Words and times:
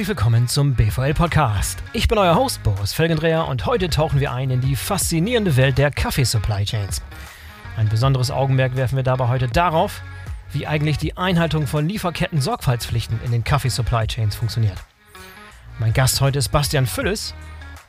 Herzlich 0.00 0.16
willkommen 0.16 0.48
zum 0.48 0.72
BVL 0.72 1.12
Podcast. 1.12 1.78
Ich 1.92 2.08
bin 2.08 2.16
euer 2.16 2.34
Host 2.34 2.62
Boris 2.62 2.94
Felgendreher 2.94 3.46
und 3.46 3.66
heute 3.66 3.90
tauchen 3.90 4.18
wir 4.18 4.32
ein 4.32 4.48
in 4.48 4.62
die 4.62 4.74
faszinierende 4.74 5.58
Welt 5.58 5.76
der 5.76 5.90
Kaffee-Supply 5.90 6.64
Chains. 6.64 7.02
Ein 7.76 7.90
besonderes 7.90 8.30
Augenmerk 8.30 8.76
werfen 8.76 8.96
wir 8.96 9.02
dabei 9.02 9.28
heute 9.28 9.48
darauf, 9.48 10.00
wie 10.54 10.66
eigentlich 10.66 10.96
die 10.96 11.18
Einhaltung 11.18 11.66
von 11.66 11.86
Lieferketten-Sorgfaltspflichten 11.86 13.20
in 13.26 13.30
den 13.30 13.44
Kaffee-Supply 13.44 14.06
Chains 14.06 14.36
funktioniert. 14.36 14.78
Mein 15.78 15.92
Gast 15.92 16.22
heute 16.22 16.38
ist 16.38 16.48
Bastian 16.48 16.86
Fülles. 16.86 17.34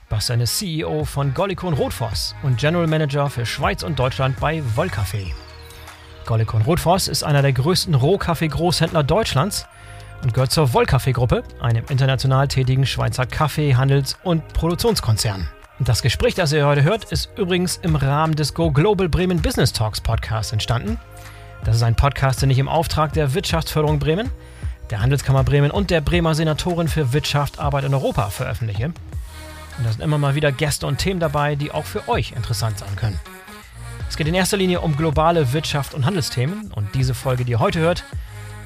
Bastian 0.09 0.41
ist 0.41 0.57
CEO 0.57 1.05
von 1.05 1.33
Gollikon 1.33 1.75
Rotfoss 1.75 2.35
und 2.43 2.57
General 2.57 2.87
Manager 2.87 3.29
für 3.29 3.45
Schweiz 3.45 3.83
und 3.83 3.97
Deutschland 3.97 4.37
bei 4.41 4.61
Wollkaffee. 4.75 5.33
Gollikon 6.25 6.63
Rotfoss 6.63 7.07
ist 7.07 7.23
einer 7.23 7.41
der 7.41 7.53
größten 7.53 7.95
Rohkaffee-Großhändler 7.95 9.03
Deutschlands 9.03 9.65
und 10.23 10.33
gehört 10.33 10.51
zur 10.51 10.73
Wollkaffee-Gruppe, 10.73 11.43
einem 11.59 11.85
international 11.89 12.47
tätigen 12.47 12.85
Schweizer 12.85 13.25
Kaffee-, 13.25 13.75
Handels- 13.75 14.17
und 14.23 14.47
Produktionskonzern. 14.53 15.47
Das 15.79 16.01
Gespräch, 16.01 16.35
das 16.35 16.53
ihr 16.53 16.65
heute 16.65 16.83
hört, 16.83 17.05
ist 17.05 17.29
übrigens 17.37 17.77
im 17.77 17.95
Rahmen 17.95 18.35
des 18.35 18.53
Go 18.53 18.71
Global 18.71 19.09
Bremen 19.09 19.41
Business 19.41 19.73
Talks 19.73 19.99
Podcasts 19.99 20.53
entstanden. 20.53 20.99
Das 21.63 21.75
ist 21.75 21.83
ein 21.83 21.95
Podcast, 21.95 22.41
den 22.41 22.49
ich 22.51 22.59
im 22.59 22.67
Auftrag 22.67 23.13
der 23.13 23.33
Wirtschaftsförderung 23.33 23.97
Bremen, 23.97 24.29
der 24.91 25.01
Handelskammer 25.01 25.43
Bremen 25.43 25.71
und 25.71 25.89
der 25.89 26.01
Bremer 26.01 26.35
Senatorin 26.35 26.87
für 26.87 27.13
Wirtschaft, 27.13 27.59
Arbeit 27.59 27.85
in 27.85 27.93
Europa 27.93 28.29
veröffentliche. 28.29 28.85
Und 28.85 29.85
da 29.85 29.91
sind 29.91 30.01
immer 30.01 30.17
mal 30.17 30.35
wieder 30.35 30.51
Gäste 30.51 30.85
und 30.85 30.97
Themen 30.97 31.19
dabei, 31.19 31.55
die 31.55 31.71
auch 31.71 31.85
für 31.85 32.07
euch 32.07 32.33
interessant 32.33 32.77
sein 32.77 32.95
können. 32.95 33.19
Es 34.09 34.17
geht 34.17 34.27
in 34.27 34.35
erster 34.35 34.57
Linie 34.57 34.81
um 34.81 34.97
globale 34.97 35.53
Wirtschaft 35.53 35.93
und 35.93 36.05
Handelsthemen 36.05 36.71
und 36.75 36.93
diese 36.93 37.13
Folge, 37.13 37.45
die 37.45 37.53
ihr 37.53 37.59
heute 37.59 37.79
hört, 37.79 38.03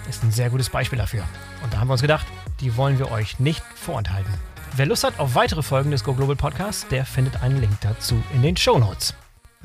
ist 0.07 0.23
ein 0.23 0.31
sehr 0.31 0.49
gutes 0.49 0.69
Beispiel 0.69 0.97
dafür. 0.97 1.23
Und 1.63 1.73
da 1.73 1.79
haben 1.79 1.87
wir 1.87 1.93
uns 1.93 2.01
gedacht, 2.01 2.25
die 2.61 2.77
wollen 2.77 2.99
wir 2.99 3.11
euch 3.11 3.39
nicht 3.39 3.63
vorenthalten. 3.75 4.33
Wer 4.75 4.85
Lust 4.85 5.03
hat 5.03 5.19
auf 5.19 5.35
weitere 5.35 5.63
Folgen 5.63 5.91
des 5.91 6.03
Go 6.03 6.13
Global 6.13 6.35
Podcasts, 6.35 6.87
der 6.87 7.05
findet 7.05 7.41
einen 7.41 7.61
Link 7.61 7.77
dazu 7.81 8.21
in 8.33 8.41
den 8.41 8.57
Show 8.57 8.77
Notes. 8.77 9.13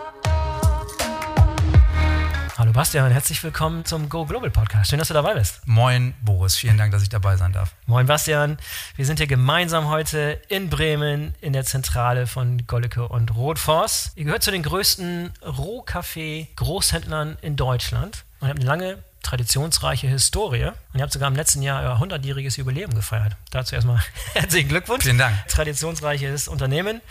Hallo 2.57 2.71
Bastian, 2.71 3.11
herzlich 3.11 3.43
willkommen 3.43 3.83
zum 3.83 4.07
Go 4.07 4.25
Global 4.25 4.49
Podcast. 4.49 4.89
Schön, 4.89 4.99
dass 4.99 5.09
du 5.09 5.13
dabei 5.13 5.33
bist. 5.33 5.59
Moin 5.65 6.13
Boris, 6.21 6.55
vielen 6.55 6.77
Dank, 6.77 6.93
dass 6.93 7.03
ich 7.03 7.09
dabei 7.09 7.35
sein 7.35 7.51
darf. 7.51 7.75
Moin 7.85 8.05
Bastian, 8.05 8.57
wir 8.95 9.05
sind 9.05 9.19
hier 9.19 9.27
gemeinsam 9.27 9.89
heute 9.89 10.39
in 10.47 10.69
Bremen 10.69 11.35
in 11.41 11.51
der 11.51 11.65
Zentrale 11.65 12.27
von 12.27 12.65
Gollico 12.65 13.05
und 13.05 13.35
Rotfoss. 13.35 14.13
Ihr 14.15 14.23
gehört 14.23 14.43
zu 14.43 14.51
den 14.51 14.63
größten 14.63 15.33
Rohkaffee-Großhändlern 15.45 17.39
in 17.41 17.57
Deutschland 17.57 18.23
und 18.39 18.47
habt 18.47 18.59
eine 18.59 18.67
lange 18.67 19.03
traditionsreiche 19.23 20.07
Historie. 20.07 20.65
Und 20.65 20.99
ihr 20.99 21.01
habt 21.01 21.13
sogar 21.13 21.27
im 21.27 21.35
letzten 21.35 21.61
Jahr 21.61 21.81
euer 21.83 22.01
100-jähriges 22.01 22.57
Jubiläum 22.57 22.93
gefeiert. 22.93 23.35
Dazu 23.51 23.75
erstmal 23.75 24.01
herzlichen 24.33 24.69
Glückwunsch. 24.69 25.03
Vielen 25.03 25.17
Dank. 25.17 25.35
Traditionsreiches 25.47 26.47
Unternehmen. 26.47 27.01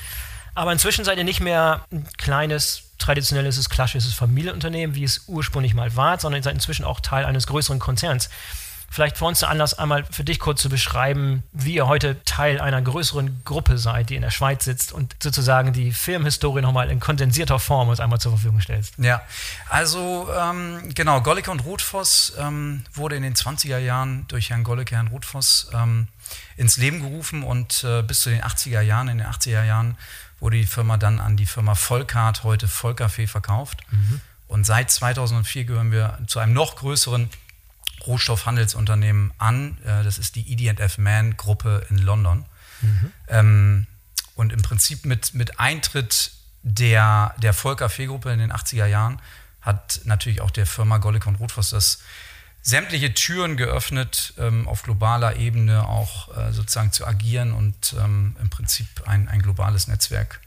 Aber 0.55 0.73
inzwischen 0.73 1.05
seid 1.05 1.19
ihr 1.19 1.25
nicht 1.25 1.41
mehr 1.41 1.85
ein 1.93 2.09
kleines, 2.17 2.83
traditionelles, 2.99 3.71
klassisches 3.71 4.13
Familienunternehmen, 4.13 4.97
wie 4.97 5.05
es 5.05 5.25
ursprünglich 5.29 5.75
mal 5.75 5.95
war, 5.95 6.19
sondern 6.19 6.41
ihr 6.41 6.45
seid 6.45 6.55
inzwischen 6.55 6.85
auch 6.85 7.01
Teil 7.01 7.25
eines 7.25 7.47
größeren 7.47 7.79
Konzerns. 7.79 8.29
Vielleicht 8.91 9.19
für 9.19 9.27
uns 9.27 9.41
der 9.41 9.51
Anlass, 9.51 9.75
einmal 9.75 10.05
für 10.11 10.25
dich 10.25 10.39
kurz 10.39 10.63
zu 10.63 10.69
beschreiben, 10.69 11.43
wie 11.53 11.75
ihr 11.75 11.87
heute 11.87 12.23
Teil 12.25 12.61
einer 12.61 12.81
größeren 12.81 13.43
Gruppe 13.45 13.77
seid, 13.77 14.11
die 14.11 14.17
in 14.17 14.23
der 14.23 14.31
Schweiz 14.31 14.65
sitzt 14.65 14.93
und 14.93 15.15
sozusagen 15.23 15.73
die 15.73 15.93
Firmenhistorie 15.93 16.63
nochmal 16.63 16.91
in 16.91 16.99
kondensierter 16.99 17.59
Form 17.59 17.89
uns 17.89 18.01
einmal 18.01 18.19
zur 18.19 18.33
Verfügung 18.33 18.61
stellst. 18.61 18.95
Ja, 18.99 19.21
also 19.69 20.29
ähm, 20.35 20.95
genau, 20.95 21.21
Gollicke 21.21 21.51
und 21.51 21.61
Rotfoss 21.61 22.33
ähm, 22.39 22.85
wurde 22.95 23.17
in 23.17 23.23
den 23.23 23.35
20er 23.35 23.79
Jahren 23.79 24.27
durch 24.29 24.51
Herrn 24.51 24.65
Gollicke, 24.65 24.95
Herrn 24.95 25.09
Rotfoss 25.09 25.71
ähm, 25.75 26.09
ins 26.57 26.79
Leben 26.79 27.01
gerufen 27.01 27.43
und 27.43 27.85
äh, 27.85 28.03
bis 28.03 28.23
zu 28.23 28.31
den 28.31 28.43
80er 28.43 28.81
Jahren, 28.81 29.09
in 29.09 29.19
den 29.19 29.27
80er 29.27 29.65
Jahren 29.65 29.97
wurde 30.41 30.57
die 30.57 30.67
Firma 30.67 30.97
dann 30.97 31.21
an 31.21 31.37
die 31.37 31.47
Firma 31.47 31.75
Vollkart, 31.75 32.45
heute 32.45 32.69
Vollkaffee, 32.69 33.27
verkauft. 33.27 33.81
Mhm. 33.91 34.21
Und 34.47 34.65
seit 34.65 34.91
2004 34.91 35.65
gehören 35.65 35.93
wir 35.93 36.19
zu 36.27 36.39
einem 36.39 36.55
noch 36.55 36.77
größeren 36.77 37.29
Rohstoffhandelsunternehmen 38.07 39.33
an. 39.39 39.79
Äh, 39.85 40.05
das 40.05 40.19
ist 40.19 40.37
die 40.37 40.53
ED&F 40.53 40.99
Man 40.99 41.37
Gruppe 41.37 41.87
in 41.91 41.99
London. 41.99 42.45
Mhm. 42.81 43.13
Ähm, 43.29 43.87
und 44.35 44.53
im 44.53 44.63
Prinzip 44.63 45.05
mit, 45.05 45.35
mit 45.35 45.59
Eintritt 45.59 46.33
der, 46.63 47.35
der 47.39 47.53
Volker-Fee-Gruppe 47.53 48.31
in 48.33 48.39
den 48.39 48.53
80er 48.53 48.87
Jahren 48.87 49.21
hat 49.61 50.01
natürlich 50.05 50.41
auch 50.41 50.51
der 50.51 50.67
Firma 50.67 50.99
Gollick 50.99 51.27
und 51.27 51.37
Rotfuss 51.37 51.71
das 51.71 51.99
sämtliche 52.63 53.15
Türen 53.15 53.57
geöffnet, 53.57 54.35
ähm, 54.39 54.69
auf 54.69 54.83
globaler 54.83 55.37
Ebene 55.37 55.89
auch 55.89 56.37
äh, 56.37 56.53
sozusagen 56.53 56.93
zu 56.93 57.07
agieren 57.07 57.53
und 57.53 57.95
ähm, 57.99 58.37
im 58.41 58.51
Prinzip 58.51 58.87
ein, 59.07 59.29
ein 59.29 59.43
globales 59.43 59.89
Netzwerk 59.89 60.41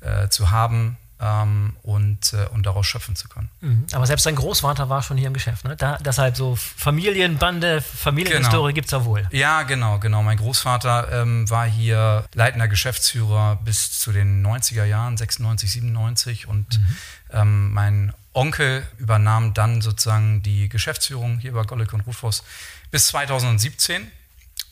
äh, 0.00 0.28
zu 0.28 0.50
haben, 0.50 0.96
ähm, 1.20 1.76
und, 1.82 2.32
äh, 2.32 2.46
und 2.52 2.64
daraus 2.64 2.86
schöpfen 2.86 3.16
zu 3.16 3.28
können. 3.28 3.48
Mhm. 3.60 3.86
Aber 3.92 4.06
selbst 4.06 4.26
dein 4.26 4.36
Großvater 4.36 4.88
war 4.88 5.02
schon 5.02 5.16
hier 5.16 5.26
im 5.26 5.32
Geschäft, 5.32 5.64
ne? 5.64 5.76
Da, 5.76 5.98
deshalb 5.98 6.36
so 6.36 6.56
Familienbande, 6.56 7.80
Familienhistorie 7.80 8.72
genau. 8.72 8.74
gibt 8.74 8.86
es 8.86 8.92
ja 8.92 9.04
wohl. 9.04 9.26
Ja, 9.32 9.64
genau, 9.64 9.98
genau. 9.98 10.22
Mein 10.22 10.36
Großvater 10.36 11.22
ähm, 11.22 11.48
war 11.50 11.66
hier 11.66 12.24
leitender 12.34 12.68
Geschäftsführer 12.68 13.56
bis 13.64 13.98
zu 13.98 14.12
den 14.12 14.46
90er 14.46 14.84
Jahren, 14.84 15.16
96, 15.16 15.72
97 15.72 16.46
und 16.46 16.78
mhm. 16.78 16.96
ähm, 17.32 17.72
mein 17.72 18.12
Onkel 18.32 18.86
übernahm 18.98 19.54
dann 19.54 19.80
sozusagen 19.80 20.42
die 20.42 20.68
Geschäftsführung 20.68 21.38
hier 21.38 21.52
bei 21.52 21.62
Gollick 21.64 21.92
und 21.92 22.02
Rufus 22.02 22.44
bis 22.90 23.08
2017. 23.08 24.10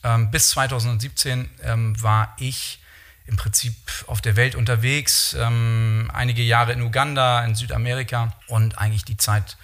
Ähm, 0.04 0.30
bis 0.30 0.50
2017 0.50 1.50
ähm, 1.64 2.00
war 2.00 2.36
ich 2.38 2.80
im 3.26 3.36
Prinzip 3.36 3.74
auf 4.06 4.20
der 4.20 4.36
Welt 4.36 4.54
unterwegs, 4.54 5.36
ähm, 5.38 6.10
einige 6.14 6.42
Jahre 6.42 6.72
in 6.72 6.82
Uganda, 6.82 7.44
in 7.44 7.54
Südamerika 7.54 8.32
und 8.46 8.78
eigentlich 8.78 9.04
die 9.04 9.16
Zeit, 9.16 9.56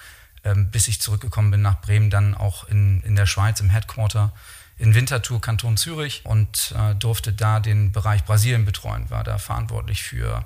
ähm, 0.44 0.70
bis 0.70 0.88
ich 0.88 1.00
zurückgekommen 1.00 1.50
bin 1.50 1.62
nach 1.62 1.80
Bremen, 1.80 2.10
dann 2.10 2.34
auch 2.34 2.68
in, 2.68 3.02
in 3.02 3.14
der 3.14 3.26
Schweiz 3.26 3.60
im 3.60 3.70
Headquarter 3.70 4.32
in 4.78 4.94
Winterthur, 4.94 5.40
Kanton 5.40 5.76
Zürich 5.76 6.22
und 6.24 6.74
äh, 6.76 6.96
durfte 6.96 7.32
da 7.32 7.60
den 7.60 7.92
Bereich 7.92 8.24
Brasilien 8.24 8.64
betreuen, 8.64 9.08
war 9.10 9.22
da 9.22 9.38
verantwortlich 9.38 10.02
für, 10.02 10.44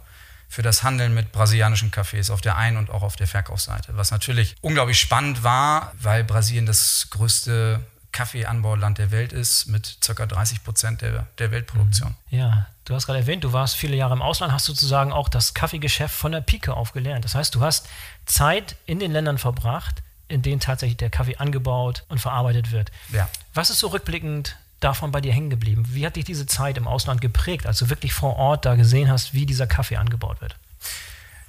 für 0.48 0.60
das 0.60 0.82
Handeln 0.82 1.14
mit 1.14 1.32
brasilianischen 1.32 1.90
Cafés 1.90 2.30
auf 2.30 2.42
der 2.42 2.56
Ein- 2.58 2.76
und 2.76 2.90
auch 2.90 3.02
auf 3.02 3.16
der 3.16 3.28
Verkaufsseite, 3.28 3.96
was 3.96 4.10
natürlich 4.10 4.54
unglaublich 4.60 5.00
spannend 5.00 5.42
war, 5.42 5.92
weil 6.00 6.22
Brasilien 6.22 6.66
das 6.66 7.08
größte 7.10 7.80
Kaffeeanbauland 8.16 8.96
der 8.96 9.10
Welt 9.10 9.34
ist 9.34 9.66
mit 9.66 9.98
ca. 10.00 10.24
30 10.24 10.64
Prozent 10.64 11.02
der, 11.02 11.26
der 11.36 11.50
Weltproduktion. 11.50 12.14
Ja, 12.30 12.66
du 12.86 12.94
hast 12.94 13.04
gerade 13.04 13.18
erwähnt, 13.18 13.44
du 13.44 13.52
warst 13.52 13.76
viele 13.76 13.94
Jahre 13.94 14.14
im 14.14 14.22
Ausland, 14.22 14.54
hast 14.54 14.64
sozusagen 14.64 15.12
auch 15.12 15.28
das 15.28 15.52
Kaffeegeschäft 15.52 16.14
von 16.14 16.32
der 16.32 16.40
Pike 16.40 16.72
auf 16.72 16.92
gelernt. 16.92 17.26
Das 17.26 17.34
heißt, 17.34 17.54
du 17.54 17.60
hast 17.60 17.90
Zeit 18.24 18.76
in 18.86 19.00
den 19.00 19.12
Ländern 19.12 19.36
verbracht, 19.36 20.02
in 20.28 20.40
denen 20.40 20.60
tatsächlich 20.60 20.96
der 20.96 21.10
Kaffee 21.10 21.36
angebaut 21.36 22.04
und 22.08 22.18
verarbeitet 22.18 22.72
wird. 22.72 22.90
Ja. 23.12 23.28
Was 23.52 23.68
ist 23.68 23.80
so 23.80 23.88
rückblickend 23.88 24.56
davon 24.80 25.12
bei 25.12 25.20
dir 25.20 25.34
hängen 25.34 25.50
geblieben? 25.50 25.84
Wie 25.90 26.06
hat 26.06 26.16
dich 26.16 26.24
diese 26.24 26.46
Zeit 26.46 26.78
im 26.78 26.88
Ausland 26.88 27.20
geprägt, 27.20 27.66
als 27.66 27.80
du 27.80 27.90
wirklich 27.90 28.14
vor 28.14 28.36
Ort 28.36 28.64
da 28.64 28.76
gesehen 28.76 29.10
hast, 29.10 29.34
wie 29.34 29.44
dieser 29.44 29.66
Kaffee 29.66 29.98
angebaut 29.98 30.40
wird? 30.40 30.56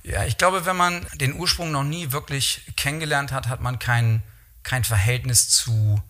Ja, 0.04 0.26
ich 0.26 0.38
glaube, 0.38 0.66
wenn 0.66 0.76
man 0.76 1.08
den 1.14 1.34
Ursprung 1.34 1.72
noch 1.72 1.86
nie 1.86 2.12
wirklich 2.12 2.62
kennengelernt 2.76 3.32
hat, 3.32 3.48
hat 3.48 3.62
man 3.62 3.80
kein, 3.80 4.22
kein 4.64 4.84
Verhältnis 4.84 5.48
zu, 5.48 6.02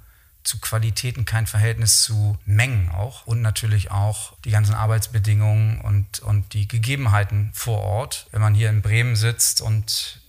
zu 0.47 0.59
Qualitäten, 0.59 1.25
kein 1.25 1.45
Verhältnis 1.45 2.01
zu 2.01 2.37
Mengen 2.45 2.89
auch 2.89 3.27
und 3.27 3.41
natürlich 3.41 3.91
auch 3.91 4.33
die 4.45 4.51
ganzen 4.51 4.73
Arbeitsbedingungen 4.73 5.81
und, 5.81 6.19
und 6.19 6.53
die 6.53 6.67
Gegebenheiten 6.67 7.51
vor 7.53 7.79
Ort. 7.79 8.27
Wenn 8.31 8.41
man 8.41 8.55
hier 8.55 8.69
in 8.69 8.81
Bremen 8.81 9.15
sitzt 9.15 9.61
und 9.61 10.21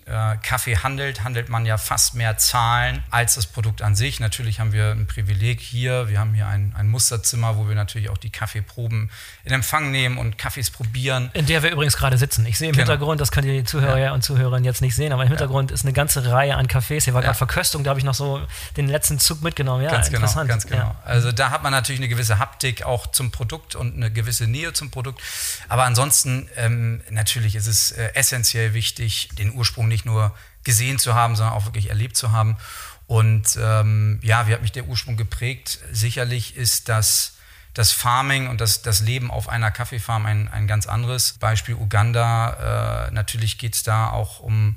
Kaffee 0.43 0.77
handelt, 0.77 1.25
handelt 1.25 1.49
man 1.49 1.67
ja 1.67 1.77
fast 1.77 2.15
mehr 2.15 2.39
Zahlen 2.39 3.03
als 3.11 3.35
das 3.35 3.47
Produkt 3.47 3.83
an 3.83 3.95
sich. 3.95 4.21
Natürlich 4.21 4.61
haben 4.61 4.73
wir 4.73 4.93
ein 4.93 5.07
Privileg 5.07 5.61
hier. 5.61 6.09
Wir 6.09 6.19
haben 6.19 6.35
hier 6.35 6.47
ein, 6.47 6.75
ein 6.77 6.89
Musterzimmer, 6.89 7.57
wo 7.57 7.69
wir 7.69 7.75
natürlich 7.75 8.09
auch 8.09 8.19
die 8.19 8.31
Kaffeeproben 8.31 9.11
in 9.45 9.53
Empfang 9.53 9.91
nehmen 9.91 10.19
und 10.19 10.39
Kaffees 10.39 10.71
probieren. 10.71 11.31
In 11.35 11.47
der 11.47 11.63
wir 11.63 11.71
übrigens 11.71 11.97
gerade 11.97 12.17
sitzen. 12.17 12.47
Ich 12.47 12.59
sehe 12.59 12.69
im 12.69 12.73
genau. 12.75 12.87
Hintergrund, 12.87 13.21
das 13.21 13.31
können 13.31 13.49
die 13.49 13.65
Zuhörer 13.65 13.99
ja. 13.99 14.13
und 14.13 14.23
Zuhörerinnen 14.23 14.65
jetzt 14.65 14.81
nicht 14.81 14.95
sehen, 14.95 15.13
aber 15.13 15.23
im 15.23 15.29
Hintergrund 15.29 15.71
ja. 15.71 15.75
ist 15.75 15.85
eine 15.85 15.93
ganze 15.93 16.31
Reihe 16.31 16.57
an 16.57 16.69
Cafés. 16.69 17.05
Hier 17.05 17.15
war 17.15 17.21
ja. 17.21 17.27
gerade 17.27 17.39
Verköstung, 17.39 17.85
da 17.85 17.91
habe 17.91 18.01
ich 18.01 18.05
noch 18.05 18.15
so 18.15 18.41
den 18.77 18.89
letzten 18.89 19.19
Zug 19.19 19.43
mitgenommen. 19.43 19.85
Ja, 19.85 19.91
ganz 19.91 20.07
genau, 20.07 20.21
interessant. 20.21 20.49
Ganz 20.49 20.67
genau. 20.67 20.97
Also 21.05 21.33
da 21.33 21.51
hat 21.51 21.63
man 21.63 21.73
natürlich 21.73 22.01
eine 22.01 22.09
gewisse 22.09 22.39
Haptik 22.39 22.83
auch 22.83 23.09
zum 23.09 23.31
Produkt 23.31 23.75
und 23.75 23.95
eine 23.95 24.11
gewisse 24.11 24.47
Nähe 24.47 24.73
zum 24.73 24.91
Produkt. 24.91 25.21
Aber 25.69 25.85
ansonsten 25.85 26.49
ähm, 26.57 27.03
natürlich 27.11 27.57
ist 27.57 27.67
es 27.67 27.91
äh, 27.91 28.11
essentiell 28.15 28.75
wichtig, 28.75 29.29
den 29.39 29.53
Ursprung 29.53 29.89
nicht 29.89 29.98
nicht 29.99 30.07
nur 30.07 30.35
gesehen 30.65 30.99
zu 30.99 31.15
haben, 31.15 31.35
sondern 31.35 31.55
auch 31.55 31.65
wirklich 31.65 31.89
erlebt 31.89 32.17
zu 32.17 32.31
haben. 32.31 32.57
Und 33.07 33.59
ähm, 33.61 34.21
ja, 34.23 34.47
wie 34.47 34.53
hat 34.53 34.63
mich 34.63 34.73
der 34.73 34.85
Ursprung 34.85 35.17
geprägt? 35.17 35.81
Sicherlich 35.93 36.57
ist 36.57 36.89
das 36.89 37.35
das 37.75 37.93
Farming 37.93 38.49
und 38.49 38.61
das, 38.61 38.83
das 38.83 39.01
Leben 39.01 39.31
auf 39.31 39.49
einer 39.49 39.71
Kaffeefarm 39.71 40.27
ein, 40.27 40.49
ein 40.49 40.67
ganz 40.67 40.87
anderes. 40.87 41.35
Beispiel 41.39 41.77
Uganda. 41.77 43.07
Äh, 43.07 43.11
natürlich 43.13 43.57
geht 43.57 43.77
es 43.77 43.85
da 43.85 44.11
auch 44.11 44.41
um, 44.41 44.77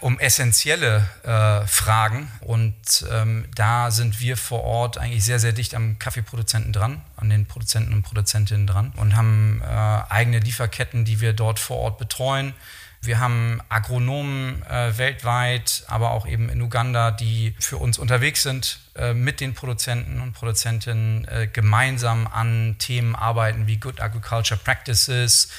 um 0.00 0.18
essentielle 0.18 1.06
äh, 1.22 1.66
Fragen. 1.66 2.30
Und 2.40 3.04
ähm, 3.10 3.46
da 3.54 3.90
sind 3.90 4.20
wir 4.20 4.38
vor 4.38 4.64
Ort 4.64 4.96
eigentlich 4.96 5.24
sehr, 5.24 5.38
sehr 5.38 5.52
dicht 5.52 5.74
am 5.74 5.98
Kaffeeproduzenten 5.98 6.72
dran, 6.72 7.02
an 7.16 7.28
den 7.28 7.44
Produzenten 7.44 7.92
und 7.92 8.02
Produzentinnen 8.02 8.66
dran 8.66 8.92
und 8.96 9.14
haben 9.14 9.60
äh, 9.62 9.66
eigene 9.66 10.38
Lieferketten, 10.38 11.04
die 11.04 11.20
wir 11.20 11.34
dort 11.34 11.58
vor 11.58 11.76
Ort 11.76 11.98
betreuen. 11.98 12.54
Wir 13.02 13.20
haben 13.20 13.60
Agronomen 13.68 14.62
äh, 14.62 14.96
weltweit, 14.98 15.84
aber 15.86 16.10
auch 16.10 16.26
eben 16.26 16.48
in 16.48 16.60
Uganda, 16.60 17.10
die 17.10 17.54
für 17.58 17.76
uns 17.76 17.98
unterwegs 17.98 18.42
sind, 18.42 18.80
äh, 18.96 19.14
mit 19.14 19.40
den 19.40 19.54
Produzenten 19.54 20.20
und 20.20 20.32
Produzentinnen 20.32 21.26
äh, 21.28 21.48
gemeinsam 21.52 22.26
an 22.26 22.76
Themen 22.78 23.14
arbeiten 23.14 23.66
wie 23.66 23.76
Good 23.76 24.00
Agriculture 24.00 24.58
Practices, 24.62 25.50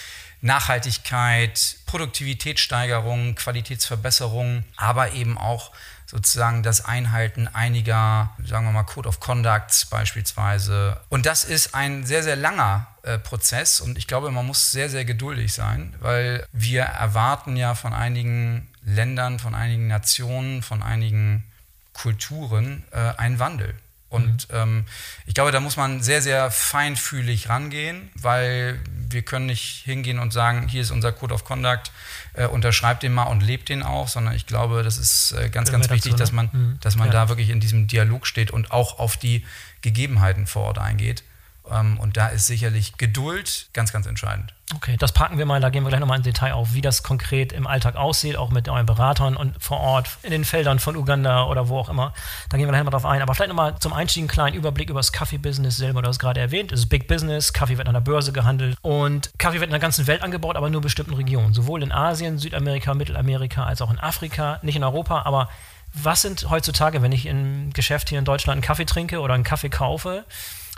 Nachhaltigkeit, 0.42 1.78
Produktivitätssteigerung, 1.86 3.36
Qualitätsverbesserung, 3.36 4.66
aber 4.75 5.13
eben 5.13 5.38
auch 5.38 5.72
sozusagen 6.07 6.63
das 6.63 6.86
Einhalten 6.86 7.48
einiger, 7.48 8.31
sagen 8.44 8.65
wir 8.65 8.71
mal, 8.71 8.83
Code 8.83 9.09
of 9.09 9.19
Conducts 9.19 9.86
beispielsweise. 9.86 11.00
Und 11.09 11.25
das 11.25 11.44
ist 11.44 11.75
ein 11.75 12.06
sehr, 12.06 12.24
sehr 12.24 12.38
langer 12.38 12.88
äh, 13.04 13.19
Prozess 13.19 13.81
und 13.81 13.98
ich 13.98 14.07
glaube, 14.07 14.31
man 14.31 14.45
muss 14.45 14.71
sehr, 14.71 14.89
sehr 14.89 15.06
geduldig 15.06 15.54
sein, 15.54 15.94
weil 16.00 16.45
wir 16.54 16.83
erwarten 16.83 17.57
ja 17.57 17.75
von 17.75 17.94
einigen 17.94 18.69
Ländern, 18.86 19.38
von 19.38 19.54
einigen 19.54 19.88
Nationen, 19.88 20.63
von 20.63 20.81
einigen 20.81 21.44
Kulturen 21.92 22.86
äh, 22.92 22.98
einen 23.18 23.39
Wandel. 23.39 23.75
Und 24.10 24.50
mhm. 24.50 24.57
ähm, 24.57 24.86
ich 25.25 25.33
glaube, 25.33 25.51
da 25.51 25.60
muss 25.60 25.75
man 25.75 26.01
sehr, 26.01 26.21
sehr 26.21 26.50
feinfühlig 26.50 27.50
rangehen, 27.50 28.10
weil 28.15 28.80
wir 29.10 29.24
können 29.24 29.48
nicht 29.48 29.83
hingehen 29.83 30.19
und 30.19 30.31
sagen, 30.31 30.68
hier 30.69 30.81
ist 30.81 30.92
unser 30.92 31.12
Code 31.12 31.33
of 31.33 31.44
Conduct, 31.44 31.92
äh, 32.38 32.45
unterschreibt 32.45 33.04
den 33.04 33.13
mal 33.13 33.24
und 33.24 33.42
lebt 33.42 33.69
den 33.69 33.84
auch, 33.84 34.07
sondern 34.07 34.36
ich 34.36 34.45
glaube, 34.45 34.84
das 34.84 34.98
ist 34.98 35.34
äh, 35.34 35.50
ganz, 35.50 35.72
ganz 35.72 35.89
wichtig, 35.89 36.12
dazu, 36.12 36.16
ne? 36.16 36.18
dass 36.18 36.31
man, 36.31 36.50
mhm. 36.51 36.78
dass 36.81 36.95
man 36.95 37.07
ja. 37.07 37.13
da 37.13 37.30
wirklich 37.30 37.50
in 37.50 37.60
diesem 37.60 37.88
Dialog 37.88 38.28
steht 38.28 38.51
und 38.51 38.72
auch 38.72 39.00
auf 39.00 39.18
die 39.18 39.44
Gegebenheiten 39.81 40.48
vor 40.48 40.63
Ort 40.63 40.78
eingeht. 40.78 41.24
Ähm, 41.71 41.99
und 41.99 42.17
da 42.17 42.27
ist 42.27 42.47
sicherlich 42.47 42.97
Geduld 42.97 43.69
ganz, 43.73 43.91
ganz 43.93 44.05
entscheidend. 44.05 44.53
Okay, 44.75 44.97
das 44.97 45.13
packen 45.13 45.37
wir 45.37 45.45
mal, 45.45 45.61
da 45.61 45.69
gehen 45.69 45.83
wir 45.83 45.89
gleich 45.89 46.01
nochmal 46.01 46.17
ins 46.17 46.25
Detail 46.25 46.51
auf, 46.51 46.73
wie 46.73 46.81
das 46.81 47.01
konkret 47.01 47.53
im 47.53 47.67
Alltag 47.67 47.95
aussieht, 47.95 48.35
auch 48.35 48.49
mit 48.49 48.67
euren 48.67 48.85
Beratern 48.85 49.37
und 49.37 49.55
vor 49.63 49.79
Ort 49.79 50.17
in 50.23 50.31
den 50.31 50.43
Feldern 50.43 50.79
von 50.79 50.97
Uganda 50.97 51.45
oder 51.45 51.69
wo 51.69 51.79
auch 51.79 51.87
immer. 51.87 52.13
Da 52.49 52.57
gehen 52.57 52.67
wir 52.67 52.73
gleich 52.73 52.83
mal 52.83 52.91
drauf 52.91 53.05
ein. 53.05 53.21
Aber 53.21 53.33
vielleicht 53.33 53.49
nochmal 53.49 53.79
zum 53.79 53.93
Einstieg 53.93 54.21
einen 54.21 54.27
kleinen 54.27 54.55
Überblick 54.57 54.89
über 54.89 54.99
das 54.99 55.13
Kaffee-Business 55.13 55.77
selber. 55.77 56.01
Du 56.01 56.09
hast 56.09 56.19
gerade 56.19 56.41
erwähnt, 56.41 56.73
es 56.73 56.81
ist 56.81 56.89
Big 56.89 57.07
Business, 57.07 57.53
Kaffee 57.53 57.77
wird 57.77 57.87
an 57.87 57.93
der 57.93 58.01
Börse 58.01 58.33
gehandelt 58.33 58.77
und 58.81 59.31
Kaffee 59.37 59.61
wird 59.61 59.67
in 59.67 59.71
der 59.71 59.79
ganzen 59.79 60.05
Welt 60.07 60.21
angebaut, 60.21 60.57
aber 60.57 60.69
nur 60.69 60.79
in 60.79 60.83
bestimmten 60.83 61.13
Regionen. 61.13 61.53
Sowohl 61.53 61.81
in 61.81 61.93
Asien, 61.93 62.37
Südamerika, 62.37 62.93
Mittelamerika 62.93 63.63
als 63.63 63.81
auch 63.81 63.91
in 63.91 63.99
Afrika, 63.99 64.59
nicht 64.63 64.75
in 64.75 64.83
Europa, 64.83 65.21
aber 65.23 65.49
was 65.93 66.21
sind 66.21 66.49
heutzutage, 66.49 67.01
wenn 67.01 67.11
ich 67.11 67.25
im 67.25 67.71
Geschäft 67.73 68.09
hier 68.09 68.19
in 68.19 68.25
Deutschland 68.25 68.57
einen 68.57 68.61
Kaffee 68.61 68.85
trinke 68.85 69.19
oder 69.19 69.33
einen 69.33 69.43
Kaffee 69.43 69.69
kaufe, 69.69 70.25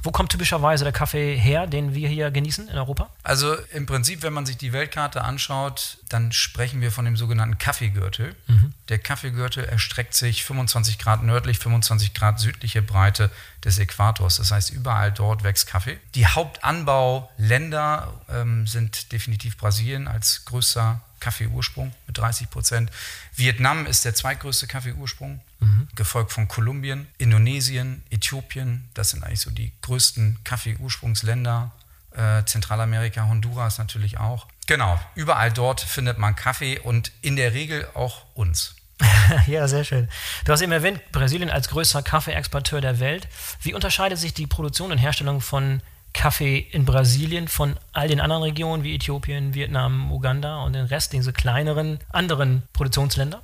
wo 0.04 0.12
kommt 0.12 0.32
typischerweise 0.32 0.84
der 0.84 0.94
Kaffee 0.94 1.36
her, 1.36 1.68
den 1.68 1.94
wir 1.94 2.08
hier 2.10 2.32
genießen 2.32 2.68
in 2.70 2.78
Europa? 2.78 3.10
Also 3.24 3.56
im 3.74 3.86
Prinzip, 3.86 4.24
wenn 4.24 4.34
man 4.34 4.46
sich 4.46 4.58
die 4.58 4.74
Weltkarte 4.74 5.24
anschaut, 5.24 5.98
dann 6.10 6.32
sprechen 6.32 6.82
wir 6.82 6.92
von 6.92 7.06
dem 7.06 7.18
sogenannten 7.18 7.58
Kaffeegürtel. 7.58 8.36
Mhm. 8.48 8.74
Der 8.90 9.00
Kaffeegürtel 9.00 9.66
erstreckt 9.66 10.14
sich 10.14 10.44
25 10.46 11.00
Grad 11.00 11.24
nördlich, 11.24 11.60
25 11.60 12.14
Grad 12.14 12.40
südliche 12.40 12.82
Breite 12.82 13.30
des 13.64 13.78
Äquators. 13.80 14.38
Das 14.38 14.52
heißt, 14.52 14.70
überall 14.72 15.12
dort 15.12 15.44
wächst 15.44 15.68
Kaffee. 15.68 16.00
Die 16.16 16.28
Hauptanbauländer 16.28 18.14
ähm, 18.30 18.68
sind 18.68 19.12
definitiv 19.12 19.58
Brasilien 19.58 20.08
als 20.08 20.46
größter 20.46 21.02
Kaffeeursprung 21.20 21.94
mit 22.08 22.18
30 22.18 22.50
Prozent. 22.50 22.92
Vietnam 23.36 23.86
ist 23.86 24.06
der 24.06 24.16
zweitgrößte 24.16 24.68
Kaffeeursprung, 24.68 25.42
mhm. 25.60 25.88
gefolgt 25.96 26.32
von 26.32 26.48
Kolumbien, 26.48 27.08
Indonesien, 27.18 28.04
Äthiopien. 28.10 28.90
Das 28.94 29.12
sind 29.12 29.24
eigentlich 29.24 29.42
so 29.42 29.52
die 29.52 29.72
größten 29.82 30.40
Kaffeeursprungsländer. 30.44 31.72
Äh, 32.12 32.44
Zentralamerika, 32.46 33.28
Honduras 33.28 33.78
natürlich 33.78 34.18
auch. 34.18 34.48
Genau, 34.68 35.00
überall 35.16 35.52
dort 35.52 35.82
findet 35.82 36.18
man 36.18 36.36
Kaffee 36.36 36.80
und 36.80 37.12
in 37.22 37.36
der 37.36 37.54
Regel 37.54 37.88
auch 37.94 38.26
uns. 38.34 38.76
ja, 39.48 39.68
sehr 39.68 39.84
schön. 39.84 40.10
Du 40.46 40.52
hast 40.52 40.62
eben 40.62 40.72
erwähnt, 40.72 41.02
Brasilien 41.12 41.50
als 41.50 41.70
größter 41.70 42.02
Kaffeeexporteur 42.02 42.82
der 42.82 43.00
Welt. 43.00 43.28
Wie 43.62 43.74
unterscheidet 43.74 44.18
sich 44.18 44.34
die 44.34 44.48
Produktion 44.48 44.92
und 44.92 44.98
Herstellung 44.98 45.42
von 45.42 45.82
Kaffee 46.14 46.58
in 46.58 46.86
Brasilien 46.86 47.48
von 47.48 47.76
all 47.94 48.08
den 48.08 48.20
anderen 48.20 48.44
Regionen 48.44 48.84
wie 48.84 48.96
Äthiopien, 48.96 49.54
Vietnam, 49.54 50.12
Uganda 50.12 50.64
und 50.64 50.74
den 50.74 50.86
Rest, 50.86 51.14
diese 51.14 51.32
kleineren 51.32 52.00
anderen 52.10 52.64
Produktionsländer? 52.74 53.42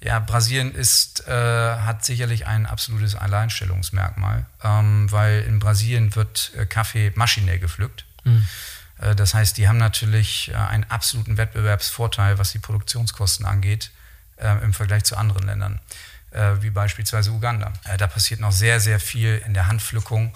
Ja, 0.00 0.18
Brasilien 0.18 0.74
ist, 0.74 1.26
äh, 1.26 1.32
hat 1.32 2.04
sicherlich 2.04 2.46
ein 2.46 2.66
absolutes 2.66 3.14
Alleinstellungsmerkmal, 3.14 4.46
ähm, 4.62 5.10
weil 5.10 5.42
in 5.42 5.58
Brasilien 5.58 6.14
wird 6.14 6.52
äh, 6.56 6.66
Kaffee 6.66 7.12
maschinell 7.14 7.58
gepflückt. 7.58 8.04
Mhm. 8.24 8.46
Äh, 8.98 9.14
das 9.14 9.32
heißt, 9.32 9.56
die 9.56 9.66
haben 9.66 9.78
natürlich 9.78 10.50
äh, 10.50 10.56
einen 10.56 10.84
absoluten 10.84 11.38
Wettbewerbsvorteil, 11.38 12.38
was 12.38 12.52
die 12.52 12.58
Produktionskosten 12.58 13.46
angeht, 13.46 13.90
im 14.62 14.72
Vergleich 14.72 15.04
zu 15.04 15.16
anderen 15.16 15.46
Ländern, 15.46 15.78
wie 16.60 16.70
beispielsweise 16.70 17.30
Uganda. 17.30 17.72
da 17.98 18.08
passiert 18.08 18.40
noch 18.40 18.50
sehr, 18.50 18.80
sehr 18.80 18.98
viel 18.98 19.40
in 19.46 19.54
der 19.54 19.68
Handpflückung 19.68 20.34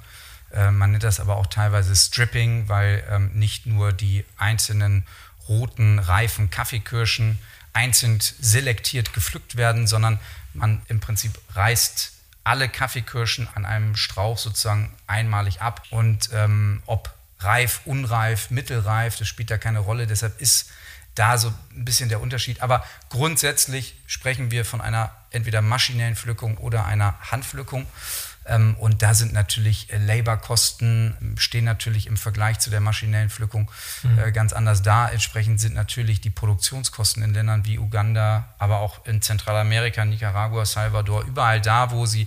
man 0.70 0.92
nennt 0.92 1.02
das 1.02 1.18
aber 1.18 1.36
auch 1.36 1.48
teilweise 1.48 1.94
Stripping, 1.94 2.68
weil 2.68 3.04
ähm, 3.10 3.32
nicht 3.34 3.66
nur 3.66 3.92
die 3.92 4.24
einzelnen 4.38 5.04
roten, 5.48 5.98
reifen 5.98 6.48
Kaffeekirschen 6.48 7.38
einzeln 7.72 8.20
selektiert 8.20 9.12
gepflückt 9.12 9.56
werden, 9.56 9.86
sondern 9.86 10.18
man 10.54 10.82
im 10.88 11.00
Prinzip 11.00 11.32
reißt 11.54 12.12
alle 12.44 12.68
Kaffeekirschen 12.68 13.48
an 13.54 13.66
einem 13.66 13.94
Strauch 13.94 14.38
sozusagen 14.38 14.94
einmalig 15.06 15.60
ab. 15.60 15.82
Und 15.90 16.30
ähm, 16.32 16.82
ob 16.86 17.14
reif, 17.40 17.82
unreif, 17.84 18.50
mittelreif, 18.50 19.16
das 19.16 19.28
spielt 19.28 19.50
da 19.50 19.58
keine 19.58 19.80
Rolle. 19.80 20.06
Deshalb 20.06 20.40
ist 20.40 20.70
da 21.14 21.36
so 21.36 21.52
ein 21.74 21.84
bisschen 21.84 22.08
der 22.08 22.20
Unterschied. 22.20 22.62
Aber 22.62 22.84
grundsätzlich 23.10 23.96
sprechen 24.06 24.50
wir 24.50 24.64
von 24.64 24.80
einer 24.80 25.10
entweder 25.30 25.60
maschinellen 25.62 26.16
Pflückung 26.16 26.56
oder 26.58 26.86
einer 26.86 27.18
Handpflückung. 27.20 27.86
Ähm, 28.48 28.76
und 28.78 29.02
da 29.02 29.14
sind 29.14 29.32
natürlich 29.32 29.92
äh, 29.92 29.98
Laborkosten, 29.98 31.36
stehen 31.38 31.64
natürlich 31.64 32.06
im 32.06 32.16
Vergleich 32.16 32.58
zu 32.58 32.70
der 32.70 32.80
maschinellen 32.80 33.30
Pflückung 33.30 33.70
mhm. 34.02 34.18
Äh, 34.18 34.32
ganz 34.32 34.52
anders 34.52 34.82
da. 34.82 35.08
Entsprechend 35.08 35.60
sind 35.60 35.74
natürlich 35.74 36.20
die 36.20 36.30
Produktionskosten 36.30 37.22
in 37.22 37.34
Ländern 37.34 37.64
wie 37.64 37.78
Uganda, 37.78 38.54
aber 38.58 38.80
auch 38.80 39.04
in 39.06 39.22
Zentralamerika, 39.22 40.04
Nicaragua, 40.04 40.64
Salvador, 40.64 41.24
überall 41.24 41.60
da, 41.60 41.90
wo 41.90 42.06
sie 42.06 42.26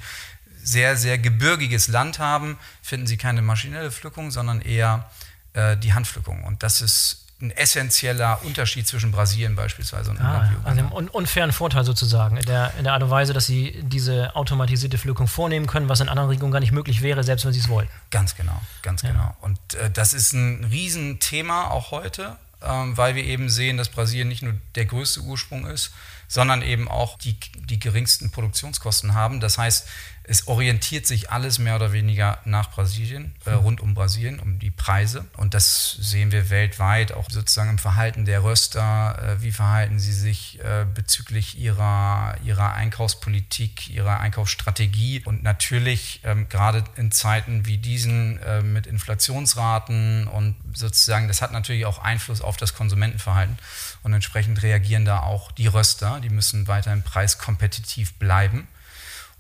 sehr, 0.64 0.96
sehr 0.96 1.18
gebirgiges 1.18 1.88
Land 1.88 2.20
haben, 2.20 2.58
finden 2.84 3.08
sie 3.08 3.18
keine 3.18 3.42
maschinelle 3.42 3.92
Pflückung, 3.92 4.30
sondern 4.30 4.62
eher 4.62 5.10
äh, 5.54 5.76
die 5.76 5.94
Handpflückung. 5.94 6.44
Und 6.44 6.64
das 6.64 6.82
ist 6.82 7.26
ein 7.42 7.52
essentieller 7.52 8.40
Unterschied 8.44 8.88
zwischen 8.88 9.12
Brasilien 9.12 9.56
beispielsweise 9.56 10.12
und 10.12 10.22
ah, 10.22 10.50
Also 10.64 10.80
einen 10.96 11.08
unfairen 11.10 11.52
Vorteil 11.52 11.84
sozusagen, 11.84 12.38
in 12.38 12.46
der, 12.46 12.74
in 12.78 12.84
der 12.84 12.94
Art 12.94 13.04
und 13.04 13.10
Weise, 13.10 13.34
dass 13.34 13.46
sie 13.46 13.80
diese 13.84 14.36
automatisierte 14.36 14.98
Pflückung 14.98 15.28
vornehmen 15.28 15.68
können, 15.68 15.90
was 15.90 16.00
in 16.00 16.10
anderen 16.10 16.30
Regionen 16.30 16.52
gar 16.52 16.60
nicht 16.60 16.72
möglich 16.72 17.02
wäre, 17.02 17.24
selbst 17.24 17.46
wenn 17.46 17.54
sie 17.54 17.60
es 17.60 17.70
wollten. 17.70 17.92
Ganz 18.10 18.36
genau, 18.36 18.60
ganz 18.82 19.02
ja. 19.02 19.12
genau. 19.12 19.36
Und 19.42 19.58
äh, 19.76 19.90
das 19.90 20.14
ist 20.14 20.34
ein 20.34 20.66
Riesenthema 20.66 21.68
auch 21.68 21.92
heute, 21.92 22.38
ähm, 22.62 22.96
weil 22.96 23.16
wir 23.16 23.24
eben 23.24 23.50
sehen, 23.50 23.78
dass 23.78 23.90
Brasilien 23.90 24.28
nicht 24.28 24.44
nur 24.44 24.54
der 24.76 24.86
größte 24.86 25.22
Ursprung 25.22 25.66
ist, 25.66 25.92
sondern 26.28 26.62
eben 26.62 26.88
auch 26.88 27.18
die, 27.18 27.38
die 27.56 27.80
geringsten 27.80 28.32
Produktionskosten 28.32 29.14
haben. 29.14 29.40
Das 29.42 29.58
heißt, 29.58 29.88
es 30.24 30.48
orientiert 30.48 31.08
sich 31.08 31.32
alles 31.32 31.58
mehr 31.58 31.76
oder 31.76 31.94
weniger 31.94 32.40
nach 32.46 32.70
Brasilien, 32.70 33.34
äh, 33.46 33.52
rund 33.52 33.82
um 33.82 33.96
Brasilien, 33.96 34.40
um 34.40 34.60
die 34.60 34.70
Preise. 34.70 35.26
Und 35.36 35.54
das 35.56 35.98
sehen 36.00 36.32
wir 36.32 36.50
weltweit, 36.50 37.12
auch 37.12 37.30
sozusagen 37.30 37.72
im 37.72 37.78
Verhalten 37.80 38.26
der 38.26 38.44
Röster. 38.44 39.18
Äh, 39.40 39.42
wie 39.42 39.52
verhalten 39.52 40.00
sie 40.00 40.14
sich 40.14 40.60
äh, 40.60 40.86
bezüglich 40.86 41.58
ihrer, 41.58 42.36
ihrer 42.44 42.74
Einkaufspolitik, 42.74 43.90
ihrer 43.90 44.20
Einkaufsstrategie? 44.20 45.24
Und 45.26 45.42
natürlich, 45.42 46.22
ähm, 46.24 46.48
gerade 46.50 46.84
in 46.98 47.12
Zeiten 47.12 47.66
wie 47.66 47.80
diesen 47.80 48.38
äh, 48.44 48.62
mit 48.62 48.86
Inflationsraten 48.86 50.28
und 50.28 50.56
sozusagen, 50.74 51.30
das 51.30 51.42
hat 51.42 51.52
natürlich 51.52 51.86
auch 51.86 51.98
Einfluss 51.98 52.42
auf 52.42 52.58
das 52.58 52.76
Konsumentenverhalten. 52.76 53.58
Und 54.04 54.14
entsprechend 54.14 54.62
reagieren 54.62 55.04
da 55.04 55.22
auch 55.22 55.52
die 55.52 55.68
Röster. 55.68 56.20
Die 56.22 56.30
müssen 56.30 56.68
weiterhin 56.68 57.02
preiskompetitiv 57.02 58.14
bleiben 58.14 58.68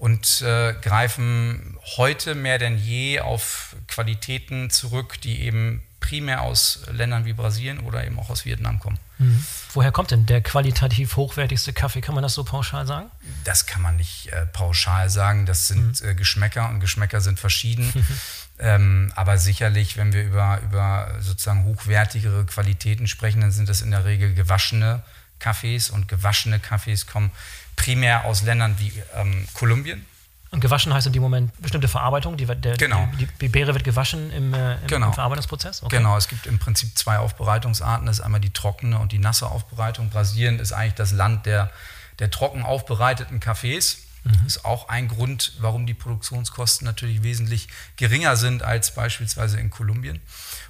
und 0.01 0.41
äh, 0.41 0.73
greifen 0.81 1.77
heute 1.95 2.33
mehr 2.33 2.57
denn 2.57 2.75
je 2.75 3.19
auf 3.19 3.75
Qualitäten 3.87 4.71
zurück, 4.71 5.21
die 5.21 5.41
eben 5.41 5.83
primär 5.99 6.41
aus 6.41 6.79
Ländern 6.91 7.25
wie 7.25 7.33
Brasilien 7.33 7.81
oder 7.81 8.03
eben 8.03 8.17
auch 8.17 8.31
aus 8.31 8.43
Vietnam 8.43 8.79
kommen. 8.79 8.97
Mhm. 9.19 9.45
Woher 9.73 9.91
kommt 9.91 10.09
denn 10.09 10.25
der 10.25 10.41
qualitativ 10.41 11.17
hochwertigste 11.17 11.71
Kaffee? 11.71 12.01
Kann 12.01 12.15
man 12.15 12.23
das 12.23 12.33
so 12.33 12.43
pauschal 12.43 12.87
sagen? 12.87 13.11
Das 13.43 13.67
kann 13.67 13.83
man 13.83 13.97
nicht 13.97 14.29
äh, 14.29 14.47
pauschal 14.47 15.11
sagen. 15.11 15.45
Das 15.45 15.67
sind 15.67 16.01
mhm. 16.01 16.09
äh, 16.09 16.15
Geschmäcker 16.15 16.67
und 16.69 16.79
Geschmäcker 16.79 17.21
sind 17.21 17.39
verschieden. 17.39 17.93
ähm, 18.57 19.13
aber 19.15 19.37
sicherlich, 19.37 19.97
wenn 19.97 20.13
wir 20.13 20.23
über, 20.23 20.61
über 20.63 21.15
sozusagen 21.19 21.63
hochwertigere 21.65 22.43
Qualitäten 22.47 23.05
sprechen, 23.05 23.41
dann 23.41 23.51
sind 23.51 23.69
das 23.69 23.81
in 23.81 23.91
der 23.91 24.03
Regel 24.03 24.33
gewaschene 24.33 25.03
Kaffees 25.37 25.91
und 25.91 26.07
gewaschene 26.07 26.59
Kaffees 26.59 27.05
kommen 27.05 27.29
primär 27.75 28.25
aus 28.25 28.43
Ländern 28.43 28.75
wie 28.79 28.93
ähm, 29.15 29.47
Kolumbien. 29.53 30.05
Und 30.51 30.59
gewaschen 30.59 30.93
heißt 30.93 31.07
in 31.07 31.13
dem 31.13 31.21
Moment 31.21 31.53
bestimmte 31.61 31.87
Verarbeitung? 31.87 32.35
Die, 32.35 32.45
der, 32.45 32.75
genau. 32.75 33.07
Die, 33.17 33.25
die, 33.25 33.47
Beere 33.47 33.73
wird 33.73 33.85
gewaschen 33.85 34.31
im, 34.31 34.53
äh, 34.53 34.75
im, 34.75 34.87
genau. 34.87 35.07
im 35.07 35.13
Verarbeitungsprozess? 35.13 35.81
Okay. 35.81 35.97
Genau, 35.97 36.17
es 36.17 36.27
gibt 36.27 36.45
im 36.45 36.59
Prinzip 36.59 36.97
zwei 36.97 37.19
Aufbereitungsarten. 37.19 38.05
Das 38.05 38.19
ist 38.19 38.25
einmal 38.25 38.41
die 38.41 38.49
trockene 38.49 38.99
und 38.99 39.13
die 39.13 39.17
nasse 39.17 39.47
Aufbereitung. 39.47 40.09
Brasilien 40.09 40.59
ist 40.59 40.73
eigentlich 40.73 40.95
das 40.95 41.13
Land 41.13 41.45
der, 41.45 41.71
der 42.19 42.29
trocken 42.31 42.63
aufbereiteten 42.63 43.39
Kaffees. 43.39 43.99
Mhm. 44.25 44.31
Das 44.43 44.57
ist 44.57 44.65
auch 44.65 44.89
ein 44.89 45.07
Grund, 45.07 45.53
warum 45.59 45.87
die 45.87 45.93
Produktionskosten 45.93 46.85
natürlich 46.85 47.23
wesentlich 47.23 47.69
geringer 47.95 48.35
sind 48.35 48.61
als 48.61 48.93
beispielsweise 48.93 49.57
in 49.57 49.69
Kolumbien. 49.69 50.19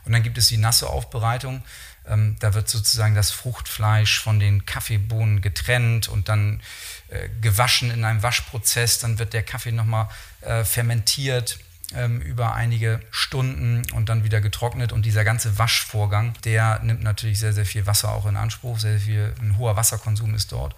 Und 0.05 0.13
dann 0.13 0.21
gibt 0.21 0.37
es 0.37 0.47
die 0.47 0.57
nasse 0.57 0.89
Aufbereitung. 0.89 1.63
Ähm, 2.07 2.35
da 2.39 2.53
wird 2.53 2.69
sozusagen 2.69 3.15
das 3.15 3.31
Fruchtfleisch 3.31 4.19
von 4.19 4.39
den 4.39 4.65
Kaffeebohnen 4.65 5.41
getrennt 5.41 6.07
und 6.07 6.29
dann 6.29 6.61
äh, 7.09 7.29
gewaschen 7.41 7.91
in 7.91 8.03
einem 8.05 8.23
Waschprozess. 8.23 8.99
Dann 8.99 9.19
wird 9.19 9.33
der 9.33 9.43
Kaffee 9.43 9.71
nochmal 9.71 10.09
äh, 10.41 10.63
fermentiert 10.63 11.59
ähm, 11.93 12.21
über 12.21 12.55
einige 12.55 13.01
Stunden 13.11 13.83
und 13.93 14.09
dann 14.09 14.23
wieder 14.23 14.41
getrocknet. 14.41 14.91
Und 14.91 15.05
dieser 15.05 15.23
ganze 15.23 15.57
Waschvorgang, 15.57 16.33
der 16.43 16.79
nimmt 16.79 17.03
natürlich 17.03 17.39
sehr, 17.39 17.53
sehr 17.53 17.65
viel 17.65 17.85
Wasser 17.85 18.11
auch 18.13 18.25
in 18.25 18.37
Anspruch. 18.37 18.79
Sehr, 18.79 18.93
sehr 18.93 19.01
viel, 19.01 19.35
ein 19.39 19.57
hoher 19.57 19.75
Wasserkonsum 19.75 20.33
ist 20.35 20.51
dort. 20.51 20.75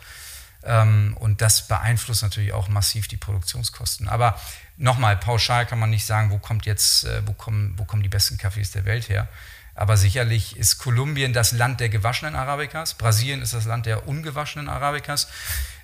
Ähm, 0.63 1.15
und 1.19 1.41
das 1.41 1.67
beeinflusst 1.67 2.23
natürlich 2.23 2.53
auch 2.53 2.67
massiv 2.67 3.07
die 3.07 3.17
Produktionskosten. 3.17 4.07
Aber 4.07 4.39
nochmal, 4.77 5.17
pauschal 5.17 5.65
kann 5.65 5.79
man 5.79 5.89
nicht 5.89 6.05
sagen, 6.05 6.31
wo 6.31 6.37
kommt 6.37 6.65
jetzt, 6.65 7.03
äh, 7.05 7.21
wo 7.25 7.33
kommen, 7.33 7.73
wo 7.77 7.85
kommen 7.85 8.03
die 8.03 8.09
besten 8.09 8.37
Kaffees 8.37 8.71
der 8.71 8.85
Welt 8.85 9.09
her. 9.09 9.27
Aber 9.75 9.97
sicherlich 9.97 10.55
ist 10.57 10.77
Kolumbien 10.77 11.33
das 11.33 11.51
Land 11.51 11.79
der 11.79 11.89
gewaschenen 11.89 12.35
Arabikas, 12.35 12.93
Brasilien 12.93 13.41
ist 13.41 13.53
das 13.53 13.65
Land 13.65 13.85
der 13.85 14.07
ungewaschenen 14.07 14.69
Arabikas. 14.69 15.27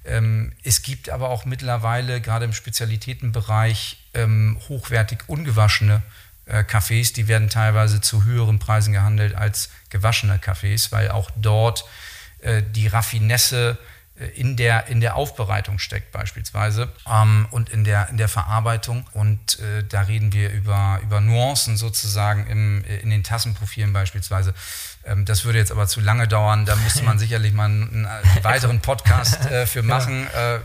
Ähm, 0.06 0.54
es 0.64 0.82
gibt 0.82 1.10
aber 1.10 1.30
auch 1.30 1.46
mittlerweile, 1.46 2.22
gerade 2.22 2.46
im 2.46 2.54
Spezialitätenbereich, 2.54 3.98
ähm, 4.14 4.60
hochwertig 4.70 5.20
ungewaschene 5.28 6.04
äh, 6.46 6.64
Kaffees. 6.64 7.14
Die 7.14 7.28
werden 7.28 7.50
teilweise 7.50 8.02
zu 8.02 8.24
höheren 8.24 8.60
Preisen 8.60 8.94
gehandelt 8.94 9.36
als 9.36 9.70
gewaschene 9.90 10.40
Kaffees, 10.40 10.92
weil 10.92 11.10
auch 11.10 11.30
dort 11.36 11.86
äh, 12.40 12.64
die 12.64 12.88
Raffinesse 12.88 13.78
in 14.36 14.58
der, 14.58 14.88
in 14.88 15.00
der 15.00 15.16
Aufbereitung 15.16 15.80
steckt 15.80 16.12
beispielsweise 16.12 16.90
ähm, 17.10 17.48
und 17.52 17.70
in 17.70 17.86
der, 17.86 18.10
in 18.10 18.18
der 18.18 18.28
Verarbeitung. 18.28 19.06
Und 19.14 19.60
äh, 19.60 19.84
da 19.88 20.02
reden 20.02 20.34
wir 20.34 20.52
über, 20.52 21.00
über 21.04 21.22
Nuancen 21.22 21.78
sozusagen 21.78 22.46
im, 22.48 22.84
äh, 22.84 22.98
in 22.98 23.12
den 23.12 23.24
Tassenprofilen 23.24 23.94
beispielsweise. 23.94 24.54
Ähm, 25.06 25.24
das 25.24 25.46
würde 25.46 25.60
jetzt 25.60 25.72
aber 25.72 25.88
zu 25.88 26.02
lange 26.02 26.28
dauern. 26.28 26.66
Da 26.66 26.76
müsste 26.76 27.04
man 27.04 27.18
sicherlich 27.20 27.54
mal 27.54 27.66
einen, 27.66 28.06
einen 28.06 28.44
weiteren 28.44 28.82
Podcast 28.82 29.46
äh, 29.46 29.66
für 29.66 29.84
machen. 29.84 30.28
Ja. 30.34 30.56
Äh, 30.56 30.60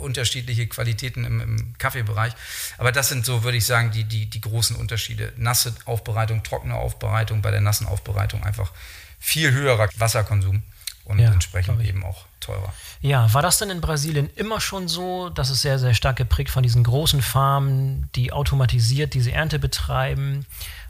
unterschiedliche 0.00 0.68
Qualitäten 0.68 1.24
im, 1.24 1.40
im, 1.40 1.78
Kaffeebereich. 1.78 2.34
Aber 2.78 2.92
das 2.92 3.08
sind 3.08 3.26
so, 3.26 3.42
würde 3.42 3.58
ich 3.58 3.66
sagen, 3.66 3.90
die, 3.90 4.04
die, 4.04 4.26
die 4.26 4.40
großen 4.40 4.76
Unterschiede. 4.76 5.32
Nasse 5.36 5.74
Aufbereitung, 5.86 6.44
trockene 6.44 6.74
Aufbereitung, 6.74 7.42
bei 7.42 7.50
der 7.50 7.60
nassen 7.60 7.86
Aufbereitung 7.86 8.44
einfach 8.44 8.72
viel 9.18 9.50
höherer 9.50 9.88
Wasserkonsum 9.96 10.62
und 11.06 11.18
ja, 11.18 11.32
entsprechend 11.32 11.82
eben 11.84 12.04
auch 12.04 12.24
teurer. 12.40 12.72
Ja, 13.00 13.32
war 13.32 13.42
das 13.42 13.58
denn 13.58 13.70
in 13.70 13.80
Brasilien 13.80 14.28
immer 14.36 14.60
schon 14.60 14.88
so, 14.88 15.30
dass 15.30 15.50
es 15.50 15.62
sehr, 15.62 15.78
sehr 15.78 15.94
stark 15.94 16.16
geprägt 16.16 16.50
von 16.50 16.62
diesen 16.62 16.84
großen 16.84 17.22
Farmen, 17.22 18.08
die 18.14 18.32
automatisiert 18.32 19.14
diese 19.14 19.32
Ernte 19.32 19.58
betreiben? 19.58 20.46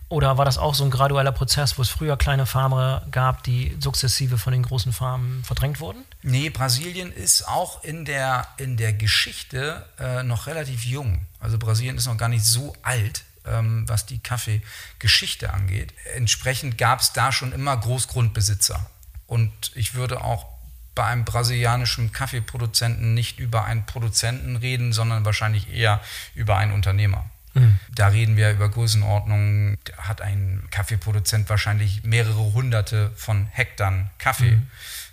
Oder 0.09 0.39
war 0.39 0.45
das 0.45 0.57
auch 0.57 0.75
so 0.75 0.85
ein 0.85 0.91
gradueller 0.91 1.33
Prozess, 1.33 1.79
wo 1.79 1.83
es 1.83 1.89
früher 1.89 2.17
kleine 2.17 2.47
Farmer 2.47 3.05
gab, 3.11 3.43
die 3.43 3.77
sukzessive 3.81 4.39
von 4.39 4.53
den 4.53 4.63
großen 4.63 4.93
Farmen 4.93 5.43
verdrängt 5.43 5.81
wurden? 5.81 6.05
Nee, 6.23 6.49
Brasilien 6.49 7.11
ist 7.13 7.49
auch 7.49 7.83
in 7.83 8.05
der, 8.05 8.47
in 8.57 8.77
der 8.77 8.93
Geschichte 8.93 9.85
äh, 9.99 10.23
noch 10.23 10.47
relativ 10.47 10.85
jung. 10.85 11.27
Also 11.41 11.59
Brasilien 11.59 11.97
ist 11.97 12.07
noch 12.07 12.17
gar 12.17 12.29
nicht 12.29 12.45
so 12.45 12.75
alt, 12.83 13.25
ähm, 13.45 13.85
was 13.89 14.07
die 14.07 14.21
Kaffeegeschichte 14.21 15.53
angeht. 15.53 15.93
Entsprechend 16.15 16.79
gab 16.79 17.01
es 17.01 17.13
da 17.13 17.33
schon 17.33 17.53
immer 17.53 17.77
Großgrundbesitzer. 17.77 18.89
Und 19.27 19.73
ich 19.75 19.95
würde 19.95 20.23
auch 20.23 20.47
bei 20.95 21.05
einem 21.05 21.25
brasilianischen 21.25 22.13
Kaffeeproduzenten 22.13 23.15
nicht 23.15 23.39
über 23.39 23.65
einen 23.65 23.85
Produzenten 23.85 24.57
reden, 24.57 24.93
sondern 24.93 25.25
wahrscheinlich 25.25 25.73
eher 25.73 26.01
über 26.35 26.57
einen 26.57 26.73
Unternehmer. 26.73 27.27
Mhm. 27.55 27.79
Da 27.95 28.09
reden 28.09 28.37
wir 28.37 28.51
über 28.51 28.69
Größenordnungen, 28.69 29.79
hat 29.99 30.23
ein 30.23 30.63
Kaffeeproduzent 30.71 31.49
wahrscheinlich 31.49 32.05
mehrere 32.05 32.53
hunderte 32.53 33.11
von 33.17 33.47
Hektar 33.47 34.11
Kaffee. 34.19 34.53
Mhm. 34.53 34.67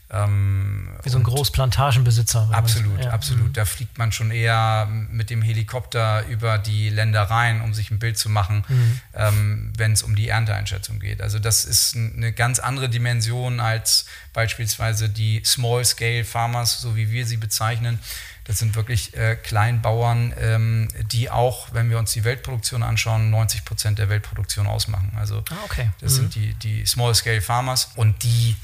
Ähm, 0.10 0.90
Wie 1.02 1.10
so 1.10 1.18
ein 1.18 1.24
Großplantagenbesitzer. 1.24 2.50
Absolut, 2.52 3.04
ja. 3.04 3.12
absolut. 3.12 3.48
Mhm. 3.48 3.54
Da 3.54 3.66
fliegt 3.66 3.98
man 3.98 4.12
schon 4.12 4.32
eher 4.32 4.88
mit 4.88 5.30
dem 5.30 5.42
Helikopter 5.42 6.26
über 6.28 6.58
die 6.58 6.90
Ländereien, 6.90 7.62
um 7.62 7.74
sich 7.74 7.90
ein 7.90 8.00
Bild 8.00 8.18
zu 8.18 8.30
machen, 8.30 8.64
mhm. 8.68 9.00
ähm, 9.16 9.74
wenn 9.76 9.94
es 9.94 10.04
um 10.04 10.16
die 10.16 10.30
Ernteeinschätzung 10.30 11.00
geht. 11.00 11.22
Also 11.22 11.40
das 11.40 11.66
ist 11.66 11.96
eine 11.96 12.32
ganz 12.32 12.60
andere 12.60 12.90
Dimension 12.90 13.60
als 13.60 14.06
beispielsweise 14.34 15.10
die 15.10 15.42
Small-Scale 15.44 16.26
Farmers, 16.26 16.80
so 16.80 16.96
wie 16.96 17.10
wir 17.10 17.26
sie 17.26 17.38
bezeichnen. 17.38 18.00
Das 18.46 18.60
sind 18.60 18.76
wirklich 18.76 19.16
äh, 19.16 19.36
Kleinbauern, 19.36 20.34
ähm, 20.38 20.90
die 21.12 21.30
auch, 21.30 21.74
wenn 21.74 21.90
wir 21.90 21.98
uns 21.98 22.12
die 22.12 22.24
Weltproduktion 22.26 22.84
anschauen, 22.84 23.30
90 23.30 23.64
Prozent 23.64 24.00
der 24.00 24.10
Weltproduktion 24.10 24.68
ausmachen. 24.68 25.14
Also 25.16 25.44
ah, 25.50 25.56
okay. 25.64 25.90
das 26.02 26.14
mhm. 26.14 26.18
sind 26.18 26.36
die, 26.36 26.54
die 26.56 26.86
Small-Scale 26.86 27.42
Farmers 27.42 27.92
und 27.96 28.22
die 28.24 28.56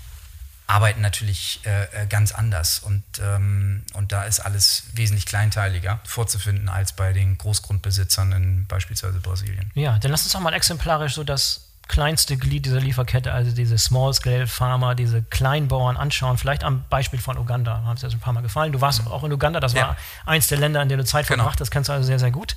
arbeiten 0.69 1.01
natürlich 1.01 1.61
äh, 1.65 2.03
äh, 2.03 2.05
ganz 2.07 2.31
anders 2.31 2.77
und, 2.77 3.03
ähm, 3.19 3.83
und 3.93 4.11
da 4.11 4.23
ist 4.23 4.39
alles 4.39 4.83
wesentlich 4.93 5.25
kleinteiliger 5.25 5.99
vorzufinden 6.03 6.69
als 6.69 6.93
bei 6.93 7.11
den 7.11 7.39
Großgrundbesitzern 7.39 8.31
in 8.33 8.67
beispielsweise 8.67 9.19
Brasilien. 9.19 9.71
Ja, 9.73 9.97
dann 9.97 10.11
lass 10.11 10.23
uns 10.23 10.33
doch 10.33 10.39
mal 10.39 10.53
exemplarisch 10.53 11.15
so 11.15 11.23
das 11.23 11.65
kleinste 11.87 12.37
Glied 12.37 12.67
dieser 12.67 12.79
Lieferkette, 12.79 13.33
also 13.33 13.51
diese 13.51 13.79
Small-Scale-Farmer, 13.79 14.93
diese 14.93 15.23
Kleinbauern 15.23 15.97
anschauen, 15.97 16.37
vielleicht 16.37 16.63
am 16.63 16.85
Beispiel 16.87 17.19
von 17.19 17.39
Uganda, 17.39 17.81
haben 17.83 17.95
es 17.95 18.01
schon 18.01 18.11
ein 18.11 18.19
paar 18.19 18.33
Mal 18.33 18.41
gefallen. 18.41 18.71
Du 18.71 18.79
warst 18.79 19.03
mhm. 19.03 19.07
auch 19.07 19.23
in 19.23 19.33
Uganda, 19.33 19.59
das 19.59 19.73
ja. 19.73 19.87
war 19.87 19.97
eins 20.27 20.47
der 20.49 20.59
Länder, 20.59 20.83
in 20.83 20.89
denen 20.89 20.99
du 20.99 21.05
Zeit 21.05 21.27
genau. 21.27 21.43
verbracht 21.43 21.59
hast, 21.61 21.71
kennst 21.71 21.89
du 21.89 21.93
also 21.93 22.05
sehr, 22.05 22.19
sehr 22.19 22.29
gut. 22.29 22.55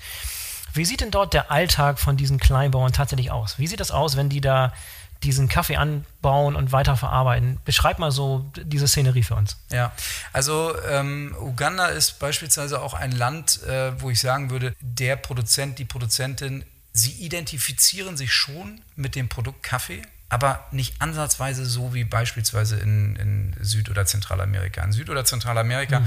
Wie 0.74 0.84
sieht 0.84 1.00
denn 1.00 1.10
dort 1.10 1.32
der 1.32 1.50
Alltag 1.50 1.98
von 1.98 2.18
diesen 2.18 2.38
Kleinbauern 2.38 2.92
tatsächlich 2.92 3.30
aus? 3.30 3.58
Wie 3.58 3.66
sieht 3.66 3.80
das 3.80 3.90
aus, 3.90 4.18
wenn 4.18 4.28
die 4.28 4.42
da 4.42 4.74
diesen 5.22 5.48
Kaffee 5.48 5.76
anbauen 5.76 6.56
und 6.56 6.72
weiterverarbeiten. 6.72 7.58
Beschreib 7.64 7.98
mal 7.98 8.10
so 8.10 8.50
diese 8.56 8.88
Szenerie 8.88 9.22
für 9.22 9.34
uns. 9.34 9.56
Ja, 9.70 9.92
also 10.32 10.74
ähm, 10.88 11.34
Uganda 11.40 11.86
ist 11.86 12.18
beispielsweise 12.18 12.80
auch 12.80 12.94
ein 12.94 13.12
Land, 13.12 13.62
äh, 13.62 14.00
wo 14.00 14.10
ich 14.10 14.20
sagen 14.20 14.50
würde, 14.50 14.74
der 14.80 15.16
Produzent, 15.16 15.78
die 15.78 15.84
Produzentin, 15.84 16.64
sie 16.92 17.12
identifizieren 17.12 18.16
sich 18.16 18.32
schon 18.32 18.80
mit 18.96 19.14
dem 19.14 19.28
Produkt 19.28 19.62
Kaffee, 19.62 20.02
aber 20.28 20.66
nicht 20.70 21.00
ansatzweise 21.00 21.64
so 21.64 21.94
wie 21.94 22.04
beispielsweise 22.04 22.78
in, 22.78 23.16
in 23.16 23.56
Süd- 23.60 23.90
oder 23.90 24.06
Zentralamerika. 24.06 24.82
In 24.82 24.92
Süd- 24.92 25.10
oder 25.10 25.24
Zentralamerika, 25.24 26.00
mhm. 26.00 26.06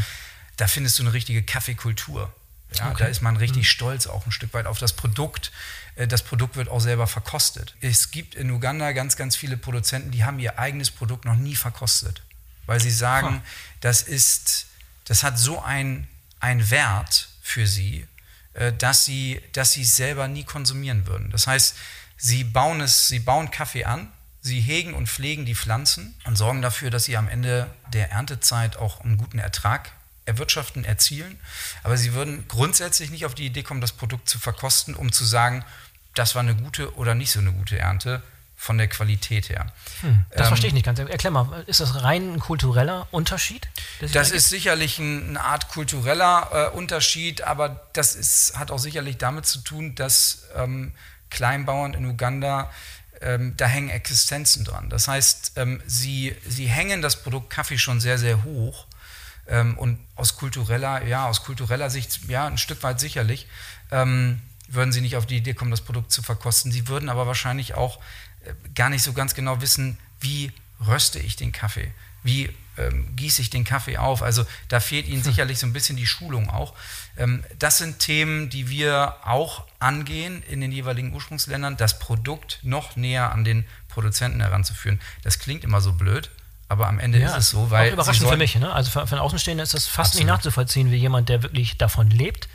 da 0.57 0.67
findest 0.67 0.99
du 0.99 1.03
eine 1.03 1.13
richtige 1.13 1.43
Kaffeekultur. 1.43 2.33
Ja, 2.79 2.91
okay. 2.91 3.03
Da 3.03 3.05
ist 3.05 3.21
man 3.21 3.37
richtig 3.37 3.63
mhm. 3.63 3.67
stolz 3.67 4.07
auch 4.07 4.25
ein 4.25 4.31
Stück 4.31 4.53
weit 4.53 4.65
auf 4.67 4.79
das 4.79 4.93
Produkt. 4.93 5.51
Äh, 5.95 6.07
das 6.07 6.23
Produkt 6.23 6.55
wird 6.55 6.69
auch 6.69 6.79
selber 6.81 7.07
verkostet. 7.07 7.75
Es 7.81 8.11
gibt 8.11 8.35
in 8.35 8.51
Uganda 8.51 8.91
ganz, 8.91 9.15
ganz 9.15 9.35
viele 9.35 9.57
Produzenten, 9.57 10.11
die 10.11 10.23
haben 10.23 10.39
ihr 10.39 10.59
eigenes 10.59 10.91
Produkt 10.91 11.25
noch 11.25 11.35
nie 11.35 11.55
verkostet, 11.55 12.21
weil 12.65 12.79
sie 12.79 12.91
sagen, 12.91 13.37
huh. 13.37 13.41
das 13.81 14.01
ist, 14.01 14.67
das 15.05 15.23
hat 15.23 15.39
so 15.39 15.61
ein, 15.61 16.07
ein 16.39 16.69
Wert 16.69 17.29
für 17.41 17.67
sie, 17.67 18.07
äh, 18.53 18.73
dass 18.73 19.05
sie, 19.05 19.41
dass 19.53 19.73
sie 19.73 19.81
es 19.81 19.95
selber 19.95 20.27
nie 20.27 20.43
konsumieren 20.43 21.07
würden. 21.07 21.29
Das 21.31 21.47
heißt, 21.47 21.75
sie 22.17 22.43
bauen 22.43 22.81
es, 22.81 23.07
sie 23.07 23.19
bauen 23.19 23.51
Kaffee 23.51 23.85
an, 23.85 24.11
sie 24.41 24.61
hegen 24.61 24.93
und 24.93 25.09
pflegen 25.09 25.45
die 25.45 25.55
Pflanzen 25.55 26.15
und 26.25 26.35
sorgen 26.35 26.61
dafür, 26.61 26.91
dass 26.91 27.05
sie 27.05 27.17
am 27.17 27.27
Ende 27.27 27.67
der 27.93 28.11
Erntezeit 28.11 28.77
auch 28.77 29.01
einen 29.01 29.17
guten 29.17 29.39
Ertrag 29.39 29.91
erwirtschaften, 30.25 30.83
erzielen. 30.83 31.39
Aber 31.83 31.97
sie 31.97 32.13
würden 32.13 32.47
grundsätzlich 32.47 33.11
nicht 33.11 33.25
auf 33.25 33.35
die 33.35 33.45
Idee 33.45 33.63
kommen, 33.63 33.81
das 33.81 33.91
Produkt 33.91 34.29
zu 34.29 34.39
verkosten, 34.39 34.95
um 34.95 35.11
zu 35.11 35.25
sagen, 35.25 35.63
das 36.13 36.35
war 36.35 36.41
eine 36.41 36.55
gute 36.55 36.95
oder 36.95 37.15
nicht 37.15 37.31
so 37.31 37.39
eine 37.39 37.51
gute 37.51 37.77
Ernte 37.77 38.21
von 38.55 38.77
der 38.77 38.87
Qualität 38.87 39.49
her. 39.49 39.71
Hm, 40.01 40.25
das 40.31 40.41
ähm, 40.41 40.47
verstehe 40.47 40.67
ich 40.69 40.73
nicht 40.73 40.85
ganz. 40.85 40.97
Erklär 40.97 41.31
mal, 41.31 41.63
ist 41.67 41.81
das 41.81 42.03
rein 42.03 42.33
ein 42.33 42.39
kultureller 42.39 43.07
Unterschied? 43.11 43.67
Das 44.13 44.31
ist 44.31 44.49
sicherlich 44.49 44.97
ein, 44.97 45.29
eine 45.29 45.41
Art 45.41 45.67
kultureller 45.67 46.71
äh, 46.73 46.75
Unterschied, 46.75 47.41
aber 47.41 47.87
das 47.93 48.15
ist, 48.15 48.57
hat 48.57 48.71
auch 48.71 48.79
sicherlich 48.79 49.17
damit 49.17 49.45
zu 49.45 49.59
tun, 49.59 49.93
dass 49.95 50.45
ähm, 50.55 50.93
Kleinbauern 51.29 51.93
in 51.93 52.05
Uganda, 52.05 52.71
ähm, 53.21 53.55
da 53.57 53.65
hängen 53.65 53.89
Existenzen 53.89 54.63
dran. 54.63 54.89
Das 54.89 55.07
heißt, 55.07 55.53
ähm, 55.57 55.81
sie, 55.85 56.35
sie 56.47 56.67
hängen 56.67 57.01
das 57.01 57.21
Produkt 57.21 57.49
Kaffee 57.49 57.77
schon 57.77 57.99
sehr, 57.99 58.17
sehr 58.17 58.43
hoch 58.45 58.87
ähm, 59.47 59.77
und 59.77 59.99
aus 60.15 60.37
kultureller, 60.37 61.05
ja, 61.05 61.27
aus 61.27 61.43
kultureller 61.43 61.89
Sicht, 61.89 62.21
ja, 62.27 62.47
ein 62.47 62.57
Stück 62.57 62.83
weit 62.83 62.99
sicherlich, 62.99 63.47
ähm, 63.91 64.41
würden 64.67 64.91
sie 64.91 65.01
nicht 65.01 65.15
auf 65.15 65.25
die 65.25 65.37
Idee 65.37 65.53
kommen, 65.53 65.71
das 65.71 65.81
Produkt 65.81 66.11
zu 66.11 66.21
verkosten. 66.21 66.71
Sie 66.71 66.87
würden 66.87 67.09
aber 67.09 67.27
wahrscheinlich 67.27 67.75
auch 67.75 67.99
äh, 68.45 68.53
gar 68.73 68.89
nicht 68.89 69.03
so 69.03 69.13
ganz 69.13 69.35
genau 69.35 69.61
wissen, 69.61 69.97
wie 70.19 70.51
röste 70.85 71.19
ich 71.19 71.35
den 71.35 71.51
Kaffee, 71.51 71.91
wie 72.23 72.49
ähm, 72.77 73.15
gieße 73.15 73.41
ich 73.41 73.49
den 73.49 73.63
Kaffee 73.63 73.97
auf. 73.97 74.21
Also 74.21 74.45
da 74.67 74.79
fehlt 74.79 75.07
ihnen 75.07 75.17
hm. 75.17 75.23
sicherlich 75.23 75.59
so 75.59 75.67
ein 75.67 75.73
bisschen 75.73 75.95
die 75.95 76.07
Schulung 76.07 76.49
auch. 76.49 76.73
Ähm, 77.17 77.43
das 77.59 77.77
sind 77.77 77.99
Themen, 77.99 78.49
die 78.49 78.69
wir 78.69 79.15
auch 79.23 79.65
angehen 79.79 80.43
in 80.49 80.61
den 80.61 80.71
jeweiligen 80.71 81.13
Ursprungsländern, 81.13 81.77
das 81.77 81.99
Produkt 81.99 82.59
noch 82.63 82.95
näher 82.95 83.31
an 83.31 83.43
den 83.43 83.65
Produzenten 83.87 84.41
heranzuführen. 84.41 84.99
Das 85.23 85.39
klingt 85.39 85.63
immer 85.63 85.79
so 85.79 85.93
blöd, 85.93 86.29
aber 86.67 86.87
am 86.87 86.99
Ende 86.99 87.19
ja, 87.19 87.29
ist 87.29 87.37
es 87.37 87.49
so, 87.51 87.69
weil. 87.71 87.89
Auch 87.89 87.93
überraschend 87.93 88.27
für 88.27 88.37
mich, 88.37 88.55
ne? 88.55 88.71
Also 88.73 88.91
für, 88.91 89.05
für 89.05 89.15
einen 89.15 89.21
Außenstehenden 89.21 89.63
ist 89.63 89.73
das 89.73 89.85
fast 89.85 90.11
absolut. 90.11 90.25
nicht 90.25 90.33
nachzuvollziehen, 90.33 90.91
wie 90.91 90.97
jemand, 90.97 91.29
der 91.29 91.43
wirklich 91.43 91.77
davon 91.77 92.09
lebt, 92.09 92.47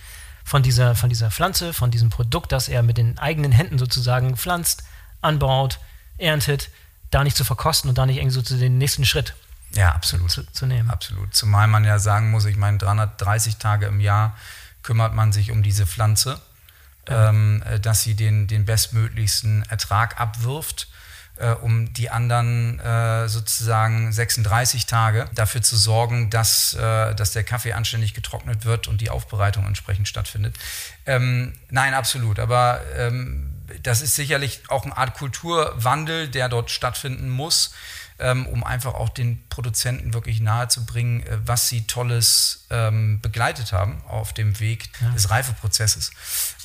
von 0.44 0.62
dieser, 0.62 0.94
von 0.94 1.08
dieser 1.08 1.30
Pflanze, 1.30 1.72
von 1.72 1.90
diesem 1.90 2.10
Produkt, 2.10 2.52
das 2.52 2.68
er 2.68 2.82
mit 2.82 2.98
den 2.98 3.18
eigenen 3.18 3.52
Händen 3.52 3.78
sozusagen 3.78 4.36
pflanzt, 4.36 4.82
anbaut, 5.20 5.78
erntet, 6.18 6.70
da 7.10 7.24
nicht 7.24 7.36
zu 7.36 7.44
verkosten 7.44 7.88
und 7.88 7.98
da 7.98 8.06
nicht 8.06 8.16
irgendwie 8.16 8.34
so 8.34 8.42
zu 8.42 8.56
den 8.56 8.78
nächsten 8.78 9.04
Schritt 9.04 9.34
ja, 9.72 9.92
absolut. 9.92 10.30
Zu, 10.30 10.44
zu, 10.52 10.66
nehmen. 10.66 10.90
Absolut. 10.90 11.34
Zumal 11.34 11.68
man 11.68 11.84
ja 11.84 11.98
sagen 11.98 12.30
muss, 12.30 12.44
ich 12.44 12.56
meine, 12.56 12.78
330 12.78 13.56
Tage 13.56 13.86
im 13.86 14.00
Jahr 14.00 14.36
kümmert 14.82 15.14
man 15.14 15.32
sich 15.32 15.52
um 15.52 15.62
diese 15.62 15.86
Pflanze, 15.86 16.40
ja. 17.08 17.28
ähm, 17.28 17.62
äh, 17.66 17.78
dass 17.78 18.02
sie 18.02 18.14
den, 18.14 18.46
den 18.46 18.64
bestmöglichsten 18.64 19.62
Ertrag 19.68 20.20
abwirft 20.20 20.88
äh, 21.40 21.52
um 21.52 21.92
die 21.92 22.10
anderen 22.10 22.78
äh, 22.80 23.28
sozusagen 23.28 24.12
36 24.12 24.86
Tage 24.86 25.28
dafür 25.34 25.62
zu 25.62 25.76
sorgen, 25.76 26.30
dass, 26.30 26.74
äh, 26.74 27.14
dass 27.14 27.32
der 27.32 27.44
Kaffee 27.44 27.72
anständig 27.72 28.14
getrocknet 28.14 28.64
wird 28.64 28.88
und 28.88 29.00
die 29.00 29.10
Aufbereitung 29.10 29.66
entsprechend 29.66 30.06
stattfindet. 30.06 30.54
Ähm, 31.06 31.54
nein, 31.70 31.94
absolut. 31.94 32.38
Aber 32.38 32.80
ähm, 32.96 33.52
das 33.82 34.02
ist 34.02 34.14
sicherlich 34.14 34.62
auch 34.68 34.84
eine 34.84 34.96
Art 34.96 35.14
Kulturwandel, 35.14 36.28
der 36.28 36.48
dort 36.48 36.70
stattfinden 36.70 37.30
muss 37.30 37.72
ähm, 38.20 38.46
um 38.46 38.62
einfach 38.62 38.94
auch 38.94 39.08
den 39.08 39.42
Produzenten 39.48 40.14
wirklich 40.14 40.40
nahezubringen, 40.40 41.26
äh, 41.26 41.38
was 41.44 41.68
sie 41.68 41.86
Tolles 41.86 42.66
ähm, 42.70 43.20
begleitet 43.20 43.72
haben 43.72 44.02
auf 44.06 44.32
dem 44.32 44.60
Weg 44.60 44.90
ja. 45.00 45.10
des 45.10 45.30
Reifeprozesses. 45.30 46.12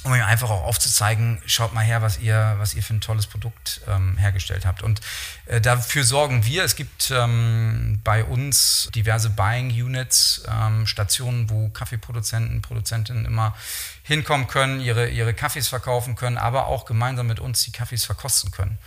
Um 0.05 0.13
ihm 0.13 0.21
einfach 0.21 0.51
auch 0.51 0.63
aufzuzeigen, 0.63 1.41
schaut 1.47 1.73
mal 1.73 1.83
her, 1.83 2.03
was 2.03 2.19
ihr, 2.19 2.55
was 2.59 2.75
ihr 2.75 2.83
für 2.83 2.93
ein 2.93 3.01
tolles 3.01 3.25
Produkt 3.25 3.81
ähm, 3.87 4.17
hergestellt 4.17 4.65
habt. 4.65 4.83
Und 4.83 5.01
äh, 5.47 5.59
dafür 5.59 6.03
sorgen 6.03 6.45
wir. 6.45 6.63
Es 6.63 6.75
gibt 6.75 7.11
ähm, 7.11 7.99
bei 8.03 8.23
uns 8.23 8.89
diverse 8.93 9.31
Buying 9.31 9.71
Units, 9.71 10.43
ähm, 10.47 10.85
Stationen, 10.85 11.49
wo 11.49 11.69
Kaffeeproduzenten, 11.69 12.61
Produzentinnen 12.61 13.25
immer 13.25 13.55
hinkommen 14.03 14.45
können, 14.47 14.79
ihre, 14.79 15.09
ihre 15.09 15.33
Kaffees 15.33 15.67
verkaufen 15.67 16.15
können, 16.15 16.37
aber 16.37 16.67
auch 16.67 16.85
gemeinsam 16.85 17.25
mit 17.25 17.39
uns 17.39 17.63
die 17.63 17.71
Kaffees 17.71 18.05
verkosten 18.05 18.51
können. 18.51 18.77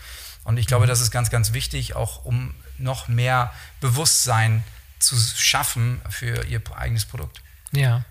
Und 0.44 0.56
ich 0.56 0.66
glaube, 0.66 0.86
das 0.86 1.00
ist 1.00 1.10
ganz, 1.10 1.30
ganz 1.30 1.52
wichtig, 1.52 1.96
auch 1.96 2.24
um 2.24 2.54
noch 2.78 3.08
mehr 3.08 3.52
Bewusstsein 3.80 4.62
zu 5.00 5.16
schaffen 5.16 6.00
für 6.08 6.44
ihr 6.46 6.62
eigenes 6.76 7.04
Produkt. 7.04 7.40
Ja. 7.72 8.04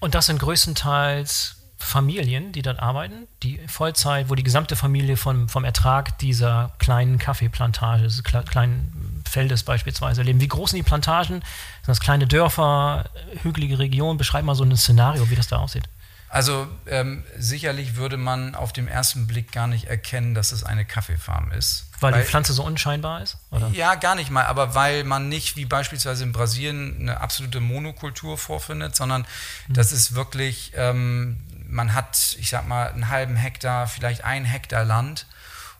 Und 0.00 0.14
das 0.14 0.26
sind 0.26 0.40
größtenteils 0.40 1.56
Familien, 1.80 2.52
die 2.52 2.62
dort 2.62 2.78
arbeiten, 2.78 3.26
die 3.42 3.58
Vollzeit, 3.66 4.28
wo 4.28 4.34
die 4.34 4.42
gesamte 4.42 4.76
Familie 4.76 5.16
vom, 5.16 5.48
vom 5.48 5.64
Ertrag 5.64 6.18
dieser 6.18 6.72
kleinen 6.78 7.18
Kaffeeplantage, 7.18 8.02
des 8.04 8.22
kleinen 8.22 9.22
Feldes 9.28 9.62
beispielsweise 9.62 10.22
leben. 10.22 10.40
Wie 10.40 10.48
groß 10.48 10.70
sind 10.70 10.78
die 10.78 10.82
Plantagen? 10.82 11.36
Sind 11.36 11.88
das 11.88 12.00
kleine 12.00 12.26
Dörfer, 12.26 13.06
hügelige 13.42 13.78
Regionen? 13.78 14.18
Beschreib 14.18 14.44
mal 14.44 14.54
so 14.54 14.62
ein 14.62 14.76
Szenario, 14.76 15.30
wie 15.30 15.34
das 15.34 15.48
da 15.48 15.56
aussieht. 15.56 15.84
Also 16.28 16.68
ähm, 16.86 17.24
sicherlich 17.36 17.96
würde 17.96 18.16
man 18.16 18.54
auf 18.54 18.72
den 18.72 18.86
ersten 18.86 19.26
Blick 19.26 19.50
gar 19.50 19.66
nicht 19.66 19.86
erkennen, 19.86 20.32
dass 20.32 20.52
es 20.52 20.62
eine 20.62 20.84
Kaffeefarm 20.84 21.50
ist. 21.50 21.86
Weil, 21.98 22.12
weil 22.12 22.22
die 22.22 22.28
Pflanze 22.28 22.52
so 22.52 22.62
unscheinbar 22.62 23.22
ist? 23.22 23.36
Oder? 23.50 23.68
Ja, 23.72 23.96
gar 23.96 24.14
nicht 24.14 24.30
mal, 24.30 24.46
aber 24.46 24.76
weil 24.76 25.02
man 25.02 25.28
nicht 25.28 25.56
wie 25.56 25.64
beispielsweise 25.64 26.22
in 26.22 26.30
Brasilien 26.30 26.98
eine 27.00 27.20
absolute 27.20 27.58
Monokultur 27.58 28.38
vorfindet, 28.38 28.94
sondern 28.94 29.22
mhm. 29.66 29.74
das 29.74 29.90
ist 29.90 30.14
wirklich, 30.14 30.70
ähm, 30.76 31.40
man 31.70 31.94
hat, 31.94 32.36
ich 32.38 32.50
sag 32.50 32.66
mal, 32.66 32.88
einen 32.88 33.08
halben 33.08 33.36
Hektar, 33.36 33.86
vielleicht 33.86 34.24
ein 34.24 34.44
Hektar 34.44 34.84
Land 34.84 35.26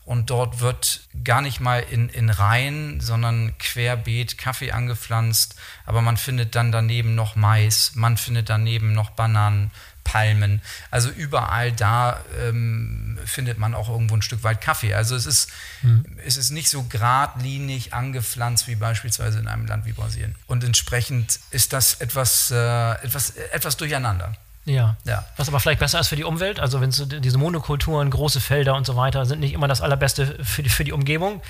und 0.04 0.30
dort 0.30 0.60
wird 0.60 1.02
gar 1.24 1.40
nicht 1.40 1.60
mal 1.60 1.80
in, 1.80 2.08
in 2.08 2.30
Reihen, 2.30 3.00
sondern 3.00 3.56
querbeet 3.58 4.38
Kaffee 4.38 4.72
angepflanzt, 4.72 5.56
aber 5.86 6.00
man 6.00 6.16
findet 6.16 6.54
dann 6.54 6.72
daneben 6.72 7.14
noch 7.14 7.36
Mais, 7.36 7.92
man 7.94 8.16
findet 8.16 8.48
daneben 8.48 8.92
noch 8.92 9.10
Bananen, 9.10 9.70
Palmen. 10.02 10.60
Also 10.90 11.10
überall 11.10 11.70
da 11.70 12.24
ähm, 12.40 13.18
findet 13.24 13.58
man 13.58 13.74
auch 13.74 13.88
irgendwo 13.88 14.16
ein 14.16 14.22
Stück 14.22 14.42
weit 14.42 14.60
Kaffee. 14.60 14.94
Also 14.94 15.14
es 15.14 15.26
ist, 15.26 15.50
mhm. 15.82 16.04
es 16.24 16.36
ist 16.36 16.50
nicht 16.50 16.68
so 16.68 16.82
geradlinig 16.82 17.94
angepflanzt 17.94 18.66
wie 18.66 18.74
beispielsweise 18.74 19.38
in 19.38 19.46
einem 19.46 19.66
Land 19.66 19.86
wie 19.86 19.92
Brasilien. 19.92 20.34
Und 20.48 20.64
entsprechend 20.64 21.38
ist 21.50 21.72
das 21.72 22.00
etwas, 22.00 22.50
äh, 22.50 22.92
etwas, 23.04 23.30
etwas 23.30 23.76
durcheinander. 23.76 24.32
Ja. 24.64 24.96
ja. 25.04 25.24
Was 25.36 25.48
aber 25.48 25.60
vielleicht 25.60 25.80
besser 25.80 26.00
ist 26.00 26.08
für 26.08 26.16
die 26.16 26.24
Umwelt, 26.24 26.60
also 26.60 26.80
wenn 26.80 26.90
diese 26.90 27.38
Monokulturen, 27.38 28.10
große 28.10 28.40
Felder 28.40 28.74
und 28.74 28.86
so 28.86 28.96
weiter 28.96 29.24
sind 29.26 29.40
nicht 29.40 29.52
immer 29.52 29.68
das 29.68 29.80
Allerbeste 29.80 30.44
für 30.44 30.62
die, 30.62 30.68
für 30.68 30.84
die 30.84 30.92
Umgebung. 30.92 31.42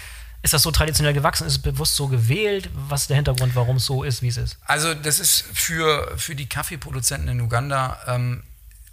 Ist 0.43 0.55
das 0.55 0.63
so 0.63 0.71
traditionell 0.71 1.13
gewachsen? 1.13 1.47
Ist 1.47 1.53
es 1.53 1.59
bewusst 1.63 1.97
so 1.97 2.09
gewählt? 2.09 2.71
Was 2.73 3.03
ist 3.03 3.11
der 3.11 3.17
Hintergrund, 3.17 3.55
warum 3.55 3.77
es 3.77 3.85
so 3.85 4.05
ist, 4.05 4.23
wie 4.23 4.29
es 4.29 4.39
ist? 4.39 4.57
Also, 4.65 4.95
das 4.95 5.21
ist 5.21 5.45
für, 5.53 6.17
für 6.17 6.35
die 6.35 6.49
Kaffeeproduzenten 6.49 7.29
in 7.29 7.41
Uganda 7.43 7.99
ähm, 8.07 8.43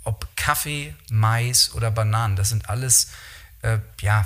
ob 0.08 0.26
Kaffee, 0.38 0.96
Mais 1.10 1.74
oder 1.74 1.92
Bananen, 1.92 2.38
das 2.38 2.50
sind 2.50 2.70
alles, 2.70 3.12
äh, 3.62 3.80
ja, 4.00 4.26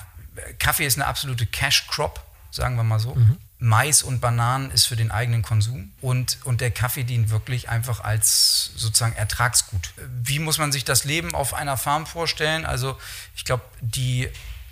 Kaffee 0.59 0.85
ist 0.85 0.97
eine 0.97 1.07
absolute 1.07 1.47
Cash-Crop, 1.47 2.23
sagen 2.51 2.75
wir 2.75 2.83
mal 2.83 2.99
so. 2.99 3.15
Mhm. 3.15 3.37
Mais 3.63 4.01
und 4.01 4.21
Bananen 4.21 4.71
ist 4.71 4.87
für 4.87 4.95
den 4.95 5.11
eigenen 5.11 5.43
Konsum 5.43 5.91
und, 6.01 6.39
und 6.45 6.61
der 6.61 6.71
Kaffee 6.71 7.03
dient 7.03 7.29
wirklich 7.29 7.69
einfach 7.69 8.03
als 8.03 8.71
sozusagen 8.75 9.15
Ertragsgut. 9.15 9.93
Wie 10.23 10.39
muss 10.39 10.57
man 10.57 10.71
sich 10.71 10.83
das 10.83 11.03
Leben 11.03 11.35
auf 11.35 11.53
einer 11.53 11.77
Farm 11.77 12.07
vorstellen? 12.07 12.65
Also 12.65 12.97
ich 13.35 13.45
glaube, 13.45 13.63
die 13.79 14.29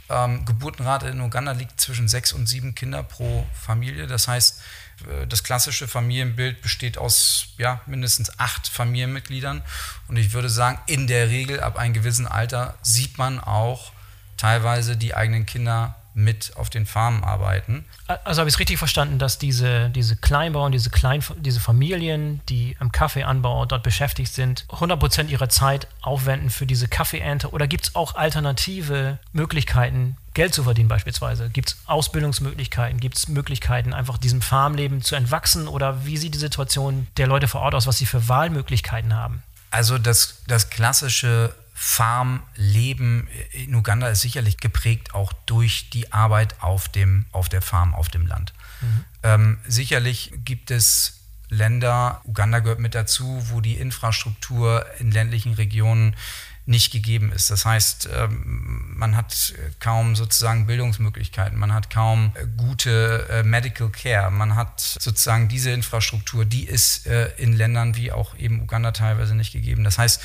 ähm, 0.09 0.43
Geburtenrate 0.45 1.07
in 1.07 1.21
Uganda 1.21 1.51
liegt 1.51 1.79
zwischen 1.79 2.07
sechs 2.07 2.33
und 2.33 2.47
sieben 2.47 2.73
Kinder 2.73 3.03
pro 3.03 3.45
Familie. 3.53 4.07
Das 4.07 4.27
heißt, 4.27 4.59
äh, 5.07 5.27
das 5.27 5.43
klassische 5.43 5.87
Familienbild 5.87 6.63
besteht 6.63 6.97
aus 6.97 7.49
ja, 7.59 7.81
mindestens 7.85 8.39
acht 8.39 8.67
Familienmitgliedern. 8.67 9.61
Und 10.07 10.17
ich 10.17 10.33
würde 10.33 10.49
sagen, 10.49 10.79
in 10.87 11.05
der 11.05 11.29
Regel 11.29 11.59
ab 11.59 11.77
einem 11.77 11.93
gewissen 11.93 12.25
Alter 12.25 12.75
sieht 12.81 13.19
man 13.19 13.39
auch 13.39 13.91
teilweise 14.35 14.97
die 14.97 15.13
eigenen 15.13 15.45
Kinder 15.45 15.98
mit 16.13 16.53
auf 16.55 16.69
den 16.69 16.85
Farmen 16.85 17.23
arbeiten. 17.23 17.85
Also 18.23 18.39
habe 18.39 18.49
ich 18.49 18.55
es 18.55 18.59
richtig 18.59 18.77
verstanden, 18.77 19.19
dass 19.19 19.37
diese, 19.37 19.89
diese 19.89 20.15
Kleinbauern, 20.15 20.71
diese, 20.71 20.89
Klein, 20.89 21.23
diese 21.37 21.59
Familien, 21.59 22.41
die 22.49 22.75
am 22.79 22.91
Kaffeeanbau 22.91 23.65
dort 23.65 23.83
beschäftigt 23.83 24.33
sind, 24.33 24.65
100% 24.69 25.27
ihrer 25.27 25.49
Zeit 25.49 25.87
aufwenden 26.01 26.49
für 26.49 26.65
diese 26.65 26.87
Kaffeeernte? 26.87 27.51
Oder 27.51 27.67
gibt 27.67 27.85
es 27.87 27.95
auch 27.95 28.15
alternative 28.15 29.19
Möglichkeiten, 29.31 30.17
Geld 30.33 30.53
zu 30.53 30.63
verdienen 30.63 30.89
beispielsweise? 30.89 31.49
Gibt 31.49 31.69
es 31.69 31.77
Ausbildungsmöglichkeiten? 31.85 32.99
Gibt 32.99 33.17
es 33.17 33.27
Möglichkeiten, 33.27 33.93
einfach 33.93 34.17
diesem 34.17 34.41
Farmleben 34.41 35.01
zu 35.01 35.15
entwachsen? 35.15 35.67
Oder 35.67 36.05
wie 36.05 36.17
sieht 36.17 36.33
die 36.33 36.39
Situation 36.39 37.07
der 37.17 37.27
Leute 37.27 37.47
vor 37.47 37.61
Ort 37.61 37.75
aus, 37.75 37.87
was 37.87 37.97
sie 37.97 38.05
für 38.05 38.27
Wahlmöglichkeiten 38.27 39.15
haben? 39.15 39.43
Also 39.71 39.97
das, 39.97 40.41
das 40.47 40.69
klassische 40.69 41.53
Farmleben 41.81 43.29
in 43.53 43.73
Uganda 43.73 44.09
ist 44.09 44.19
sicherlich 44.19 44.57
geprägt 44.57 45.15
auch 45.15 45.31
durch 45.31 45.89
die 45.89 46.11
Arbeit 46.11 46.61
auf, 46.61 46.89
dem, 46.89 47.25
auf 47.31 47.47
der 47.47 47.61
Farm, 47.61 47.95
auf 47.95 48.09
dem 48.09 48.27
Land. 48.27 48.53
Mhm. 48.81 49.05
Ähm, 49.23 49.57
sicherlich 49.65 50.33
gibt 50.43 50.71
es 50.71 51.21
Länder, 51.47 52.19
Uganda 52.25 52.59
gehört 52.59 52.79
mit 52.79 52.95
dazu, 52.95 53.45
wo 53.47 53.61
die 53.61 53.75
Infrastruktur 53.75 54.85
in 54.99 55.11
ländlichen 55.11 55.53
Regionen 55.53 56.17
nicht 56.65 56.91
gegeben 56.91 57.31
ist. 57.31 57.49
Das 57.49 57.65
heißt, 57.65 58.09
ähm, 58.13 58.93
man 58.97 59.15
hat 59.15 59.53
kaum 59.79 60.17
sozusagen 60.17 60.67
Bildungsmöglichkeiten, 60.67 61.57
man 61.57 61.73
hat 61.73 61.89
kaum 61.89 62.33
äh, 62.35 62.45
gute 62.57 63.25
äh, 63.29 63.43
Medical 63.43 63.89
Care, 63.89 64.31
man 64.31 64.55
hat 64.55 64.81
sozusagen 64.81 65.47
diese 65.47 65.71
Infrastruktur, 65.71 66.43
die 66.43 66.65
ist 66.65 67.07
äh, 67.07 67.31
in 67.37 67.53
Ländern 67.53 67.95
wie 67.95 68.11
auch 68.11 68.37
eben 68.37 68.61
Uganda 68.61 68.91
teilweise 68.91 69.33
nicht 69.33 69.53
gegeben. 69.53 69.85
Das 69.85 69.97
heißt, 69.97 70.21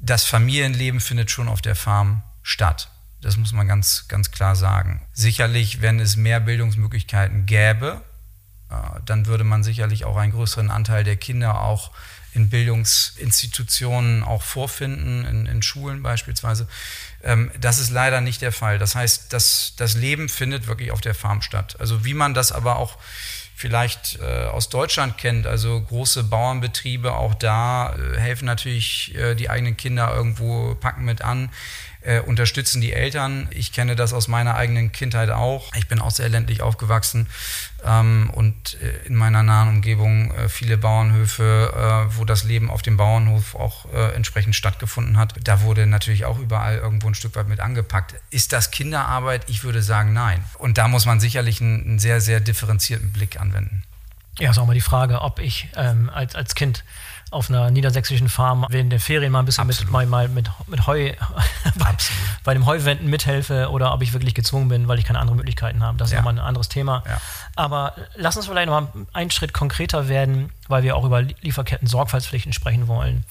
das 0.00 0.24
Familienleben 0.24 1.00
findet 1.00 1.30
schon 1.30 1.48
auf 1.48 1.62
der 1.62 1.76
Farm 1.76 2.22
statt. 2.42 2.90
Das 3.20 3.36
muss 3.36 3.52
man 3.52 3.66
ganz, 3.66 4.06
ganz 4.08 4.30
klar 4.30 4.56
sagen. 4.56 5.06
Sicherlich, 5.12 5.80
wenn 5.80 6.00
es 6.00 6.16
mehr 6.16 6.40
Bildungsmöglichkeiten 6.40 7.46
gäbe, 7.46 8.02
äh, 8.70 8.74
dann 9.04 9.26
würde 9.26 9.44
man 9.44 9.64
sicherlich 9.64 10.04
auch 10.04 10.16
einen 10.16 10.32
größeren 10.32 10.70
Anteil 10.70 11.04
der 11.04 11.16
Kinder 11.16 11.60
auch 11.60 11.90
in 12.34 12.50
Bildungsinstitutionen 12.50 14.22
auch 14.22 14.42
vorfinden, 14.42 15.24
in, 15.24 15.46
in 15.46 15.62
Schulen 15.62 16.02
beispielsweise. 16.02 16.68
Ähm, 17.22 17.50
das 17.58 17.78
ist 17.78 17.90
leider 17.90 18.20
nicht 18.20 18.42
der 18.42 18.52
Fall. 18.52 18.78
Das 18.78 18.94
heißt, 18.94 19.32
das, 19.32 19.72
das 19.76 19.94
Leben 19.94 20.28
findet 20.28 20.66
wirklich 20.66 20.92
auf 20.92 21.00
der 21.00 21.14
Farm 21.14 21.40
statt. 21.40 21.76
Also 21.80 22.04
wie 22.04 22.14
man 22.14 22.34
das 22.34 22.52
aber 22.52 22.76
auch 22.76 22.98
vielleicht 23.56 24.18
äh, 24.20 24.44
aus 24.48 24.68
Deutschland 24.68 25.16
kennt, 25.16 25.46
also 25.46 25.80
große 25.80 26.24
Bauernbetriebe, 26.24 27.14
auch 27.14 27.34
da 27.34 27.96
äh, 27.96 28.18
helfen 28.18 28.44
natürlich 28.44 29.14
äh, 29.16 29.34
die 29.34 29.48
eigenen 29.48 29.78
Kinder 29.78 30.14
irgendwo, 30.14 30.74
packen 30.74 31.06
mit 31.06 31.22
an, 31.22 31.48
äh, 32.06 32.20
unterstützen 32.20 32.80
die 32.80 32.92
Eltern. 32.92 33.48
Ich 33.50 33.72
kenne 33.72 33.96
das 33.96 34.12
aus 34.12 34.28
meiner 34.28 34.54
eigenen 34.54 34.92
Kindheit 34.92 35.30
auch. 35.30 35.74
Ich 35.74 35.88
bin 35.88 36.00
auch 36.00 36.12
sehr 36.12 36.28
ländlich 36.28 36.62
aufgewachsen 36.62 37.26
ähm, 37.84 38.30
und 38.32 38.80
äh, 38.80 39.06
in 39.06 39.16
meiner 39.16 39.42
nahen 39.42 39.68
Umgebung 39.68 40.32
äh, 40.32 40.48
viele 40.48 40.78
Bauernhöfe, 40.78 42.06
wo 42.16 42.24
das 42.24 42.44
Leben 42.44 42.70
auf 42.70 42.82
dem 42.82 42.96
Bauernhof 42.96 43.54
auch 43.54 43.86
entsprechend 43.92 44.54
stattgefunden 44.54 45.16
hat. 45.16 45.34
Da 45.44 45.62
wurde 45.62 45.86
natürlich 45.86 46.24
auch 46.24 46.38
überall 46.38 46.76
irgendwo 46.76 47.08
ein 47.08 47.14
Stück 47.14 47.34
weit 47.36 47.48
mit 47.48 47.60
angepackt. 47.60 48.14
Ist 48.30 48.52
das 48.52 48.70
Kinderarbeit? 48.70 49.42
Ich 49.48 49.64
würde 49.64 49.82
sagen, 49.82 50.12
nein. 50.12 50.44
Und 50.58 50.78
da 50.78 50.88
muss 50.88 51.06
man 51.06 51.20
sicherlich 51.20 51.60
einen, 51.60 51.82
einen 51.82 51.98
sehr, 51.98 52.20
sehr 52.20 52.40
differenzierten 52.40 53.12
Blick 53.12 53.40
anwenden. 53.40 53.82
Ja, 54.38 54.50
ist 54.50 54.58
auch 54.58 54.66
mal 54.66 54.74
die 54.74 54.80
Frage, 54.80 55.22
ob 55.22 55.38
ich 55.38 55.68
ähm, 55.76 56.10
als, 56.10 56.34
als 56.34 56.54
Kind 56.54 56.84
auf 57.30 57.50
einer 57.50 57.70
niedersächsischen 57.70 58.28
Farm 58.28 58.64
während 58.68 58.92
der 58.92 59.00
Ferien 59.00 59.32
mal 59.32 59.40
ein 59.40 59.46
bisschen 59.46 59.66
mit, 59.66 59.90
mal, 59.90 60.06
mal 60.06 60.28
mit, 60.28 60.48
mit 60.68 60.86
Heu 60.86 61.12
bei, 61.78 61.94
bei, 62.44 62.54
dem 62.54 62.66
Heuwenden 62.66 63.10
mithelfe 63.10 63.70
oder 63.70 63.92
ob 63.92 64.02
ich 64.02 64.12
wirklich 64.12 64.34
gezwungen 64.34 64.68
bin, 64.68 64.86
weil 64.86 64.98
ich 64.98 65.04
keine 65.04 65.18
anderen 65.18 65.36
Möglichkeiten 65.36 65.82
habe. 65.82 65.98
Das 65.98 66.08
ist 66.08 66.12
ja. 66.12 66.18
nochmal 66.18 66.34
ein 66.34 66.46
anderes 66.46 66.68
Thema. 66.68 67.02
Ja. 67.06 67.20
Aber 67.56 67.94
lass 68.14 68.36
uns 68.36 68.46
vielleicht 68.46 68.68
nochmal 68.68 68.88
einen 69.12 69.30
Schritt 69.30 69.52
konkreter 69.52 70.08
werden, 70.08 70.52
weil 70.68 70.84
wir 70.84 70.96
auch 70.96 71.04
über 71.04 71.22
Lieferketten-Sorgfaltspflichten 71.22 72.52
sprechen 72.52 72.86
wollen. 72.86 73.24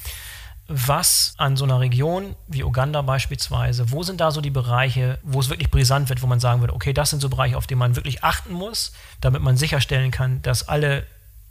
Was 0.68 1.36
an 1.38 1.56
so 1.56 1.64
einer 1.64 1.80
Region 1.80 2.36
wie 2.48 2.64
Uganda 2.64 3.02
beispielsweise, 3.04 3.92
wo 3.92 4.04
sind 4.04 4.20
da 4.20 4.32
so 4.32 4.42
die 4.42 4.50
Bereiche, 4.50 5.20
wo 5.22 5.40
es 5.40 5.50
wirklich 5.50 5.70
brisant 5.70 6.10
wird, 6.10 6.22
wo 6.22 6.28
man 6.28 6.40
sagen 6.40 6.62
würde, 6.62 6.74
okay, 6.74 6.92
das 6.92 7.12
sind 7.12 7.22
so 7.22 7.30
Bereiche, 7.30 7.56
auf 7.56 7.68
die 7.68 7.76
man 7.76 7.96
wirklich 7.96 8.24
achten 8.24 8.52
muss, 8.52 8.92
damit 9.22 9.42
man 9.42 9.58
sicherstellen 9.58 10.10
kann, 10.10 10.42
dass 10.42 10.68
alle 10.68 11.06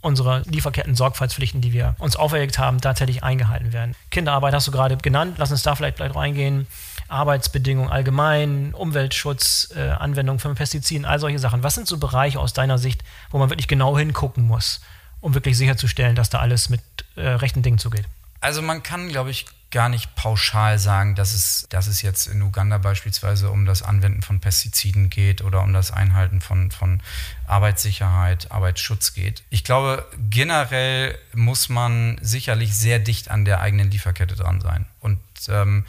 unsere 0.05 0.43
Lieferketten-Sorgfaltspflichten, 0.45 1.61
die 1.61 1.73
wir 1.73 1.95
uns 1.97 2.15
auferlegt 2.15 2.59
haben, 2.59 2.79
tatsächlich 2.79 3.23
eingehalten 3.23 3.73
werden. 3.73 3.95
Kinderarbeit 4.11 4.53
hast 4.53 4.67
du 4.67 4.71
gerade 4.71 4.95
genannt, 4.97 5.35
lass 5.39 5.51
uns 5.51 5.63
da 5.63 5.75
vielleicht 5.75 5.97
gleich 5.97 6.15
reingehen. 6.15 6.67
Arbeitsbedingungen 7.07 7.89
allgemein, 7.89 8.73
Umweltschutz, 8.73 9.73
äh, 9.75 9.89
Anwendung 9.89 10.39
von 10.39 10.53
Pestiziden, 10.55 11.05
all 11.05 11.19
solche 11.19 11.39
Sachen. 11.39 11.63
Was 11.63 11.73
sind 11.75 11.87
so 11.87 11.97
Bereiche 11.97 12.39
aus 12.39 12.53
deiner 12.53 12.77
Sicht, 12.77 13.03
wo 13.31 13.39
man 13.39 13.49
wirklich 13.49 13.67
genau 13.67 13.97
hingucken 13.97 14.45
muss, 14.45 14.81
um 15.21 15.33
wirklich 15.33 15.57
sicherzustellen, 15.57 16.15
dass 16.15 16.29
da 16.29 16.39
alles 16.39 16.69
mit 16.69 16.81
äh, 17.15 17.27
rechten 17.27 17.63
Dingen 17.63 17.79
zugeht? 17.79 18.05
Also 18.41 18.61
man 18.61 18.83
kann, 18.83 19.09
glaube 19.09 19.31
ich, 19.31 19.45
gar 19.71 19.89
nicht 19.89 20.15
pauschal 20.15 20.79
sagen, 20.79 21.15
dass 21.15 21.33
es, 21.33 21.67
dass 21.69 21.87
es 21.87 22.01
jetzt 22.01 22.27
in 22.27 22.41
Uganda 22.41 22.77
beispielsweise 22.77 23.49
um 23.49 23.65
das 23.65 23.81
Anwenden 23.81 24.21
von 24.21 24.39
Pestiziden 24.39 25.09
geht 25.09 25.41
oder 25.41 25.61
um 25.61 25.73
das 25.73 25.91
Einhalten 25.91 26.39
von, 26.39 26.71
von 26.71 27.01
Arbeitssicherheit, 27.47 28.51
Arbeitsschutz 28.51 29.13
geht. 29.13 29.43
Ich 29.49 29.63
glaube, 29.63 30.07
generell 30.29 31.17
muss 31.33 31.69
man 31.69 32.17
sicherlich 32.21 32.75
sehr 32.75 32.99
dicht 32.99 33.29
an 33.29 33.43
der 33.43 33.59
eigenen 33.59 33.91
Lieferkette 33.91 34.35
dran 34.35 34.61
sein. 34.61 34.85
Und 35.01 35.19
ähm, 35.49 35.85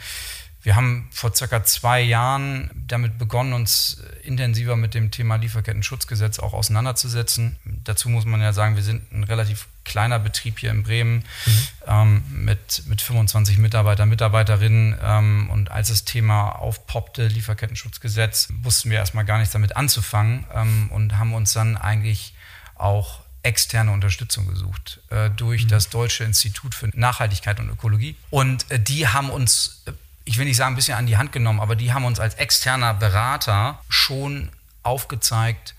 wir 0.63 0.75
haben 0.75 1.07
vor 1.11 1.33
circa 1.33 1.63
zwei 1.63 2.01
Jahren 2.01 2.69
damit 2.87 3.17
begonnen, 3.17 3.53
uns 3.53 4.03
intensiver 4.23 4.75
mit 4.75 4.93
dem 4.93 5.11
Thema 5.11 5.35
Lieferketten-Schutzgesetz 5.35 6.39
auch 6.39 6.53
auseinanderzusetzen. 6.53 7.57
Dazu 7.83 8.09
muss 8.09 8.25
man 8.25 8.41
ja 8.41 8.53
sagen, 8.53 8.75
wir 8.75 8.83
sind 8.83 9.11
ein 9.11 9.23
relativ 9.23 9.67
kleiner 9.85 10.19
Betrieb 10.19 10.59
hier 10.59 10.71
in 10.71 10.83
Bremen 10.83 11.23
mhm. 11.45 11.67
ähm, 11.87 12.23
mit, 12.29 12.83
mit 12.87 13.01
25 13.01 13.57
Mitarbeitern, 13.57 14.09
Mitarbeiterinnen. 14.09 14.97
Ähm, 15.01 15.49
und 15.49 15.71
als 15.71 15.87
das 15.87 16.03
Thema 16.03 16.49
aufpoppte, 16.49 17.27
Lieferketten-Schutzgesetz, 17.27 18.49
wussten 18.61 18.89
wir 18.89 18.97
erstmal 18.97 19.25
gar 19.25 19.37
nichts 19.37 19.53
damit 19.53 19.77
anzufangen 19.77 20.45
ähm, 20.53 20.91
und 20.91 21.17
haben 21.17 21.33
uns 21.33 21.53
dann 21.53 21.77
eigentlich 21.77 22.33
auch 22.75 23.21
externe 23.43 23.91
Unterstützung 23.91 24.47
gesucht 24.47 24.99
äh, 25.09 25.29
durch 25.29 25.63
mhm. 25.63 25.69
das 25.69 25.89
Deutsche 25.89 26.25
Institut 26.25 26.75
für 26.75 26.89
Nachhaltigkeit 26.93 27.59
und 27.59 27.69
Ökologie. 27.69 28.15
Und 28.29 28.69
äh, 28.69 28.79
die 28.79 29.07
haben 29.07 29.29
uns 29.29 29.83
äh, 29.85 29.91
ich 30.27 30.37
will 30.37 30.45
nicht 30.45 30.57
sagen, 30.57 30.73
ein 30.73 30.75
bisschen 30.75 30.97
an 30.97 31.07
die 31.07 31.17
Hand 31.17 31.31
genommen, 31.31 31.61
aber 31.61 31.75
die 31.75 31.93
haben 31.93 32.03
uns 32.03 32.19
als 32.19 32.35
externer 32.35 32.93
Berater 32.93 33.79
schon 33.87 34.49
aufgezeigt, 34.83 35.73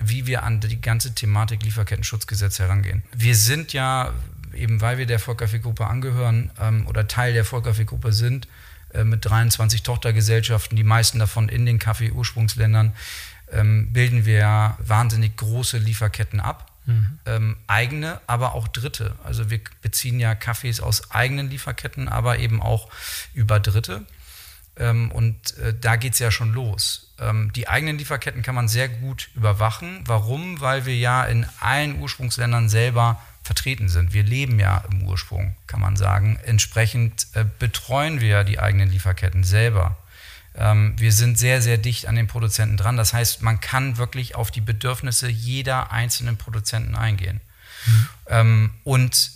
wie 0.00 0.26
wir 0.26 0.42
an 0.42 0.58
die 0.60 0.80
ganze 0.80 1.14
Thematik 1.14 1.62
Lieferkettenschutzgesetz 1.62 2.58
herangehen. 2.58 3.04
Wir 3.14 3.36
sind 3.36 3.72
ja, 3.72 4.12
eben 4.54 4.80
weil 4.80 4.98
wir 4.98 5.06
der 5.06 5.20
Vollkaffeegruppe 5.20 5.86
angehören 5.86 6.50
ähm, 6.60 6.86
oder 6.88 7.06
Teil 7.06 7.32
der 7.32 7.44
Vollkaffeegruppe 7.44 8.12
sind, 8.12 8.48
äh, 8.92 9.04
mit 9.04 9.24
23 9.24 9.84
Tochtergesellschaften, 9.84 10.76
die 10.76 10.82
meisten 10.82 11.20
davon 11.20 11.48
in 11.48 11.64
den 11.64 11.78
Kaffee-Ursprungsländern, 11.78 12.94
ähm, 13.52 13.92
bilden 13.92 14.26
wir 14.26 14.76
wahnsinnig 14.80 15.36
große 15.36 15.78
Lieferketten 15.78 16.40
ab. 16.40 16.71
Mhm. 16.86 17.18
Ähm, 17.26 17.56
eigene, 17.66 18.20
aber 18.26 18.54
auch 18.54 18.68
Dritte. 18.68 19.14
Also 19.24 19.50
wir 19.50 19.60
beziehen 19.82 20.18
ja 20.18 20.34
Kaffees 20.34 20.80
aus 20.80 21.10
eigenen 21.10 21.50
Lieferketten, 21.50 22.08
aber 22.08 22.38
eben 22.38 22.60
auch 22.60 22.88
über 23.34 23.60
Dritte. 23.60 24.04
Ähm, 24.76 25.10
und 25.12 25.56
äh, 25.58 25.74
da 25.78 25.96
geht 25.96 26.14
es 26.14 26.18
ja 26.18 26.30
schon 26.30 26.52
los. 26.52 27.12
Ähm, 27.18 27.52
die 27.52 27.68
eigenen 27.68 27.98
Lieferketten 27.98 28.42
kann 28.42 28.54
man 28.54 28.68
sehr 28.68 28.88
gut 28.88 29.28
überwachen. 29.34 30.00
Warum? 30.06 30.60
Weil 30.60 30.86
wir 30.86 30.96
ja 30.96 31.24
in 31.24 31.46
allen 31.60 32.00
Ursprungsländern 32.00 32.68
selber 32.68 33.20
vertreten 33.42 33.88
sind. 33.88 34.14
Wir 34.14 34.22
leben 34.22 34.58
ja 34.58 34.82
im 34.90 35.02
Ursprung, 35.02 35.56
kann 35.66 35.80
man 35.80 35.96
sagen. 35.96 36.38
Entsprechend 36.44 37.26
äh, 37.34 37.44
betreuen 37.58 38.20
wir 38.20 38.44
die 38.44 38.58
eigenen 38.58 38.90
Lieferketten 38.90 39.44
selber. 39.44 39.96
Ähm, 40.54 40.94
wir 40.98 41.12
sind 41.12 41.38
sehr, 41.38 41.62
sehr 41.62 41.78
dicht 41.78 42.06
an 42.06 42.14
den 42.14 42.26
Produzenten 42.26 42.76
dran. 42.76 42.96
Das 42.96 43.14
heißt, 43.14 43.42
man 43.42 43.60
kann 43.60 43.96
wirklich 43.96 44.34
auf 44.34 44.50
die 44.50 44.60
Bedürfnisse 44.60 45.28
jeder 45.28 45.92
einzelnen 45.92 46.36
Produzenten 46.36 46.94
eingehen 46.94 47.40
mhm. 47.86 48.08
ähm, 48.26 48.70
und 48.84 49.30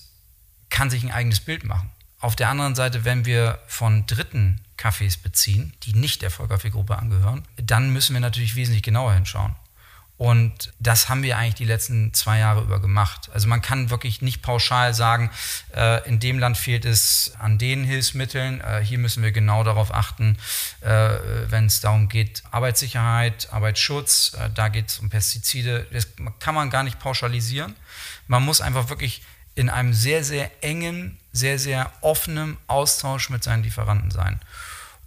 kann 0.68 0.90
sich 0.90 1.02
ein 1.02 1.12
eigenes 1.12 1.40
Bild 1.40 1.64
machen. 1.64 1.90
Auf 2.18 2.36
der 2.36 2.48
anderen 2.48 2.74
Seite, 2.74 3.04
wenn 3.04 3.24
wir 3.24 3.58
von 3.66 4.06
Dritten 4.06 4.60
Kaffees 4.76 5.16
beziehen, 5.16 5.72
die 5.84 5.94
nicht 5.94 6.22
der 6.22 6.30
Vollkaffeegruppe 6.30 6.98
angehören, 6.98 7.42
dann 7.56 7.92
müssen 7.92 8.14
wir 8.14 8.20
natürlich 8.20 8.56
wesentlich 8.56 8.82
genauer 8.82 9.14
hinschauen. 9.14 9.54
Und 10.18 10.72
das 10.78 11.10
haben 11.10 11.22
wir 11.22 11.36
eigentlich 11.36 11.56
die 11.56 11.66
letzten 11.66 12.14
zwei 12.14 12.38
Jahre 12.38 12.62
über 12.62 12.80
gemacht. 12.80 13.28
Also 13.34 13.48
man 13.48 13.60
kann 13.60 13.90
wirklich 13.90 14.22
nicht 14.22 14.40
pauschal 14.40 14.94
sagen, 14.94 15.30
äh, 15.74 16.08
in 16.08 16.18
dem 16.20 16.38
Land 16.38 16.56
fehlt 16.56 16.86
es 16.86 17.32
an 17.38 17.58
den 17.58 17.84
Hilfsmitteln. 17.84 18.62
Äh, 18.62 18.82
hier 18.82 18.98
müssen 18.98 19.22
wir 19.22 19.30
genau 19.30 19.62
darauf 19.62 19.92
achten, 19.92 20.38
äh, 20.80 20.88
wenn 21.48 21.66
es 21.66 21.80
darum 21.80 22.08
geht, 22.08 22.42
Arbeitssicherheit, 22.50 23.48
Arbeitsschutz, 23.52 24.32
äh, 24.40 24.48
da 24.54 24.68
geht 24.68 24.88
es 24.88 24.98
um 25.00 25.10
Pestizide. 25.10 25.86
Das 25.92 26.08
kann 26.38 26.54
man 26.54 26.70
gar 26.70 26.82
nicht 26.82 26.98
pauschalisieren. 26.98 27.76
Man 28.26 28.42
muss 28.42 28.62
einfach 28.62 28.88
wirklich 28.88 29.22
in 29.54 29.68
einem 29.68 29.92
sehr, 29.92 30.24
sehr 30.24 30.50
engen, 30.62 31.18
sehr, 31.32 31.58
sehr 31.58 31.92
offenen 32.00 32.56
Austausch 32.68 33.28
mit 33.28 33.44
seinen 33.44 33.62
Lieferanten 33.62 34.10
sein. 34.10 34.40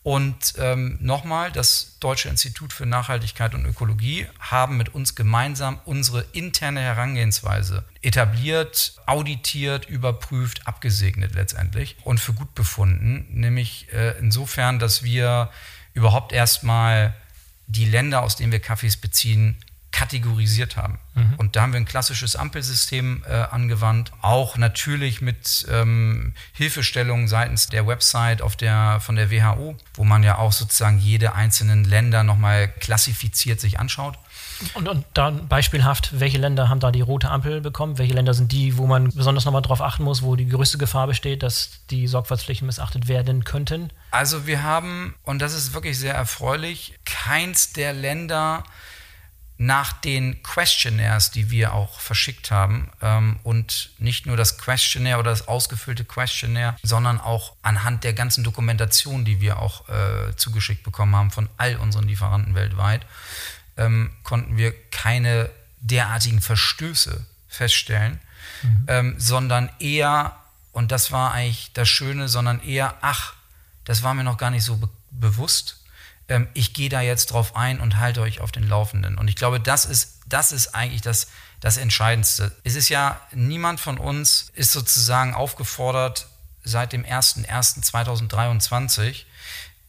Und 0.02 0.54
ähm, 0.58 0.98
nochmal, 1.02 1.52
das 1.52 1.98
Deutsche 2.00 2.30
Institut 2.30 2.72
für 2.72 2.86
Nachhaltigkeit 2.86 3.54
und 3.54 3.66
Ökologie 3.66 4.28
haben 4.40 4.78
mit 4.78 4.96
uns 4.96 5.14
gemeinsam 5.16 5.80
unsere 5.86 6.22
interne 6.32 6.80
Herangehensweise 6.80 7.84
etabliert, 8.02 8.96
auditiert, 9.06 9.90
überprüft, 9.90 10.66
abgesegnet 10.68 11.36
letztendlich 11.36 11.98
und 12.04 12.20
für 12.20 12.34
gut 12.34 12.56
befunden. 12.56 13.28
Nämlich 13.30 13.92
äh, 13.92 14.18
insofern, 14.20 14.80
dass 14.80 15.04
wir 15.04 15.50
überhaupt 15.94 16.32
erstmal 16.32 17.14
die 17.68 17.86
Länder, 17.86 18.24
aus 18.24 18.38
denen 18.38 18.52
wir 18.52 18.60
Kaffees 18.60 18.98
beziehen, 18.98 19.58
kategorisiert 20.00 20.78
haben. 20.78 20.98
Mhm. 21.14 21.34
Und 21.36 21.56
da 21.58 21.62
haben 21.64 21.74
wir 21.74 21.78
ein 21.78 21.86
klassisches 21.86 22.38
Ampelsystem 22.38 23.22
äh, 23.28 23.34
angewandt, 23.34 24.14
auch 24.22 24.56
natürlich 24.56 25.20
mit 25.20 25.68
ähm, 25.70 26.34
Hilfestellungen 26.54 27.28
seitens 27.28 27.68
der 27.68 27.86
Website 27.86 28.42
auf 28.42 28.56
der, 28.56 29.02
von 29.02 29.18
der 29.18 29.30
WHO, 29.30 29.76
wo 29.96 30.04
man 30.06 30.24
ja 30.24 30.38
auch 30.38 30.54
sozusagen 30.54 31.00
jede 31.00 31.36
einzelnen 31.36 31.84
Länder 31.84 32.24
nochmal 32.24 32.70
klassifiziert 32.70 33.60
sich 33.60 33.78
anschaut. 33.78 34.18
Und, 34.74 34.88
und 34.88 35.06
dann 35.14 35.50
beispielhaft, 35.50 36.20
welche 36.20 36.38
Länder 36.38 36.70
haben 36.70 36.80
da 36.80 36.92
die 36.92 37.02
rote 37.02 37.30
Ampel 37.30 37.60
bekommen? 37.60 37.98
Welche 37.98 38.14
Länder 38.14 38.34
sind 38.34 38.54
die, 38.54 38.78
wo 38.78 38.88
man 38.88 39.10
besonders 39.12 39.44
nochmal 39.44 39.62
darauf 39.62 39.82
achten 39.82 40.04
muss, 40.04 40.22
wo 40.22 40.38
die 40.38 40.48
größte 40.48 40.78
Gefahr 40.78 41.08
besteht, 41.08 41.44
dass 41.44 41.82
die 41.90 42.08
Sorgfaltspflichten 42.08 42.66
missachtet 42.66 43.10
werden 43.10 43.44
könnten? 43.44 43.92
Also 44.12 44.48
wir 44.48 44.64
haben, 44.64 45.16
und 45.24 45.42
das 45.42 45.54
ist 45.54 45.74
wirklich 45.74 45.98
sehr 45.98 46.14
erfreulich, 46.14 46.94
keins 47.06 47.74
der 47.74 47.94
Länder 47.94 48.64
nach 49.62 49.91
den 49.91 50.41
Questionnaires, 50.41 51.32
die 51.32 51.52
wir 51.52 51.74
auch 51.74 52.00
verschickt 52.00 52.50
haben 52.50 52.89
ähm, 53.02 53.41
und 53.43 53.91
nicht 54.00 54.26
nur 54.26 54.38
das 54.38 54.58
Questionnaire 54.58 55.19
oder 55.19 55.32
das 55.32 55.50
ausgefüllte 55.50 56.06
Questionnaire, 56.06 56.78
sondern 56.82 57.19
auch 57.19 57.56
anhand 57.62 58.06
der 58.06 58.13
ganzen 58.13 58.45
Dokumentation, 58.45 59.26
die 59.26 59.41
wir 59.41 59.60
auch 59.60 59.89
äh, 59.89 60.34
zugeschickt 60.38 60.84
bekommen 60.84 61.13
haben 61.13 61.30
von 61.30 61.50
all 61.58 61.76
unseren 61.76 62.08
Lieferanten 62.08 62.56
weltweit, 62.56 63.06
ähm, 63.76 64.12
konnten 64.24 64.56
wir 64.56 64.74
keine 64.91 65.50
derartigen 65.82 66.39
Verstöße 66.39 67.26
feststellen, 67.50 68.22
mhm. 68.63 68.86
ähm, 68.88 69.15
sondern 69.17 69.69
eher, 69.80 70.38
und 70.72 70.93
das 70.93 71.12
war 71.12 71.34
eigentlich 71.34 71.74
das 71.74 71.89
Schöne, 71.89 72.30
sondern 72.30 72.62
eher, 72.62 72.95
ach, 73.02 73.34
das 73.84 74.04
war 74.04 74.13
mir 74.13 74.24
noch 74.24 74.38
gar 74.38 74.52
nicht 74.52 74.63
so 74.63 74.78
be 74.78 74.89
bewusst 75.12 75.79
ähm, 76.30 76.48
ich 76.54 76.74
gehe 76.74 76.89
da 76.89 77.02
jetzt 77.02 77.28
drauf 77.28 77.56
ein 77.56 77.80
und 77.80 77.98
halte 77.98 78.22
euch 78.22 78.39
auf 78.39 78.52
den 78.52 78.68
Laufenden. 78.68 79.18
Und 79.18 79.28
ich 79.28 79.36
glaube, 79.36 79.60
das 79.60 79.86
ist, 79.86 80.20
das 80.28 80.52
ist 80.52 80.76
eigentlich 80.76 81.02
das, 81.02 81.28
das 81.60 81.78
Entscheidendste. 81.78 82.52
Es 82.63 82.76
ist 82.76 82.89
ja, 82.89 83.20
niemand 83.34 83.80
von 83.80 83.98
uns 83.98 84.52
ist 84.54 84.72
sozusagen 84.72 85.34
aufgefordert, 85.34 86.28
seit 86.63 86.94
dem 86.94 87.04
01.01.2023 87.04 89.24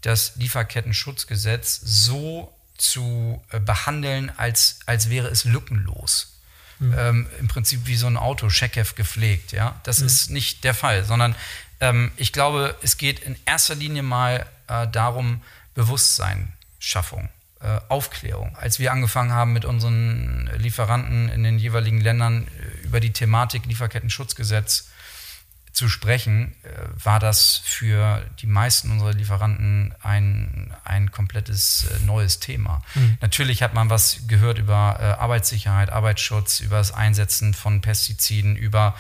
das 0.01 0.37
Lieferketten-Schutzgesetz 0.37 1.81
so 1.85 2.51
zu 2.79 3.43
äh, 3.51 3.61
behandeln, 3.61 4.33
als, 4.37 4.79
als 4.87 5.11
wäre 5.11 5.29
es 5.29 5.45
lückenlos. 5.45 6.39
Mhm. 6.79 6.95
Ähm, 6.97 7.27
Im 7.39 7.49
Prinzip 7.49 7.83
wie 7.85 7.97
so 7.97 8.07
ein 8.07 8.17
Auto, 8.17 8.49
Scheckev 8.49 8.95
gepflegt. 8.95 9.53
Ja? 9.53 9.79
Das 9.83 10.01
mhm. 10.01 10.07
ist 10.07 10.31
nicht 10.31 10.65
der 10.65 10.73
Fall, 10.73 11.05
sondern 11.05 11.35
ähm, 11.81 12.11
ich 12.17 12.33
glaube, 12.33 12.75
es 12.83 12.97
geht 12.97 13.19
in 13.19 13.37
erster 13.45 13.75
Linie 13.75 14.03
mal 14.03 14.47
äh, 14.69 14.89
darum, 14.89 15.43
Bewusstseinsschaffung, 15.75 17.29
äh, 17.61 17.81
Aufklärung. 17.89 18.57
Als 18.57 18.79
wir 18.79 18.93
angefangen 18.93 19.33
haben 19.33 19.53
mit 19.53 19.65
unseren 19.65 20.51
Lieferanten 20.57 21.29
in 21.29 21.43
den 21.43 21.59
jeweiligen 21.59 22.01
Ländern 22.01 22.47
äh, 22.47 22.87
über 22.87 23.01
die 23.01 23.13
Thematik 23.13 23.67
Lieferketten-Schutzgesetz 23.67 24.89
zu 25.73 25.89
sprechen, 25.89 26.55
äh, 26.63 27.05
war 27.05 27.21
das 27.21 27.61
für 27.65 28.25
die 28.41 28.47
meisten 28.47 28.91
unserer 28.91 29.13
Lieferanten 29.13 29.95
ein, 30.03 30.75
ein 30.85 31.11
komplettes 31.11 31.85
äh, 31.85 32.05
neues 32.05 32.41
Thema. 32.41 32.83
Mhm. 32.95 33.19
Natürlich 33.21 33.63
hat 33.63 33.75
man 33.75 33.89
was 33.89 34.27
gehört 34.27 34.59
über 34.59 34.99
äh, 35.01 35.05
Arbeitssicherheit, 35.21 35.91
Arbeitsschutz, 35.91 36.61
über 36.61 36.79
das 36.79 36.93
Einsetzen 36.93 37.55
von 37.55 37.81
Pestiziden, 37.81 38.57
über 38.57 38.97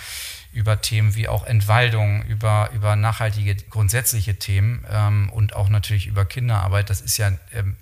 über 0.52 0.80
Themen 0.80 1.14
wie 1.14 1.28
auch 1.28 1.44
Entwaldung, 1.44 2.22
über, 2.24 2.70
über 2.74 2.96
nachhaltige 2.96 3.54
grundsätzliche 3.54 4.36
Themen 4.36 4.84
ähm, 4.90 5.30
und 5.30 5.54
auch 5.54 5.68
natürlich 5.68 6.06
über 6.06 6.24
Kinderarbeit. 6.24 6.90
Das 6.90 7.00
ist 7.00 7.16
ja, 7.18 7.32
ähm, 7.52 7.76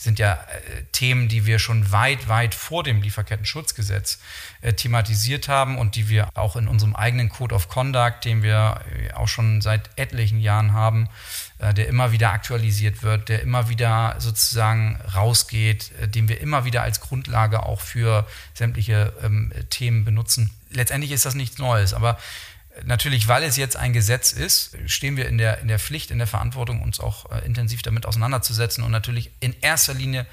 sind 0.00 0.18
ja 0.18 0.32
äh, 0.32 0.84
Themen, 0.92 1.28
die 1.28 1.44
wir 1.44 1.58
schon 1.58 1.92
weit, 1.92 2.26
weit 2.26 2.54
vor 2.54 2.82
dem 2.82 3.02
Lieferketten-Schutzgesetz 3.02 4.18
äh, 4.62 4.72
thematisiert 4.72 5.46
haben 5.46 5.76
und 5.76 5.94
die 5.94 6.08
wir 6.08 6.30
auch 6.32 6.56
in 6.56 6.68
unserem 6.68 6.96
eigenen 6.96 7.28
Code 7.28 7.54
of 7.54 7.68
Conduct, 7.68 8.24
den 8.24 8.42
wir 8.42 8.80
äh, 8.96 9.12
auch 9.12 9.28
schon 9.28 9.60
seit 9.60 9.90
etlichen 9.96 10.40
Jahren 10.40 10.72
haben, 10.72 11.10
äh, 11.58 11.74
der 11.74 11.86
immer 11.86 12.12
wieder 12.12 12.32
aktualisiert 12.32 13.02
wird, 13.02 13.28
der 13.28 13.42
immer 13.42 13.68
wieder 13.68 14.16
sozusagen 14.18 14.98
rausgeht, 15.14 15.92
äh, 16.00 16.08
den 16.08 16.28
wir 16.30 16.40
immer 16.40 16.64
wieder 16.64 16.82
als 16.82 17.02
Grundlage 17.02 17.62
auch 17.62 17.82
für 17.82 18.26
sämtliche 18.54 19.12
ähm, 19.22 19.52
Themen 19.68 20.06
benutzen. 20.06 20.50
Letztendlich 20.70 21.12
ist 21.12 21.26
das 21.26 21.34
nichts 21.34 21.58
Neues, 21.58 21.92
aber 21.92 22.18
natürlich, 22.84 23.28
weil 23.28 23.42
es 23.42 23.56
jetzt 23.56 23.76
ein 23.76 23.92
Gesetz 23.92 24.32
ist, 24.32 24.76
stehen 24.86 25.16
wir 25.16 25.28
in 25.28 25.38
der, 25.38 25.58
in 25.58 25.68
der 25.68 25.78
Pflicht, 25.78 26.10
in 26.10 26.18
der 26.18 26.26
Verantwortung, 26.26 26.82
uns 26.82 27.00
auch 27.00 27.30
äh, 27.30 27.44
intensiv 27.44 27.82
damit 27.82 28.06
auseinanderzusetzen 28.06 28.84
und 28.84 28.90
natürlich 28.90 29.30
in 29.40 29.54
erster 29.60 29.94
Linie 29.94 30.26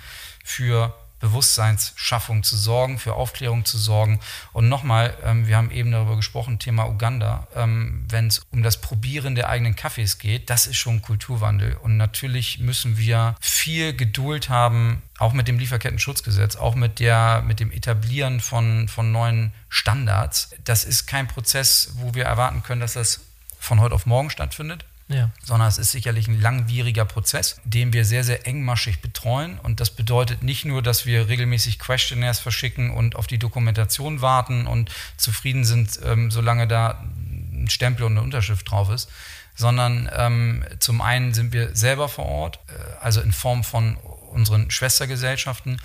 für 0.44 0.96
Bewusstseinsschaffung 1.20 2.44
zu 2.44 2.56
sorgen, 2.56 3.00
für 3.00 3.14
Aufklärung 3.14 3.66
zu 3.66 3.78
sorgen. 3.78 4.20
Und 4.54 4.70
nochmal, 4.70 5.16
ähm, 5.24 5.48
wir 5.48 5.58
haben 5.58 5.72
eben 5.72 5.92
darüber 5.92 6.16
gesprochen, 6.16 6.60
Thema 6.60 6.88
Uganda, 6.88 7.48
ähm, 7.56 8.06
wenn 8.10 8.28
es 8.28 8.42
um 8.52 8.64
das 8.64 8.82
Probieren 8.82 9.36
der 9.36 9.50
eigenen 9.50 9.76
Kaffees 9.76 10.20
geht, 10.20 10.50
das 10.50 10.68
ist 10.68 10.78
schon 10.78 11.02
Kulturwandel. 11.02 11.76
Und 11.76 11.98
natürlich 11.98 12.60
müssen 12.60 12.98
wir 12.98 13.36
viel 13.40 13.96
Geduld 13.96 14.50
haben, 14.50 15.02
auch 15.18 15.34
mit 15.34 15.48
dem 15.48 15.58
Lieferketten-Schutzgesetz, 15.58 16.56
auch 16.56 16.76
mit, 16.76 17.00
der, 17.00 17.44
mit 17.46 17.60
dem 17.60 17.72
Etablieren 17.72 18.40
von, 18.40 18.88
von 18.88 19.12
neuen 19.12 19.52
Standards. 19.70 20.52
Das 20.64 20.84
ist 20.84 21.08
kein 21.08 21.28
Prozess, 21.28 21.94
wo 21.96 22.14
wir 22.14 22.26
erwarten 22.26 22.62
können, 22.64 22.82
dass 22.82 22.94
das 22.94 23.22
von 23.60 23.80
heute 23.80 23.96
auf 23.96 24.06
morgen 24.06 24.30
stattfindet 24.30 24.86
ja. 25.08 25.30
sondern 25.44 25.68
es 25.68 25.78
ist 25.78 25.92
sicherlich 25.92 26.28
ein 26.28 26.42
langwieriger 26.42 27.06
Prozess, 27.06 27.60
den 27.64 27.94
wir 27.94 28.06
sehr, 28.06 28.24
sehr 28.24 28.46
engmaschig 28.46 29.02
betreuen. 29.02 29.60
Und 29.60 29.80
das 29.80 29.90
bedeutet 29.90 30.44
nicht 30.44 30.66
nur, 30.66 30.82
dass 30.82 31.06
wir 31.06 31.30
regelmäßig 31.30 31.80
Questionnaires 31.80 32.40
verschicken 32.40 32.92
und 32.92 33.16
auf 33.16 33.28
die 33.28 33.40
Dokumentation 33.40 34.22
warten 34.22 34.68
und 34.68 34.92
zufrieden 35.18 35.66
sind, 35.66 36.00
ähm, 36.06 36.32
solange 36.32 36.68
da 36.68 37.04
ein 37.52 37.70
Stempel 37.70 38.06
und 38.06 38.14
eine 38.14 38.22
Unterschrift 38.22 38.70
drauf 38.70 38.90
ist, 38.90 39.10
sondern 39.56 40.10
ähm, 40.16 40.64
zum 40.80 41.02
einen 41.02 41.34
sind 41.34 41.54
wir 41.54 41.76
selber 41.76 42.10
vor 42.10 42.26
Ort, 42.26 42.60
äh, 42.68 43.04
also 43.04 43.22
in 43.22 43.32
Form 43.32 43.64
von 43.64 43.98
unseren 44.32 44.70
Schwestergesellschaften, 44.70 45.80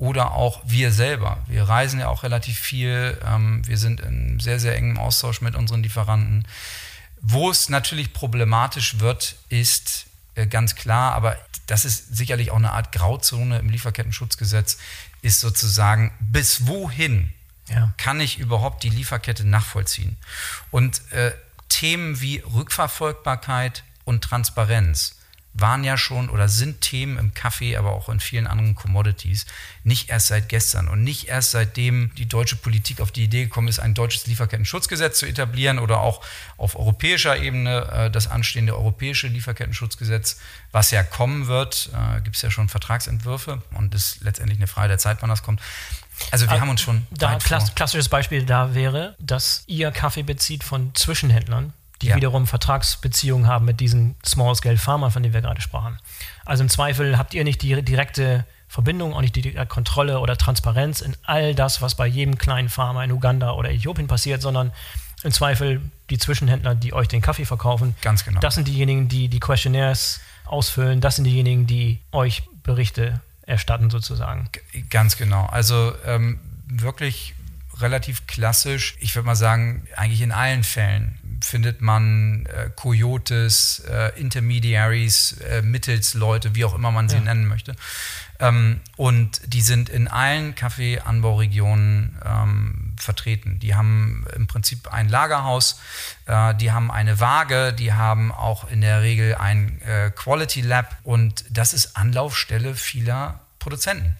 oder 0.00 0.32
auch 0.32 0.62
wir 0.64 0.92
selber. 0.92 1.36
Wir 1.46 1.64
reisen 1.64 2.00
ja 2.00 2.08
auch 2.08 2.22
relativ 2.22 2.58
viel. 2.58 3.18
Ähm, 3.22 3.60
wir 3.66 3.76
sind 3.76 4.00
in 4.00 4.40
sehr, 4.40 4.58
sehr 4.58 4.74
engem 4.74 4.98
Austausch 4.98 5.42
mit 5.42 5.54
unseren 5.54 5.82
Lieferanten. 5.82 6.46
Wo 7.22 7.50
es 7.50 7.68
natürlich 7.68 8.12
problematisch 8.12 8.98
wird, 8.98 9.36
ist 9.48 10.06
äh, 10.34 10.46
ganz 10.46 10.74
klar, 10.74 11.12
aber 11.12 11.36
das 11.66 11.84
ist 11.84 12.16
sicherlich 12.16 12.50
auch 12.50 12.56
eine 12.56 12.72
Art 12.72 12.92
Grauzone 12.92 13.58
im 13.58 13.68
Lieferketten-Schutzgesetz, 13.68 14.78
ist 15.22 15.40
sozusagen, 15.40 16.12
bis 16.20 16.66
wohin 16.66 17.32
ja. 17.68 17.92
kann 17.96 18.20
ich 18.20 18.38
überhaupt 18.38 18.82
die 18.82 18.88
Lieferkette 18.88 19.46
nachvollziehen? 19.46 20.16
Und 20.70 21.02
äh, 21.12 21.32
Themen 21.68 22.20
wie 22.20 22.38
Rückverfolgbarkeit 22.38 23.84
und 24.04 24.24
Transparenz 24.24 25.19
waren 25.52 25.82
ja 25.84 25.98
schon 25.98 26.30
oder 26.30 26.48
sind 26.48 26.80
Themen 26.80 27.18
im 27.18 27.34
Kaffee, 27.34 27.76
aber 27.76 27.92
auch 27.92 28.08
in 28.08 28.20
vielen 28.20 28.46
anderen 28.46 28.74
Commodities 28.74 29.46
nicht 29.82 30.08
erst 30.08 30.28
seit 30.28 30.48
gestern 30.48 30.88
und 30.88 31.02
nicht 31.02 31.28
erst 31.28 31.50
seitdem 31.50 32.12
die 32.14 32.26
deutsche 32.26 32.56
Politik 32.56 33.00
auf 33.00 33.10
die 33.10 33.24
Idee 33.24 33.44
gekommen 33.44 33.68
ist, 33.68 33.80
ein 33.80 33.94
deutsches 33.94 34.26
Lieferketten-Schutzgesetz 34.26 35.18
zu 35.18 35.26
etablieren 35.26 35.78
oder 35.78 36.00
auch 36.00 36.24
auf 36.56 36.76
europäischer 36.76 37.36
Ebene 37.36 37.88
äh, 37.90 38.10
das 38.10 38.28
anstehende 38.28 38.76
europäische 38.76 39.26
Lieferketten-Schutzgesetz, 39.26 40.38
was 40.72 40.92
ja 40.92 41.02
kommen 41.02 41.48
wird, 41.48 41.90
äh, 41.94 42.20
gibt 42.20 42.36
es 42.36 42.42
ja 42.42 42.50
schon 42.50 42.68
Vertragsentwürfe 42.68 43.62
und 43.74 43.94
ist 43.94 44.22
letztendlich 44.22 44.58
eine 44.58 44.68
Frage 44.68 44.88
der 44.88 44.98
Zeit, 44.98 45.18
wann 45.20 45.30
das 45.30 45.42
kommt. 45.42 45.60
Also 46.30 46.48
wir 46.48 46.56
äh, 46.56 46.60
haben 46.60 46.70
uns 46.70 46.80
schon. 46.80 47.06
Da 47.10 47.36
klass 47.36 47.74
klassisches 47.74 48.08
Beispiel 48.08 48.44
da 48.44 48.74
wäre, 48.74 49.16
dass 49.18 49.64
ihr 49.66 49.90
Kaffee 49.90 50.22
bezieht 50.22 50.62
von 50.62 50.94
Zwischenhändlern, 50.94 51.72
die 52.02 52.08
ja. 52.08 52.16
wiederum 52.16 52.46
Vertragsbeziehungen 52.46 53.46
haben 53.46 53.64
mit 53.66 53.80
diesen 53.80 54.16
Small-Scale-Farmern, 54.24 55.10
von 55.10 55.22
denen 55.22 55.34
wir 55.34 55.42
gerade 55.42 55.60
sprachen. 55.60 55.98
Also 56.44 56.62
im 56.62 56.68
Zweifel 56.68 57.18
habt 57.18 57.34
ihr 57.34 57.44
nicht 57.44 57.62
die 57.62 57.82
direkte 57.82 58.46
Verbindung, 58.68 59.14
auch 59.14 59.20
nicht 59.20 59.36
die 59.36 59.52
Kontrolle 59.66 60.20
oder 60.20 60.36
Transparenz 60.36 61.00
in 61.00 61.16
all 61.24 61.54
das, 61.54 61.82
was 61.82 61.96
bei 61.96 62.06
jedem 62.06 62.38
kleinen 62.38 62.68
Farmer 62.68 63.04
in 63.04 63.12
Uganda 63.12 63.52
oder 63.52 63.70
Äthiopien 63.70 64.06
passiert, 64.06 64.40
sondern 64.40 64.72
im 65.22 65.32
Zweifel 65.32 65.82
die 66.08 66.18
Zwischenhändler, 66.18 66.74
die 66.74 66.92
euch 66.92 67.08
den 67.08 67.20
Kaffee 67.20 67.44
verkaufen. 67.44 67.94
Ganz 68.00 68.24
genau. 68.24 68.40
Das 68.40 68.54
sind 68.54 68.68
diejenigen, 68.68 69.08
die 69.08 69.28
die 69.28 69.40
Questionnaires 69.40 70.20
ausfüllen. 70.46 71.00
Das 71.00 71.16
sind 71.16 71.24
diejenigen, 71.24 71.66
die 71.66 72.00
euch 72.12 72.42
Berichte 72.62 73.20
erstatten 73.44 73.90
sozusagen. 73.90 74.48
Ganz 74.88 75.16
genau. 75.16 75.46
Also 75.46 75.92
ähm, 76.06 76.38
wirklich 76.68 77.34
relativ 77.80 78.26
klassisch. 78.26 78.96
Ich 79.00 79.14
würde 79.14 79.26
mal 79.26 79.36
sagen, 79.36 79.86
eigentlich 79.96 80.22
in 80.22 80.32
allen 80.32 80.64
Fällen 80.64 81.18
findet 81.40 81.80
man 81.80 82.46
äh, 82.46 82.70
Coyotes, 82.74 83.82
äh, 83.88 84.18
Intermediaries, 84.20 85.32
äh, 85.40 85.62
Mittelsleute, 85.62 86.54
wie 86.54 86.64
auch 86.64 86.74
immer 86.74 86.90
man 86.90 87.08
sie 87.08 87.16
ja. 87.16 87.22
nennen 87.22 87.46
möchte. 87.46 87.74
Ähm, 88.40 88.80
und 88.96 89.40
die 89.46 89.60
sind 89.60 89.88
in 89.88 90.08
allen 90.08 90.54
Kaffeeanbauregionen 90.54 92.18
ähm, 92.24 92.94
vertreten. 92.96 93.58
Die 93.60 93.74
haben 93.74 94.24
im 94.34 94.46
Prinzip 94.46 94.92
ein 94.92 95.08
Lagerhaus, 95.08 95.80
äh, 96.26 96.54
die 96.54 96.72
haben 96.72 96.90
eine 96.90 97.20
Waage, 97.20 97.72
die 97.72 97.92
haben 97.92 98.32
auch 98.32 98.70
in 98.70 98.80
der 98.80 99.02
Regel 99.02 99.34
ein 99.34 99.80
äh, 99.82 100.10
Quality 100.10 100.62
Lab 100.62 100.96
und 101.04 101.44
das 101.50 101.74
ist 101.74 101.96
Anlaufstelle 101.96 102.74
vieler 102.74 103.40
Produzenten. 103.58 104.16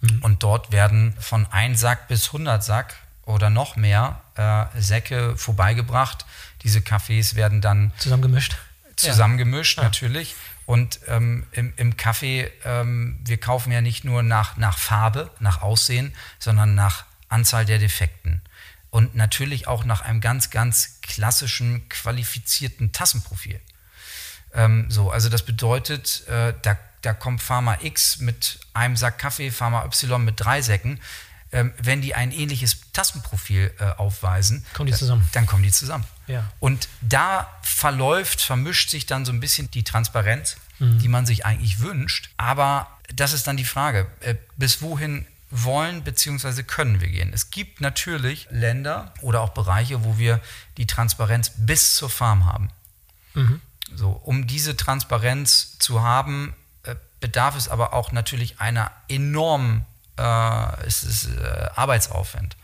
Mhm. 0.00 0.22
Und 0.22 0.42
dort 0.42 0.70
werden 0.72 1.14
von 1.18 1.46
1 1.50 1.80
Sack 1.80 2.08
bis 2.08 2.26
100 2.28 2.62
Sack 2.62 2.94
oder 3.30 3.50
noch 3.50 3.76
mehr 3.76 4.20
äh, 4.36 4.64
Säcke 4.80 5.36
vorbeigebracht. 5.36 6.26
Diese 6.62 6.82
Kaffees 6.82 7.34
werden 7.34 7.60
dann 7.60 7.92
zusammengemischt. 7.98 8.56
Zusammengemischt, 8.96 9.78
ja. 9.78 9.84
natürlich. 9.84 10.34
Und 10.66 11.00
ähm, 11.08 11.46
im, 11.52 11.72
im, 11.76 11.96
Kaffee, 11.96 12.50
ähm, 12.64 13.18
wir 13.24 13.38
kaufen 13.38 13.72
ja 13.72 13.80
nicht 13.80 14.04
nur 14.04 14.22
nach, 14.22 14.56
nach 14.56 14.78
Farbe, 14.78 15.30
nach 15.40 15.62
Aussehen, 15.62 16.14
sondern 16.38 16.74
nach 16.74 17.06
Anzahl 17.28 17.64
der 17.64 17.78
Defekten. 17.78 18.40
Und 18.90 19.14
natürlich 19.14 19.66
auch 19.66 19.84
nach 19.84 20.02
einem 20.02 20.20
ganz, 20.20 20.50
ganz 20.50 21.00
klassischen, 21.02 21.88
qualifizierten 21.88 22.92
Tassenprofil. 22.92 23.60
Ähm, 24.54 24.86
so, 24.88 25.10
also 25.10 25.28
das 25.28 25.44
bedeutet, 25.44 26.26
äh, 26.28 26.54
da, 26.62 26.78
da 27.02 27.14
kommt 27.14 27.42
Pharma 27.42 27.78
X 27.82 28.18
mit 28.18 28.60
einem 28.74 28.96
Sack 28.96 29.18
Kaffee, 29.18 29.50
Pharma 29.50 29.84
Y 29.84 30.24
mit 30.24 30.38
drei 30.38 30.60
Säcken 30.62 31.00
ähm, 31.52 31.72
wenn 31.82 32.00
die 32.00 32.14
ein 32.14 32.30
ähnliches 32.32 32.78
Tastenprofil 32.92 33.72
äh, 33.78 33.84
aufweisen, 33.96 34.64
kommen 34.74 34.86
die 34.86 34.92
zusammen. 34.92 35.22
Dann, 35.32 35.44
dann 35.44 35.46
kommen 35.46 35.62
die 35.62 35.72
zusammen. 35.72 36.04
Ja. 36.26 36.50
Und 36.60 36.88
da 37.00 37.48
verläuft, 37.62 38.40
vermischt 38.40 38.90
sich 38.90 39.06
dann 39.06 39.24
so 39.24 39.32
ein 39.32 39.40
bisschen 39.40 39.70
die 39.70 39.82
Transparenz, 39.82 40.56
mhm. 40.78 40.98
die 41.00 41.08
man 41.08 41.26
sich 41.26 41.44
eigentlich 41.44 41.80
wünscht. 41.80 42.30
Aber 42.36 42.86
das 43.14 43.32
ist 43.32 43.46
dann 43.46 43.56
die 43.56 43.64
Frage, 43.64 44.06
äh, 44.20 44.36
bis 44.56 44.80
wohin 44.80 45.26
wollen 45.50 46.04
bzw. 46.04 46.62
können 46.62 47.00
wir 47.00 47.08
gehen. 47.08 47.32
Es 47.32 47.50
gibt 47.50 47.80
natürlich 47.80 48.46
Länder 48.50 49.12
oder 49.20 49.40
auch 49.40 49.50
Bereiche, 49.50 50.04
wo 50.04 50.18
wir 50.18 50.40
die 50.76 50.86
Transparenz 50.86 51.52
bis 51.56 51.94
zur 51.94 52.08
Farm 52.08 52.46
haben. 52.46 52.70
Mhm. 53.34 53.60
So, 53.94 54.10
um 54.10 54.46
diese 54.46 54.76
Transparenz 54.76 55.78
zu 55.80 56.02
haben, 56.02 56.54
äh, 56.84 56.94
bedarf 57.18 57.56
es 57.56 57.68
aber 57.68 57.92
auch 57.92 58.12
natürlich 58.12 58.60
einer 58.60 58.92
enormen 59.08 59.84
äh, 60.20 60.86
es 60.86 61.02
ist 61.02 61.28
äh, 61.36 61.68
Arbeitsaufwand. 61.74 62.56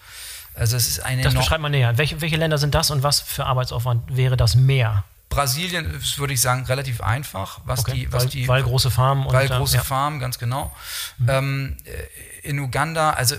Also 0.55 0.77
es 0.77 0.89
ist 0.89 1.01
eine 1.01 1.23
das 1.23 1.35
beschreibt 1.35 1.61
man 1.61 1.73
näher. 1.73 1.99
Welche, 1.99 2.21
welche 2.21 2.37
Länder 2.37 2.59
sind 2.59 2.75
das 2.75 2.91
und 2.91 3.03
was 3.03 3.21
für 3.21 3.45
Arbeitsaufwand 3.45 4.17
wäre 4.17 4.37
das 4.37 4.55
mehr? 4.55 5.05
Brasilien 5.29 5.93
ist, 5.95 6.19
würde 6.19 6.33
ich 6.33 6.41
sagen, 6.41 6.65
relativ 6.65 7.01
einfach, 7.01 7.61
was 7.65 7.81
okay, 7.81 7.93
die, 7.93 8.13
was 8.13 8.25
weil, 8.25 8.31
die, 8.31 8.49
weil 8.49 8.63
große 8.63 8.91
Farmen 8.91 9.27
und 9.27 9.33
weil 9.35 9.49
große 9.49 9.77
ja. 9.77 9.83
Farmen, 9.83 10.21
ganz 10.21 10.39
genau. 10.39 10.75
Mhm. 11.19 11.29
Ähm, 11.29 11.77
äh, 11.85 12.49
in 12.49 12.59
Uganda, 12.59 13.11
also 13.11 13.37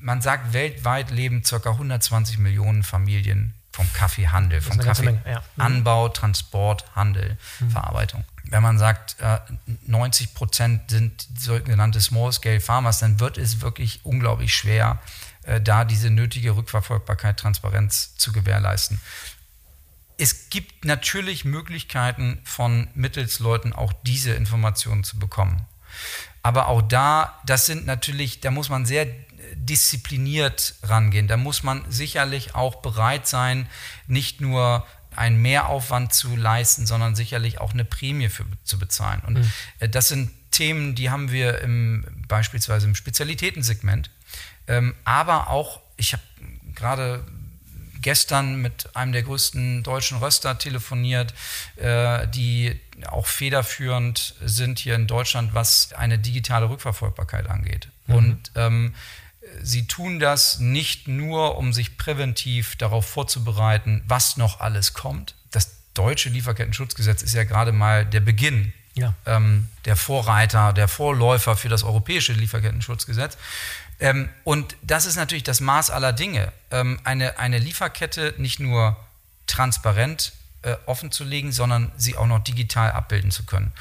man 0.00 0.20
sagt, 0.20 0.52
weltweit 0.52 1.10
leben 1.10 1.42
ca. 1.42 1.56
120 1.68 2.38
Millionen 2.38 2.82
Familien 2.84 3.54
vom 3.76 3.92
Kaffeehandel, 3.92 4.60
vom 4.60 4.78
Kaffeeanbau, 4.78 6.02
ja. 6.04 6.08
mhm. 6.08 6.14
Transport, 6.14 6.84
Handel, 6.96 7.36
mhm. 7.60 7.70
Verarbeitung 7.70 8.24
wenn 8.50 8.62
man 8.62 8.78
sagt, 8.78 9.16
90 9.86 10.26
äh, 10.26 10.34
Prozent 10.34 10.90
sind 10.90 11.26
sogenannte 11.36 12.00
Small-Scale 12.00 12.60
Farmers, 12.60 13.00
dann 13.00 13.20
wird 13.20 13.38
es 13.38 13.60
wirklich 13.60 14.00
unglaublich 14.04 14.54
schwer, 14.54 15.00
äh, 15.42 15.60
da 15.60 15.84
diese 15.84 16.10
nötige 16.10 16.56
Rückverfolgbarkeit, 16.56 17.38
Transparenz 17.38 18.16
zu 18.16 18.32
gewährleisten. 18.32 19.00
Es 20.18 20.48
gibt 20.48 20.84
natürlich 20.84 21.44
Möglichkeiten 21.44 22.40
von 22.44 22.88
Mittelsleuten 22.94 23.72
auch 23.72 23.92
diese 24.04 24.32
Informationen 24.32 25.04
zu 25.04 25.18
bekommen. 25.18 25.66
Aber 26.42 26.68
auch 26.68 26.82
da, 26.82 27.40
das 27.44 27.66
sind 27.66 27.86
natürlich, 27.86 28.40
da 28.40 28.50
muss 28.50 28.68
man 28.68 28.86
sehr 28.86 29.06
diszipliniert 29.56 30.74
rangehen. 30.82 31.28
Da 31.28 31.36
muss 31.36 31.62
man 31.62 31.84
sicherlich 31.90 32.54
auch 32.54 32.76
bereit 32.76 33.26
sein, 33.26 33.68
nicht 34.06 34.40
nur 34.40 34.86
einen 35.16 35.40
Mehraufwand 35.40 36.12
zu 36.12 36.36
leisten, 36.36 36.86
sondern 36.86 37.14
sicherlich 37.14 37.60
auch 37.60 37.72
eine 37.72 37.84
Prämie 37.84 38.28
für, 38.28 38.44
zu 38.64 38.78
bezahlen. 38.78 39.22
Und 39.26 39.38
mhm. 39.38 39.52
Äh, 39.80 39.88
das 39.88 40.08
sind 40.08 40.30
Themen, 40.50 40.94
die 40.94 41.10
haben 41.10 41.32
wir 41.32 41.60
im, 41.60 42.04
beispielsweise 42.28 42.86
im 42.86 42.94
Spezialitätensegment. 42.94 44.10
Ähm, 44.68 44.94
aber 45.04 45.48
auch, 45.48 45.80
ich 45.96 46.12
habe 46.12 46.22
gerade 46.74 47.24
gestern 48.00 48.62
mit 48.62 48.94
einem 48.94 49.12
der 49.12 49.22
größten 49.22 49.82
deutschen 49.82 50.18
Röster 50.18 50.58
telefoniert, 50.58 51.34
äh, 51.76 52.28
die 52.28 52.80
auch 53.08 53.26
federführend 53.26 54.34
sind 54.42 54.78
hier 54.78 54.94
in 54.94 55.06
Deutschland, 55.06 55.54
was 55.54 55.92
eine 55.92 56.18
digitale 56.18 56.68
Rückverfolgbarkeit 56.70 57.48
angeht. 57.48 57.88
Mhm. 58.06 58.14
Und 58.14 58.52
ähm, 58.54 58.94
sie 59.62 59.86
tun 59.86 60.18
das 60.18 60.58
nicht 60.58 61.08
nur, 61.08 61.56
um 61.58 61.72
sich 61.72 61.96
präventiv 61.96 62.76
darauf 62.76 63.06
vorzubereiten, 63.06 64.02
was 64.06 64.36
noch 64.36 64.60
alles 64.60 64.92
kommt. 64.92 65.34
Das 65.50 65.76
deutsche 65.94 66.28
Lieferkettenschutzgesetz 66.28 67.22
ist 67.22 67.34
ja 67.34 67.44
gerade 67.44 67.72
mal 67.72 68.04
der 68.04 68.20
Beginn, 68.20 68.72
ja. 68.94 69.14
ähm, 69.26 69.68
der 69.84 69.96
Vorreiter, 69.96 70.72
der 70.72 70.88
Vorläufer 70.88 71.56
für 71.56 71.68
das 71.68 71.82
europäische 71.82 72.32
Lieferkettenschutzgesetz. 72.32 73.36
Ähm, 73.98 74.28
und 74.44 74.76
das 74.82 75.06
ist 75.06 75.16
natürlich 75.16 75.44
das 75.44 75.60
Maß 75.60 75.90
aller 75.90 76.12
Dinge. 76.12 76.52
Ähm, 76.70 77.00
eine, 77.04 77.38
eine 77.38 77.58
Lieferkette 77.58 78.34
nicht 78.36 78.60
nur 78.60 78.96
transparent 79.46 80.32
äh, 80.62 80.76
offen 80.86 81.10
zu 81.10 81.24
legen, 81.24 81.52
sondern 81.52 81.92
sie 81.96 82.16
auch 82.16 82.26
noch 82.26 82.40
digital 82.40 82.92
abbilden 82.92 83.30
zu 83.30 83.44
können. 83.44 83.72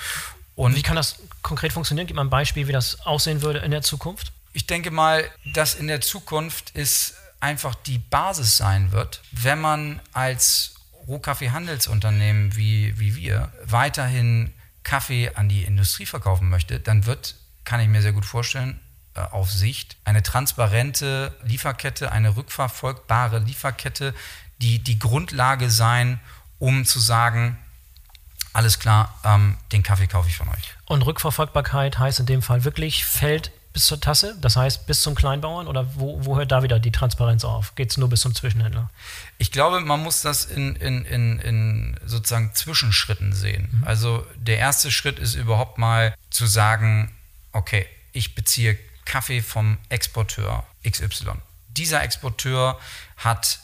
Und 0.56 0.76
wie 0.76 0.84
kann 0.84 0.96
das 0.96 1.18
konkret 1.42 1.74
funktionieren? 1.74 2.08
Gib 2.08 2.16
mal 2.16 2.24
ein 2.24 2.30
Beispiel, 2.30 2.68
wie 2.68 2.72
das 2.72 3.06
aussehen 3.06 3.42
würde 3.42 3.60
in 3.60 3.72
der 3.72 3.82
Zukunft 3.82 4.32
ich 4.56 4.65
denke 4.68 4.89
mal, 4.89 5.30
dass 5.44 5.76
in 5.76 5.88
der 5.88 6.00
Zukunft 6.00 6.72
es 6.76 7.15
einfach 7.41 7.76
die 7.76 7.98
Basis 7.98 8.56
sein 8.56 8.94
wird, 8.94 9.22
wenn 9.34 9.60
man 9.60 10.00
als 10.13 10.76
Rohkaffeehandelsunternehmen 11.08 12.56
wie, 12.56 12.98
wie 12.98 13.18
wir 13.18 13.52
weiterhin 13.65 14.54
Kaffee 14.84 15.32
an 15.36 15.50
die 15.50 15.63
Industrie 15.63 16.06
verkaufen 16.06 16.50
möchte, 16.50 16.80
dann 16.80 17.06
wird, 17.06 17.36
kann 17.65 17.82
ich 17.82 17.89
mir 17.89 18.02
sehr 18.02 18.13
gut 18.13 18.26
vorstellen, 18.26 18.80
äh, 19.13 19.20
auf 19.20 19.52
Sicht 19.52 19.98
eine 20.06 20.24
transparente 20.24 21.36
Lieferkette, 21.44 22.13
eine 22.13 22.38
rückverfolgbare 22.38 23.39
Lieferkette, 23.39 24.15
die 24.60 24.80
die 24.80 25.00
Grundlage 25.00 25.70
sein, 25.70 26.22
um 26.60 26.86
zu 26.86 27.00
sagen, 27.00 27.58
alles 28.54 28.80
klar, 28.80 29.20
ähm, 29.26 29.58
den 29.74 29.84
Kaffee 29.84 30.08
kaufe 30.08 30.30
ich 30.30 30.38
von 30.38 30.48
euch. 30.48 30.74
Und 30.86 31.02
Rückverfolgbarkeit 31.02 32.00
heißt 32.00 32.22
in 32.22 32.26
dem 32.26 32.41
Fall 32.41 32.63
wirklich 32.63 33.04
Feld 33.04 33.52
bis 33.76 33.88
zur 33.88 34.00
Tasse? 34.00 34.38
Das 34.40 34.56
heißt 34.56 34.88
bis 34.88 35.02
zum 35.02 35.16
Kleinbauern 35.16 35.68
oder 35.68 35.86
wo, 35.96 36.24
wo 36.24 36.38
hört 36.38 36.54
da 36.54 36.64
wieder 36.64 36.80
die 36.80 36.94
Transparenz 36.94 37.44
auf? 37.44 37.76
Geht 37.76 37.92
es 37.92 37.98
nur 37.98 38.10
bis 38.10 38.22
zum 38.22 38.34
Zwischenhändler? 38.34 38.90
Ich 39.38 39.52
glaube, 39.52 39.82
man 39.82 40.02
muss 40.02 40.22
das 40.22 40.46
in, 40.46 40.78
in, 40.78 41.04
in, 41.04 41.40
in 41.40 42.00
sozusagen 42.06 42.56
Zwischenschritten 42.56 43.34
sehen. 43.34 43.68
Mhm. 43.70 43.84
Also 43.84 44.26
der 44.38 44.60
erste 44.60 44.92
Schritt 44.92 45.20
ist 45.20 45.36
überhaupt 45.36 45.78
mal 45.78 46.16
zu 46.30 46.46
sagen, 46.46 47.14
okay, 47.52 47.86
ich 48.14 48.34
beziehe 48.34 48.80
Kaffee 49.04 49.42
vom 49.42 49.78
Exporteur 49.90 50.64
XY. 50.90 51.34
Dieser 51.68 52.02
Exporteur 52.02 52.80
hat 53.18 53.60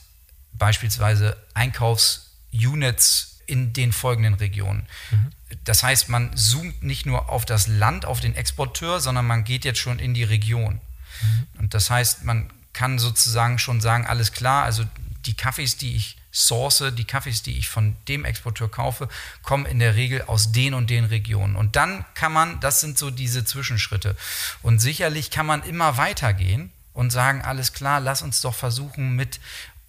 beispielsweise 0.52 1.38
Einkaufsunits 1.54 3.31
in 3.46 3.74
den 3.74 3.92
folgenden 3.92 4.36
Regionen. 4.36 4.86
Mhm. 5.12 5.32
Das 5.64 5.84
heißt, 5.84 6.10
man 6.10 6.36
zoomt 6.36 6.84
nicht 6.84 7.06
nur 7.06 7.30
auf 7.30 7.46
das 7.46 7.68
Land, 7.68 8.06
auf 8.06 8.20
den 8.20 8.36
Exporteur, 8.36 9.00
sondern 9.00 9.28
man 9.28 9.44
geht 9.44 9.66
jetzt 9.66 9.80
schon 9.80 10.00
in 10.00 10.14
die 10.14 10.24
Region. 10.24 10.76
Mhm. 11.22 11.60
Und 11.60 11.74
das 11.74 11.90
heißt, 11.90 12.24
man 12.24 12.50
kann 12.74 13.00
sozusagen 13.00 13.60
schon 13.60 13.82
sagen, 13.82 14.06
alles 14.06 14.32
klar, 14.32 14.64
also 14.64 14.84
die 15.26 15.36
Kaffees, 15.36 15.78
die 15.78 15.96
ich 15.96 16.18
source, 16.32 16.84
die 16.94 17.04
Kaffees, 17.04 17.44
die 17.44 17.58
ich 17.58 17.68
von 17.68 17.96
dem 18.08 18.26
Exporteur 18.26 18.70
kaufe, 18.72 19.10
kommen 19.44 19.66
in 19.66 19.80
der 19.80 19.96
Regel 19.96 20.24
aus 20.24 20.52
den 20.52 20.74
und 20.74 20.90
den 20.90 21.06
Regionen. 21.06 21.56
Und 21.56 21.76
dann 21.76 22.06
kann 22.14 22.32
man, 22.32 22.60
das 22.62 22.80
sind 22.80 22.98
so 22.98 23.12
diese 23.12 23.44
Zwischenschritte. 23.44 24.16
Und 24.62 24.80
sicherlich 24.80 25.30
kann 25.30 25.46
man 25.46 25.64
immer 25.64 25.98
weitergehen 25.98 26.72
und 26.94 27.12
sagen, 27.12 27.42
alles 27.42 27.74
klar, 27.74 28.00
lass 28.00 28.22
uns 28.22 28.42
doch 28.42 28.56
versuchen, 28.56 29.16
mit 29.16 29.40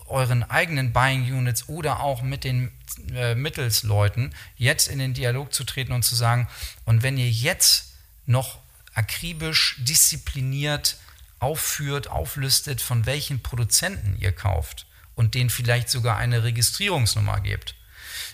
euren 0.09 0.42
eigenen 0.42 0.92
Buying 0.92 1.22
Units 1.32 1.68
oder 1.68 2.00
auch 2.00 2.22
mit 2.22 2.44
den 2.44 2.72
äh, 3.14 3.34
Mittelsleuten 3.34 4.34
jetzt 4.57 4.88
in 4.88 4.98
den 4.98 5.14
Dialog 5.14 5.53
zu 5.53 5.64
treten 5.64 5.92
und 5.92 6.03
zu 6.03 6.14
sagen, 6.14 6.48
und 6.84 7.03
wenn 7.03 7.18
ihr 7.18 7.30
jetzt 7.30 7.94
noch 8.26 8.59
akribisch, 8.94 9.76
diszipliniert 9.80 10.98
aufführt, 11.38 12.09
auflistet, 12.09 12.80
von 12.80 13.07
welchen 13.07 13.42
Produzenten 13.42 14.16
ihr 14.18 14.32
kauft 14.32 14.86
und 15.14 15.34
denen 15.34 15.50
vielleicht 15.50 15.90
sogar 15.90 16.16
eine 16.16 16.44
Registrierungsnummer 16.44 17.40
gebt, 17.40 17.74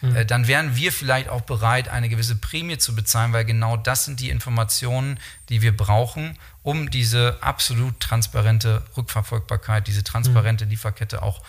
mhm. 0.00 0.26
dann 0.26 0.46
wären 0.46 0.76
wir 0.76 0.92
vielleicht 0.92 1.28
auch 1.28 1.42
bereit, 1.42 1.88
eine 1.88 2.08
gewisse 2.08 2.36
Prämie 2.36 2.78
zu 2.78 2.94
bezahlen, 2.94 3.32
weil 3.32 3.44
genau 3.44 3.76
das 3.76 4.04
sind 4.04 4.20
die 4.20 4.30
Informationen, 4.30 5.18
die 5.48 5.62
wir 5.62 5.76
brauchen, 5.76 6.38
um 6.62 6.90
diese 6.90 7.38
absolut 7.40 8.00
transparente 8.00 8.82
Rückverfolgbarkeit, 8.96 9.86
diese 9.86 10.04
transparente 10.04 10.64
mhm. 10.64 10.70
Lieferkette 10.70 11.22
auch 11.22 11.42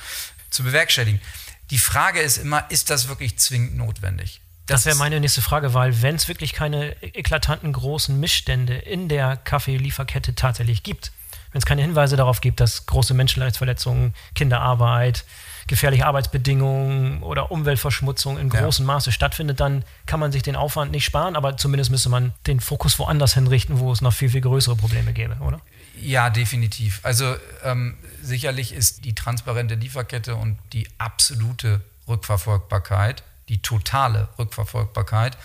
zu 0.50 0.64
bewerkstelligen. 0.64 1.22
Die 1.70 1.78
Frage 1.78 2.20
ist 2.20 2.38
immer, 2.38 2.70
ist 2.70 2.89
das 2.89 3.08
wirklich 3.08 3.38
zwingend 3.38 3.78
notwendig? 3.78 4.41
Das, 4.66 4.84
das 4.84 4.86
wäre 4.86 4.97
meine 4.97 5.20
nächste 5.20 5.41
Frage, 5.41 5.74
weil 5.74 6.02
wenn 6.02 6.16
es 6.16 6.28
wirklich 6.28 6.54
keine 6.54 7.02
eklatanten 7.02 7.74
großen 7.74 8.20
Missstände 8.20 8.76
in 8.76 9.10
der 9.10 9.38
Kaffeelieferkette 9.38 10.36
tatsächlich 10.36 10.84
gibt, 10.84 11.12
wenn 11.52 11.60
es 11.60 11.66
keine 11.66 11.82
Hinweise 11.82 12.16
darauf 12.16 12.41
gibt, 12.41 12.60
dass 12.60 12.86
große 12.86 13.14
Menschenrechtsverletzungen, 13.14 14.14
Kinderarbeit, 14.36 15.26
gefährliche 15.68 16.06
Arbeitsbedingungen 16.08 17.22
oder 17.22 17.52
Umweltverschmutzung 17.52 18.39
in 18.39 18.50
großem 18.50 18.88
ja. 18.88 18.93
Maße 18.93 19.12
stattfindet, 19.12 19.60
dann 19.60 19.86
kann 20.08 20.20
man 20.20 20.32
sich 20.32 20.41
den 20.41 20.56
Aufwand 20.56 20.91
nicht 20.91 21.06
sparen, 21.06 21.36
aber 21.36 21.58
zumindest 21.58 21.91
müsste 21.91 22.10
man 22.10 22.34
den 22.47 22.60
Fokus 22.60 22.97
woanders 22.97 23.36
hinrichten, 23.36 23.80
wo 23.80 23.91
es 23.91 24.02
noch 24.02 24.14
viel, 24.14 24.30
viel 24.30 24.41
größere 24.41 24.76
Probleme 24.76 25.14
gäbe, 25.14 25.36
oder? 25.41 25.62
Ja, 26.02 26.30
definitiv. 26.32 27.00
Also 27.04 27.36
ähm, 27.64 27.97
sicherlich 28.22 28.74
ist 28.74 29.06
die 29.06 29.14
transparente 29.14 29.76
Lieferkette 29.76 30.36
und 30.36 30.58
die 30.74 30.88
absolute 30.97 31.82
Rückverfolgbarkeit, 32.08 33.24
die 33.47 33.62
totale 33.62 34.28
Rückverfolgbarkeit, 34.39 35.38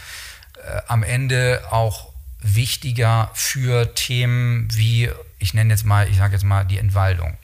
äh, 0.55 0.81
am 0.89 1.03
Ende 1.03 1.63
auch 1.71 2.14
wichtiger 2.45 3.31
für 3.35 3.95
Themen 3.95 4.69
wie, 4.75 5.11
ich 5.39 5.55
nenne 5.55 5.73
jetzt 5.73 5.85
mal, 5.85 6.09
ich 6.09 6.19
sage 6.19 6.35
jetzt 6.35 6.45
mal 6.45 6.65
die 6.65 6.79
Entwaldung. 6.79 7.37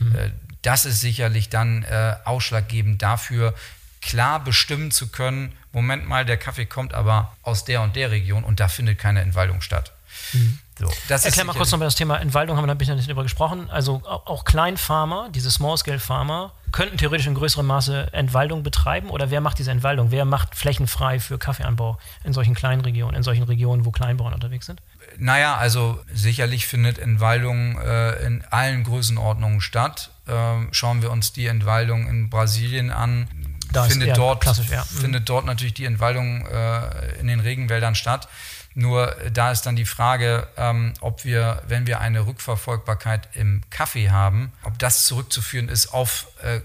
Mhm. 0.00 0.32
Das 0.62 0.84
ist 0.84 1.00
sicherlich 1.00 1.50
dann 1.50 1.82
äh, 1.82 2.14
ausschlaggebend 2.24 3.02
dafür, 3.02 3.54
klar 4.00 4.42
bestimmen 4.42 4.90
zu 4.90 5.08
können, 5.08 5.52
Moment 5.72 6.08
mal, 6.08 6.24
der 6.24 6.36
Kaffee 6.36 6.66
kommt 6.66 6.94
aber 6.94 7.36
aus 7.42 7.64
der 7.64 7.82
und 7.82 7.94
der 7.94 8.10
Region 8.10 8.42
und 8.44 8.60
da 8.60 8.68
findet 8.68 8.98
keine 8.98 9.20
Entwaldung 9.20 9.60
statt. 9.60 9.92
Mhm. 10.32 10.58
So, 10.78 10.90
Erklär 11.08 11.44
mal 11.44 11.52
kurz 11.52 11.70
noch 11.70 11.78
mal 11.78 11.84
das 11.84 11.94
Thema 11.94 12.18
Entwaldung, 12.18 12.56
haben 12.56 12.66
wir 12.66 12.72
ein 12.72 12.78
bisschen 12.78 12.98
darüber 12.98 13.22
gesprochen. 13.22 13.70
Also 13.70 14.02
auch 14.04 14.44
Kleinfarmer, 14.44 15.28
diese 15.32 15.50
Small-Scale-Farmer, 15.50 16.52
könnten 16.72 16.96
theoretisch 16.96 17.26
in 17.26 17.34
größerem 17.34 17.66
Maße 17.66 18.12
Entwaldung 18.12 18.62
betreiben 18.62 19.10
oder 19.10 19.30
wer 19.30 19.40
macht 19.40 19.58
diese 19.58 19.70
Entwaldung? 19.70 20.10
Wer 20.10 20.24
macht 20.24 20.54
flächenfrei 20.54 21.20
für 21.20 21.38
Kaffeeanbau 21.38 21.98
in 22.24 22.32
solchen 22.32 22.54
kleinen 22.54 22.80
Regionen, 22.80 23.14
in 23.14 23.22
solchen 23.22 23.44
Regionen, 23.44 23.84
wo 23.84 23.90
Kleinbauern 23.90 24.34
unterwegs 24.34 24.66
sind? 24.66 24.80
Naja, 25.18 25.56
also 25.56 26.00
sicherlich 26.12 26.66
findet 26.66 26.98
Entwaldung 26.98 27.78
äh, 27.78 28.24
in 28.26 28.44
allen 28.50 28.84
Größenordnungen 28.84 29.60
statt. 29.60 30.10
Ähm, 30.26 30.68
schauen 30.72 31.02
wir 31.02 31.10
uns 31.10 31.32
die 31.32 31.46
Entwaldung 31.46 32.08
in 32.08 32.30
Brasilien 32.30 32.90
an, 32.90 33.28
da 33.72 33.84
findet, 33.84 34.16
dort. 34.16 34.46
Mhm. 34.46 35.00
findet 35.00 35.28
dort 35.28 35.46
natürlich 35.46 35.74
die 35.74 35.84
Entwaldung 35.84 36.46
äh, 36.46 37.18
in 37.20 37.26
den 37.26 37.40
Regenwäldern 37.40 37.94
statt. 37.94 38.28
Nur 38.74 39.18
äh, 39.20 39.30
da 39.30 39.52
ist 39.52 39.62
dann 39.62 39.76
die 39.76 39.84
Frage, 39.84 40.48
ähm, 40.56 40.94
ob 41.00 41.24
wir, 41.24 41.62
wenn 41.66 41.86
wir 41.86 42.00
eine 42.00 42.26
Rückverfolgbarkeit 42.26 43.28
im 43.34 43.62
Kaffee 43.70 44.10
haben, 44.10 44.52
ob 44.62 44.78
das 44.78 45.06
zurückzuführen 45.06 45.68
ist 45.68 45.92
auf 45.92 46.28
äh, 46.42 46.60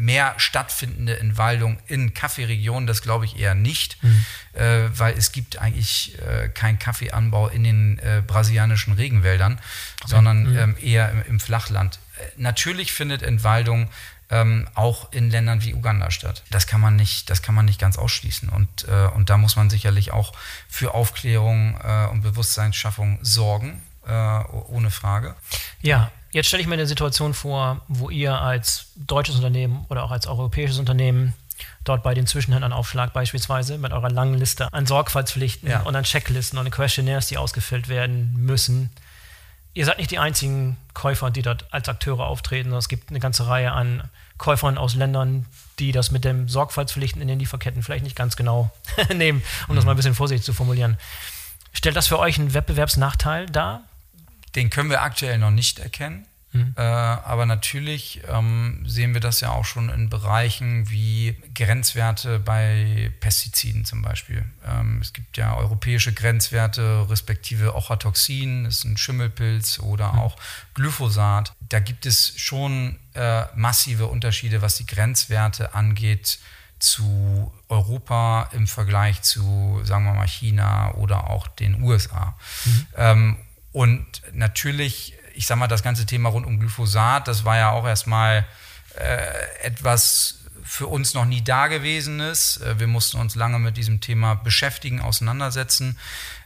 mehr 0.00 0.34
stattfindende 0.38 1.18
Entwaldung 1.18 1.78
in 1.86 2.14
Kaffeeregionen, 2.14 2.86
das 2.86 3.02
glaube 3.02 3.24
ich 3.24 3.38
eher 3.38 3.54
nicht, 3.54 4.02
mhm. 4.02 4.24
äh, 4.54 4.88
weil 4.96 5.14
es 5.16 5.32
gibt 5.32 5.58
eigentlich 5.58 6.16
äh, 6.20 6.48
keinen 6.48 6.78
Kaffeeanbau 6.78 7.48
in 7.48 7.64
den 7.64 7.98
äh, 7.98 8.22
brasilianischen 8.26 8.94
Regenwäldern, 8.94 9.54
okay. 9.54 10.10
sondern 10.10 10.44
mhm. 10.44 10.58
ähm, 10.58 10.76
eher 10.80 11.10
im, 11.10 11.22
im 11.26 11.40
Flachland. 11.40 11.98
Äh, 12.18 12.22
natürlich 12.36 12.92
findet 12.92 13.22
Entwaldung 13.22 13.88
ähm, 14.30 14.68
auch 14.74 15.12
in 15.12 15.30
Ländern 15.30 15.62
wie 15.62 15.74
Uganda 15.74 16.10
statt. 16.10 16.42
Das 16.50 16.66
kann 16.66 16.80
man 16.80 16.96
nicht, 16.96 17.30
das 17.30 17.42
kann 17.42 17.54
man 17.54 17.64
nicht 17.64 17.80
ganz 17.80 17.98
ausschließen. 17.98 18.48
Und, 18.48 18.88
äh, 18.88 19.08
und 19.14 19.30
da 19.30 19.36
muss 19.36 19.56
man 19.56 19.70
sicherlich 19.70 20.12
auch 20.12 20.32
für 20.68 20.94
Aufklärung 20.94 21.78
äh, 21.82 22.06
und 22.06 22.22
Bewusstseinsschaffung 22.22 23.18
sorgen, 23.22 23.82
äh, 24.06 24.10
ohne 24.68 24.90
Frage. 24.90 25.34
Ja, 25.82 26.10
Jetzt 26.32 26.46
stelle 26.46 26.60
ich 26.60 26.68
mir 26.68 26.74
eine 26.74 26.86
Situation 26.86 27.34
vor, 27.34 27.80
wo 27.88 28.08
ihr 28.08 28.40
als 28.40 28.86
deutsches 28.94 29.34
Unternehmen 29.34 29.84
oder 29.88 30.04
auch 30.04 30.12
als 30.12 30.28
europäisches 30.28 30.78
Unternehmen 30.78 31.34
dort 31.84 32.02
bei 32.02 32.14
den 32.14 32.26
Zwischenhändlern-Aufschlag 32.26 33.12
beispielsweise 33.12 33.78
mit 33.78 33.92
eurer 33.92 34.10
langen 34.10 34.34
Liste 34.34 34.72
an 34.72 34.86
Sorgfaltspflichten 34.86 35.68
ja. 35.68 35.80
und 35.80 35.96
an 35.96 36.04
Checklisten 36.04 36.58
und 36.58 36.66
an 36.66 36.70
Questionnaires, 36.70 37.26
die 37.26 37.36
ausgefüllt 37.36 37.88
werden 37.88 38.34
müssen. 38.36 38.90
Ihr 39.72 39.84
seid 39.84 39.98
nicht 39.98 40.10
die 40.10 40.18
einzigen 40.18 40.76
Käufer, 40.94 41.30
die 41.30 41.42
dort 41.42 41.72
als 41.72 41.88
Akteure 41.88 42.26
auftreten. 42.26 42.72
Es 42.72 42.88
gibt 42.88 43.10
eine 43.10 43.20
ganze 43.20 43.46
Reihe 43.46 43.72
an 43.72 44.02
Käufern 44.36 44.78
aus 44.78 44.94
Ländern, 44.94 45.46
die 45.78 45.92
das 45.92 46.10
mit 46.10 46.24
den 46.24 46.48
Sorgfaltspflichten 46.48 47.22
in 47.22 47.28
den 47.28 47.38
Lieferketten 47.38 47.82
vielleicht 47.82 48.04
nicht 48.04 48.16
ganz 48.16 48.36
genau 48.36 48.70
nehmen, 49.14 49.42
um 49.68 49.76
das 49.76 49.84
mal 49.84 49.92
ein 49.92 49.96
bisschen 49.96 50.14
vorsichtig 50.14 50.44
zu 50.44 50.52
formulieren. 50.52 50.98
Stellt 51.72 51.94
das 51.94 52.08
für 52.08 52.18
euch 52.18 52.38
einen 52.38 52.52
Wettbewerbsnachteil 52.52 53.46
dar? 53.46 53.84
Den 54.56 54.70
können 54.70 54.90
wir 54.90 55.02
aktuell 55.02 55.38
noch 55.38 55.52
nicht 55.52 55.78
erkennen. 55.78 56.26
Mhm. 56.52 56.74
Äh, 56.76 56.82
aber 56.82 57.46
natürlich 57.46 58.22
ähm, 58.28 58.82
sehen 58.86 59.14
wir 59.14 59.20
das 59.20 59.40
ja 59.40 59.50
auch 59.50 59.64
schon 59.64 59.88
in 59.88 60.08
Bereichen 60.10 60.90
wie 60.90 61.36
Grenzwerte 61.54 62.40
bei 62.40 63.12
Pestiziden 63.20 63.84
zum 63.84 64.02
Beispiel. 64.02 64.44
Ähm, 64.66 64.98
es 65.00 65.12
gibt 65.12 65.36
ja 65.36 65.56
europäische 65.56 66.12
Grenzwerte, 66.12 67.06
respektive 67.08 67.76
Ochatoxin, 67.76 68.64
das 68.64 68.78
ist 68.78 68.84
ein 68.84 68.96
Schimmelpilz 68.96 69.78
oder 69.78 70.12
mhm. 70.12 70.18
auch 70.18 70.36
Glyphosat. 70.74 71.52
Da 71.68 71.78
gibt 71.78 72.04
es 72.04 72.32
schon 72.36 72.98
äh, 73.14 73.44
massive 73.54 74.08
Unterschiede, 74.08 74.60
was 74.60 74.76
die 74.76 74.86
Grenzwerte 74.86 75.74
angeht 75.74 76.40
zu 76.80 77.52
Europa 77.68 78.48
im 78.52 78.66
Vergleich 78.66 79.22
zu, 79.22 79.80
sagen 79.84 80.04
wir 80.04 80.14
mal, 80.14 80.26
China 80.26 80.94
oder 80.94 81.30
auch 81.30 81.46
den 81.46 81.82
USA. 81.82 82.36
Mhm. 82.64 82.86
Ähm, 82.96 83.36
und 83.72 84.06
natürlich, 84.32 85.14
ich 85.40 85.46
sag 85.46 85.56
mal, 85.56 85.68
das 85.68 85.82
ganze 85.82 86.04
Thema 86.04 86.28
rund 86.28 86.46
um 86.46 86.60
Glyphosat, 86.60 87.26
das 87.26 87.46
war 87.46 87.56
ja 87.56 87.70
auch 87.70 87.86
erstmal 87.86 88.44
äh, 88.94 89.62
etwas 89.62 90.40
für 90.62 90.86
uns 90.86 91.14
noch 91.14 91.24
nie 91.24 91.42
Dagewesenes. 91.42 92.58
Äh, 92.58 92.78
wir 92.78 92.86
mussten 92.86 93.16
uns 93.16 93.36
lange 93.36 93.58
mit 93.58 93.78
diesem 93.78 94.02
Thema 94.02 94.34
beschäftigen, 94.34 95.00
auseinandersetzen. 95.00 95.98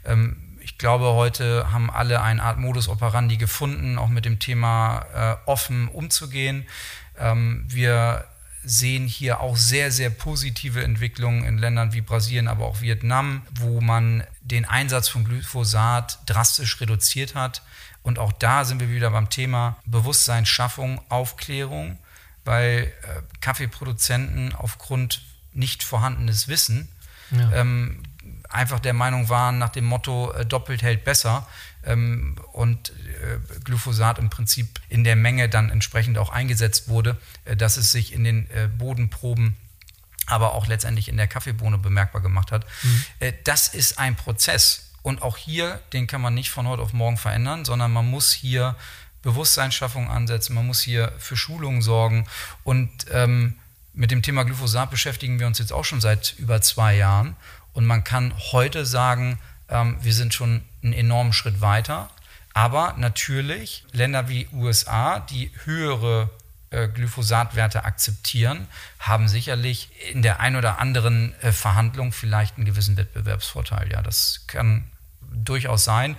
Ähm, 0.05 0.36
ich 0.61 0.78
glaube, 0.78 1.07
heute 1.07 1.72
haben 1.72 1.90
alle 1.90 2.22
eine 2.22 2.40
Art 2.40 2.59
Modus 2.59 2.88
operandi 2.88 3.36
gefunden, 3.36 3.99
auch 3.99 4.07
mit 4.07 4.26
dem 4.26 4.38
Thema 4.38 5.07
äh, 5.12 5.51
offen 5.51 5.88
umzugehen. 5.88 6.64
Ähm, 7.18 7.64
wir 7.66 8.26
sehen 8.65 9.07
hier 9.07 9.41
auch 9.41 9.57
sehr, 9.57 9.91
sehr 9.91 10.11
positive 10.11 10.83
Entwicklungen 10.83 11.45
in 11.45 11.59
Ländern 11.59 11.93
wie 11.93 12.01
Brasilien, 12.01 12.49
aber 12.49 12.65
auch 12.65 12.81
Vietnam, 12.81 13.43
wo 13.53 13.81
man 13.81 14.25
den 14.41 14.65
Einsatz 14.65 15.09
von 15.09 15.25
Glyphosat 15.25 16.19
drastisch 16.27 16.81
reduziert 16.81 17.35
hat. 17.35 17.62
Und 18.03 18.19
auch 18.19 18.33
da 18.33 18.65
sind 18.65 18.81
wir 18.81 18.91
wieder 18.91 19.11
beim 19.11 19.31
Thema 19.31 19.77
Bewusstseinsschaffung, 19.87 21.01
Aufklärung, 21.09 21.99
weil 22.45 22.93
äh, 23.03 23.23
Kaffeeproduzenten 23.41 24.55
aufgrund 24.55 25.23
nicht 25.53 25.83
vorhandenes 25.83 26.49
Wissen 26.49 26.89
ja. 27.31 27.53
ähm, 27.53 28.03
einfach 28.49 28.81
der 28.81 28.93
Meinung 28.93 29.29
waren, 29.29 29.59
nach 29.59 29.71
dem 29.71 29.85
Motto, 29.85 30.33
äh, 30.33 30.45
doppelt 30.45 30.83
hält 30.83 31.05
besser, 31.05 31.47
ähm, 31.87 32.37
und 32.53 32.91
äh, 32.91 33.61
Glyphosat 33.64 34.18
im 34.18 34.30
Prinzip 34.30 34.80
in 34.89 35.05
der 35.05 35.16
Menge 35.16 35.49
dann 35.49 35.70
entsprechend 35.70 36.18
auch 36.18 36.30
eingesetzt 36.30 36.89
wurde, 36.89 37.16
äh, 37.45 37.57
dass 37.57 37.76
es 37.76 37.93
sich 37.93 38.12
in 38.12 38.24
den 38.24 38.51
äh, 38.51 38.68
Bodenproben 38.68 39.57
aber 40.26 40.55
auch 40.55 40.66
letztendlich 40.66 41.09
in 41.09 41.16
der 41.16 41.26
Kaffeebohne 41.26 41.78
bemerkbar 41.78 42.22
gemacht 42.22 42.53
hat. 42.53 42.66
Mhm. 42.82 43.05
Äh, 43.20 43.32
das 43.45 43.68
ist 43.68 43.99
ein 43.99 44.16
Prozess. 44.16 44.91
Und 45.03 45.20
auch 45.20 45.37
hier, 45.37 45.80
den 45.93 46.07
kann 46.07 46.22
man 46.22 46.32
nicht 46.32 46.51
von 46.51 46.66
heute 46.66 46.82
auf 46.82 46.95
morgen 46.95 47.18
verändern, 47.18 47.66
sondern 47.66 47.93
man 47.93 48.07
muss 48.11 48.32
hier 48.32 48.74
Bewusstseinsschaffung 49.20 50.11
ansetzen, 50.11 50.55
man 50.55 50.66
muss 50.66 50.80
hier 50.80 51.12
für 51.18 51.37
Schulungen 51.37 51.82
sorgen. 51.82 52.26
Und 52.62 52.91
ähm, 53.11 53.59
mit 53.93 54.11
dem 54.11 54.22
Thema 54.22 54.45
Glyphosat 54.45 54.91
beschäftigen 54.91 55.39
wir 55.39 55.47
uns 55.47 55.59
jetzt 55.59 55.72
auch 55.72 55.85
schon 55.85 56.01
seit 56.01 56.35
über 56.39 56.61
zwei 56.62 56.97
Jahren. 56.97 57.37
Und 57.72 57.85
man 57.87 58.03
kann 58.03 58.32
heute 58.53 58.87
sagen, 58.87 59.39
ähm, 59.69 59.97
wir 60.01 60.15
sind 60.15 60.35
schon 60.35 60.62
einen 60.83 60.93
enormen 60.93 61.33
Schritt 61.33 61.61
weiter. 61.61 62.11
Aber 62.53 62.95
natürlich 62.97 63.85
Länder 63.93 64.29
wie 64.29 64.49
USA, 64.53 65.19
die 65.19 65.51
höhere 65.65 66.31
äh, 66.71 66.89
Glyphosatwerte 66.89 67.85
akzeptieren, 67.85 68.69
haben 69.01 69.29
sicherlich 69.29 69.91
in 70.12 70.23
der 70.23 70.41
ein 70.41 70.55
oder 70.55 70.79
anderen 70.79 71.35
äh, 71.41 71.53
Verhandlung 71.53 72.12
vielleicht 72.12 72.57
einen 72.57 72.65
gewissen 72.65 72.97
Wettbewerbsvorteil. 72.97 73.91
Ja, 73.91 74.03
das 74.03 74.45
kann 74.47 74.85
durchaus 75.33 75.85
sein. 75.85 76.17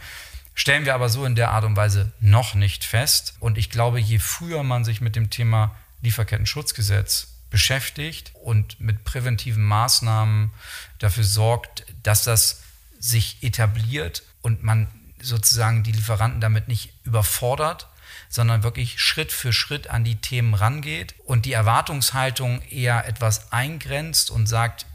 Stellen 0.54 0.86
wir 0.86 0.96
aber 0.96 1.10
so 1.10 1.26
in 1.26 1.36
der 1.36 1.52
Art 1.52 1.64
und 1.64 1.76
Weise 1.76 2.12
noch 2.20 2.54
nicht 2.54 2.84
fest. 2.84 3.36
Und 3.40 3.58
ich 3.58 3.70
glaube, 3.70 4.00
je 4.00 4.20
früher 4.20 4.64
man 4.64 4.84
sich 4.84 5.02
mit 5.02 5.16
dem 5.16 5.30
Thema 5.30 5.76
Lieferketten-Schutzgesetz 6.02 7.28
beschäftigt 7.50 8.34
und 8.44 8.80
mit 8.82 9.06
präventiven 9.06 9.64
Maßnahmen 9.64 10.52
dafür 11.00 11.24
sorgt, 11.24 11.86
dass 12.04 12.24
das 12.24 12.62
sich 13.06 13.44
etabliert 13.44 14.24
und 14.42 14.64
man 14.64 14.88
sozusagen 15.22 15.84
die 15.84 15.92
Lieferanten 15.92 16.42
damit 16.42 16.68
nicht 16.68 16.94
überfordert, 17.04 17.88
sondern 18.30 18.64
wirklich 18.64 19.00
Schritt 19.00 19.32
für 19.32 19.54
Schritt 19.54 19.90
an 19.90 20.04
die 20.04 20.16
Themen 20.16 20.54
rangeht 20.54 21.16
und 21.26 21.46
die 21.46 21.54
Erwartungshaltung 21.54 22.62
eher 22.64 23.08
etwas 23.08 23.52
eingrenzt 23.52 24.32
und 24.32 24.48
sagt, 24.48 24.86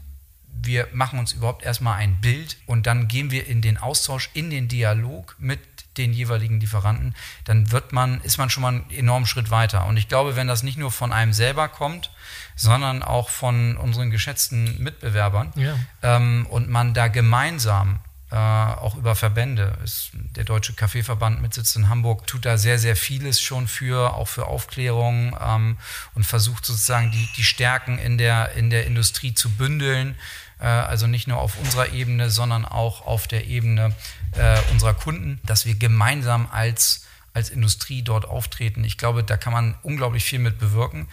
wir 0.63 0.87
machen 0.93 1.19
uns 1.19 1.33
überhaupt 1.33 1.63
erstmal 1.63 1.97
ein 1.97 2.19
Bild 2.19 2.57
und 2.65 2.85
dann 2.85 3.07
gehen 3.07 3.31
wir 3.31 3.47
in 3.47 3.61
den 3.61 3.77
Austausch, 3.77 4.29
in 4.33 4.49
den 4.49 4.67
Dialog 4.67 5.35
mit 5.39 5.59
den 5.97 6.13
jeweiligen 6.13 6.59
Lieferanten, 6.59 7.15
dann 7.45 7.71
wird 7.71 7.91
man, 7.91 8.21
ist 8.21 8.37
man 8.37 8.49
schon 8.49 8.63
mal 8.63 8.69
einen 8.69 8.89
enormen 8.91 9.25
Schritt 9.25 9.51
weiter. 9.51 9.85
Und 9.87 9.97
ich 9.97 10.07
glaube, 10.07 10.35
wenn 10.35 10.47
das 10.47 10.63
nicht 10.63 10.77
nur 10.77 10.91
von 10.91 11.11
einem 11.11 11.33
selber 11.33 11.67
kommt, 11.67 12.11
sondern 12.55 13.03
auch 13.03 13.29
von 13.29 13.77
unseren 13.77 14.11
geschätzten 14.11 14.81
Mitbewerbern 14.81 15.51
ja. 15.55 15.75
ähm, 16.01 16.45
und 16.49 16.69
man 16.69 16.93
da 16.93 17.07
gemeinsam 17.07 17.99
äh, 18.31 18.35
auch 18.35 18.95
über 18.95 19.15
Verbände. 19.15 19.77
Ist 19.83 20.11
der 20.13 20.45
Deutsche 20.45 20.73
Kaffeeverband 20.73 21.41
mit 21.41 21.53
Sitz 21.53 21.75
in 21.75 21.89
Hamburg 21.89 22.25
tut 22.27 22.45
da 22.45 22.57
sehr, 22.57 22.79
sehr 22.79 22.95
vieles 22.95 23.41
schon 23.41 23.67
für, 23.67 24.13
auch 24.13 24.29
für 24.29 24.45
Aufklärung 24.45 25.35
ähm, 25.45 25.77
und 26.15 26.25
versucht 26.25 26.65
sozusagen 26.65 27.11
die, 27.11 27.27
die 27.35 27.43
Stärken 27.43 27.97
in 27.99 28.17
der, 28.17 28.53
in 28.53 28.69
der 28.69 28.85
Industrie 28.85 29.33
zu 29.33 29.49
bündeln. 29.49 30.15
Äh, 30.61 30.65
also 30.67 31.07
nicht 31.07 31.27
nur 31.27 31.39
auf 31.39 31.57
unserer 31.57 31.91
Ebene, 31.91 32.29
sondern 32.29 32.65
auch 32.65 33.05
auf 33.05 33.27
der 33.27 33.47
Ebene 33.47 33.93
äh, 34.33 34.59
unserer 34.71 34.93
Kunden, 34.93 35.39
dass 35.43 35.65
wir 35.65 35.75
gemeinsam 35.75 36.47
als, 36.51 37.05
als 37.33 37.49
Industrie 37.49 38.03
dort 38.03 38.25
auftreten. 38.25 38.83
Ich 38.83 38.97
glaube, 38.97 39.23
da 39.23 39.37
kann 39.37 39.51
man 39.51 39.75
unglaublich 39.81 40.23
viel 40.23 40.39
mit 40.39 40.59
bewirken, 40.59 41.07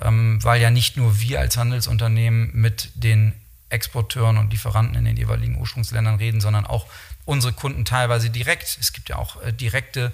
ähm, 0.00 0.42
weil 0.44 0.60
ja 0.60 0.70
nicht 0.70 0.96
nur 0.96 1.18
wir 1.18 1.40
als 1.40 1.56
Handelsunternehmen 1.56 2.50
mit 2.52 2.90
den 2.94 3.32
Exporteuren 3.70 4.36
und 4.36 4.50
Lieferanten 4.50 4.96
in 4.96 5.04
den 5.04 5.16
jeweiligen 5.16 5.56
Ursprungsländern 5.58 6.16
reden, 6.16 6.40
sondern 6.40 6.66
auch 6.66 6.86
unsere 7.24 7.52
Kunden 7.52 7.84
teilweise 7.84 8.28
direkt. 8.28 8.78
Es 8.80 8.92
gibt 8.92 9.08
ja 9.08 9.16
auch 9.16 9.40
äh, 9.42 9.52
direkte 9.52 10.12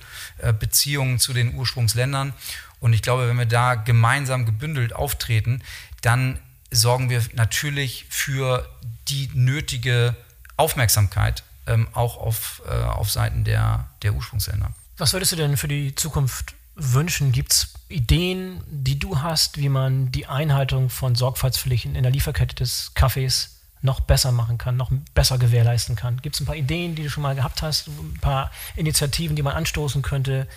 Beziehungen 0.59 1.18
zu 1.18 1.32
den 1.32 1.55
Ursprungsländern. 1.55 2.34
Und 2.78 2.93
ich 2.93 3.01
glaube, 3.01 3.26
wenn 3.26 3.39
wir 3.39 3.47
da 3.47 3.74
gemeinsam 3.74 4.45
gebündelt 4.45 4.93
auftreten, 4.93 5.62
dann 6.03 6.39
sorgen 6.71 7.11
wir 7.11 7.23
natürlich 7.35 8.07
für 8.09 8.69
die 9.09 9.31
nötige 9.35 10.17
Aufmerksamkeit 10.57 11.45
ähm, 11.67 11.89
auch 11.93 12.17
auf, 12.17 12.62
äh, 12.69 12.73
auf 12.73 13.11
Seiten 13.11 13.45
der, 13.45 13.89
der 14.03 14.14
Ursprungsländer. 14.14 14.73
Was 14.99 15.12
würdest 15.12 15.33
du 15.33 15.37
denn 15.37 15.57
für 15.57 15.69
die 15.69 15.95
Zukunft 15.95 16.55
wünschen? 16.75 17.33
Gibt 17.33 17.53
es 17.53 17.75
Ideen, 17.89 18.62
die 18.69 18.99
du 18.99 19.21
hast, 19.21 19.59
wie 19.59 19.69
man 19.69 20.11
die 20.12 20.27
Einhaltung 20.27 20.91
von 20.91 21.14
Sorgfaltspflichten 21.14 21.95
in 21.95 22.03
der 22.03 22.12
Lieferkette 22.12 22.55
des 22.55 22.93
Kaffees 22.95 23.57
noch 23.83 24.01
besser 24.01 24.33
machen 24.33 24.59
kann, 24.59 24.77
noch 24.77 24.91
besser 25.14 25.39
gewährleisten 25.39 25.97
kann? 25.97 26.21
Gibt 26.23 26.37
es 26.37 26.41
ein 26.41 26.47
paar 26.47 26.57
Ideen, 26.57 26.95
die 26.95 27.05
du 27.05 27.11
schon 27.11 27.23
mal 27.23 27.35
gehabt 27.35 27.62
hast, 27.62 27.89
ein 27.89 28.19
paar 28.21 28.51
Initiativen, 28.75 29.37
die 29.37 29.43
man 29.43 29.55
anstoßen 29.55 30.03
könnte? 30.03 30.49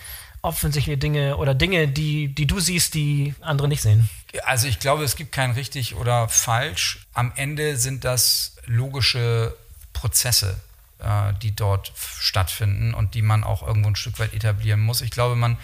Offensichtliche 0.41 0.97
Dinge 0.97 1.37
oder 1.37 1.53
Dinge, 1.53 1.87
die, 1.87 2.29
die 2.29 2.47
du 2.47 2.59
siehst, 2.59 2.93
die 2.93 3.33
andere 3.41 3.67
nicht 3.67 3.81
sehen? 3.81 4.09
Also 4.43 4.67
ich 4.67 4.79
glaube, 4.79 5.03
es 5.03 5.15
gibt 5.15 5.31
kein 5.31 5.51
richtig 5.51 5.95
oder 5.95 6.29
falsch. 6.29 7.05
Am 7.13 7.33
Ende 7.35 7.77
sind 7.77 8.03
das 8.05 8.55
logische 8.65 9.55
Prozesse, 9.93 10.59
äh, 10.99 11.33
die 11.41 11.55
dort 11.55 11.91
stattfinden 11.95 12.93
und 12.93 13.15
die 13.15 13.21
man 13.21 13.43
auch 13.43 13.65
irgendwo 13.65 13.89
ein 13.89 13.95
Stück 13.95 14.19
weit 14.19 14.33
etablieren 14.33 14.79
muss. 14.79 15.01
Ich 15.01 15.11
glaube, 15.11 15.35
man 15.35 15.57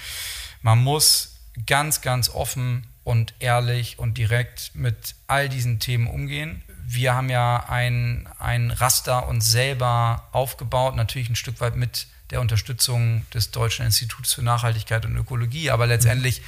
man 0.66 0.80
muss 0.80 1.36
ganz, 1.68 2.02
ganz 2.02 2.28
offen 2.28 2.88
und 3.04 3.36
ehrlich 3.38 4.00
und 4.00 4.18
direkt 4.18 4.72
mit 4.74 5.14
all 5.28 5.48
diesen 5.48 5.80
Themen 5.80 6.08
umgehen. 6.08 6.64
Wir 6.88 7.14
haben 7.14 7.30
ja 7.30 7.66
ein, 7.70 8.28
ein 8.40 8.72
Raster 8.72 9.28
uns 9.28 9.52
selber 9.52 10.28
aufgebaut, 10.32 10.96
natürlich 10.96 11.30
ein 11.30 11.36
Stück 11.36 11.62
weit 11.62 11.76
mit 11.76 12.08
der 12.32 12.42
Unterstützung 12.42 13.26
des 13.34 13.52
Deutschen 13.52 13.86
Instituts 13.86 14.34
für 14.34 14.42
Nachhaltigkeit 14.42 15.06
und 15.06 15.16
Ökologie. 15.16 15.70
Aber 15.70 15.86
letztendlich 15.86 16.42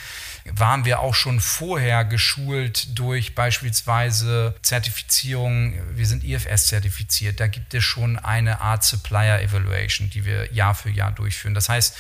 waren 0.51 0.85
wir 0.85 0.99
auch 0.99 1.13
schon 1.13 1.39
vorher 1.39 2.05
geschult 2.05 2.97
durch 2.97 3.35
beispielsweise 3.35 4.55
Zertifizierung. 4.61 5.73
Wir 5.95 6.07
sind 6.07 6.23
IFS 6.23 6.67
zertifiziert. 6.67 7.39
Da 7.39 7.47
gibt 7.47 7.73
es 7.73 7.83
schon 7.83 8.17
eine 8.17 8.61
Art 8.61 8.83
Supplier 8.83 9.41
Evaluation, 9.41 10.09
die 10.09 10.25
wir 10.25 10.51
Jahr 10.53 10.73
für 10.73 10.89
Jahr 10.89 11.11
durchführen. 11.11 11.53
Das 11.53 11.69
heißt, 11.69 11.95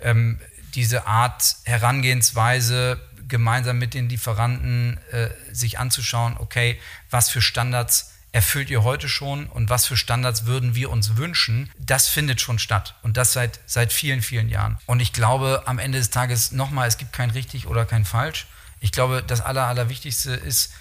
ähm, 0.00 0.38
diese 0.74 1.06
Art 1.06 1.56
Herangehensweise 1.64 3.00
gemeinsam 3.28 3.78
mit 3.78 3.94
den 3.94 4.08
Lieferanten 4.08 4.98
äh, 5.10 5.30
sich 5.52 5.78
anzuschauen, 5.78 6.36
okay, 6.38 6.78
was 7.10 7.30
für 7.30 7.40
Standards 7.40 8.11
erfüllt 8.32 8.70
ihr 8.70 8.82
heute 8.82 9.08
schon 9.08 9.46
und 9.46 9.70
was 9.70 9.86
für 9.86 9.96
Standards 9.96 10.46
würden 10.46 10.74
wir 10.74 10.90
uns 10.90 11.16
wünschen, 11.16 11.70
das 11.78 12.08
findet 12.08 12.40
schon 12.40 12.58
statt 12.58 12.94
und 13.02 13.16
das 13.16 13.32
seit, 13.32 13.60
seit 13.66 13.92
vielen, 13.92 14.22
vielen 14.22 14.48
Jahren. 14.48 14.78
Und 14.86 15.00
ich 15.00 15.12
glaube, 15.12 15.62
am 15.66 15.78
Ende 15.78 15.98
des 15.98 16.10
Tages 16.10 16.52
nochmal, 16.52 16.88
es 16.88 16.96
gibt 16.96 17.12
kein 17.12 17.30
richtig 17.30 17.66
oder 17.66 17.84
kein 17.84 18.04
falsch. 18.04 18.46
Ich 18.80 18.90
glaube, 18.90 19.22
das 19.24 19.40
Aller, 19.40 19.66
Allerwichtigste 19.66 20.32
ist, 20.32 20.72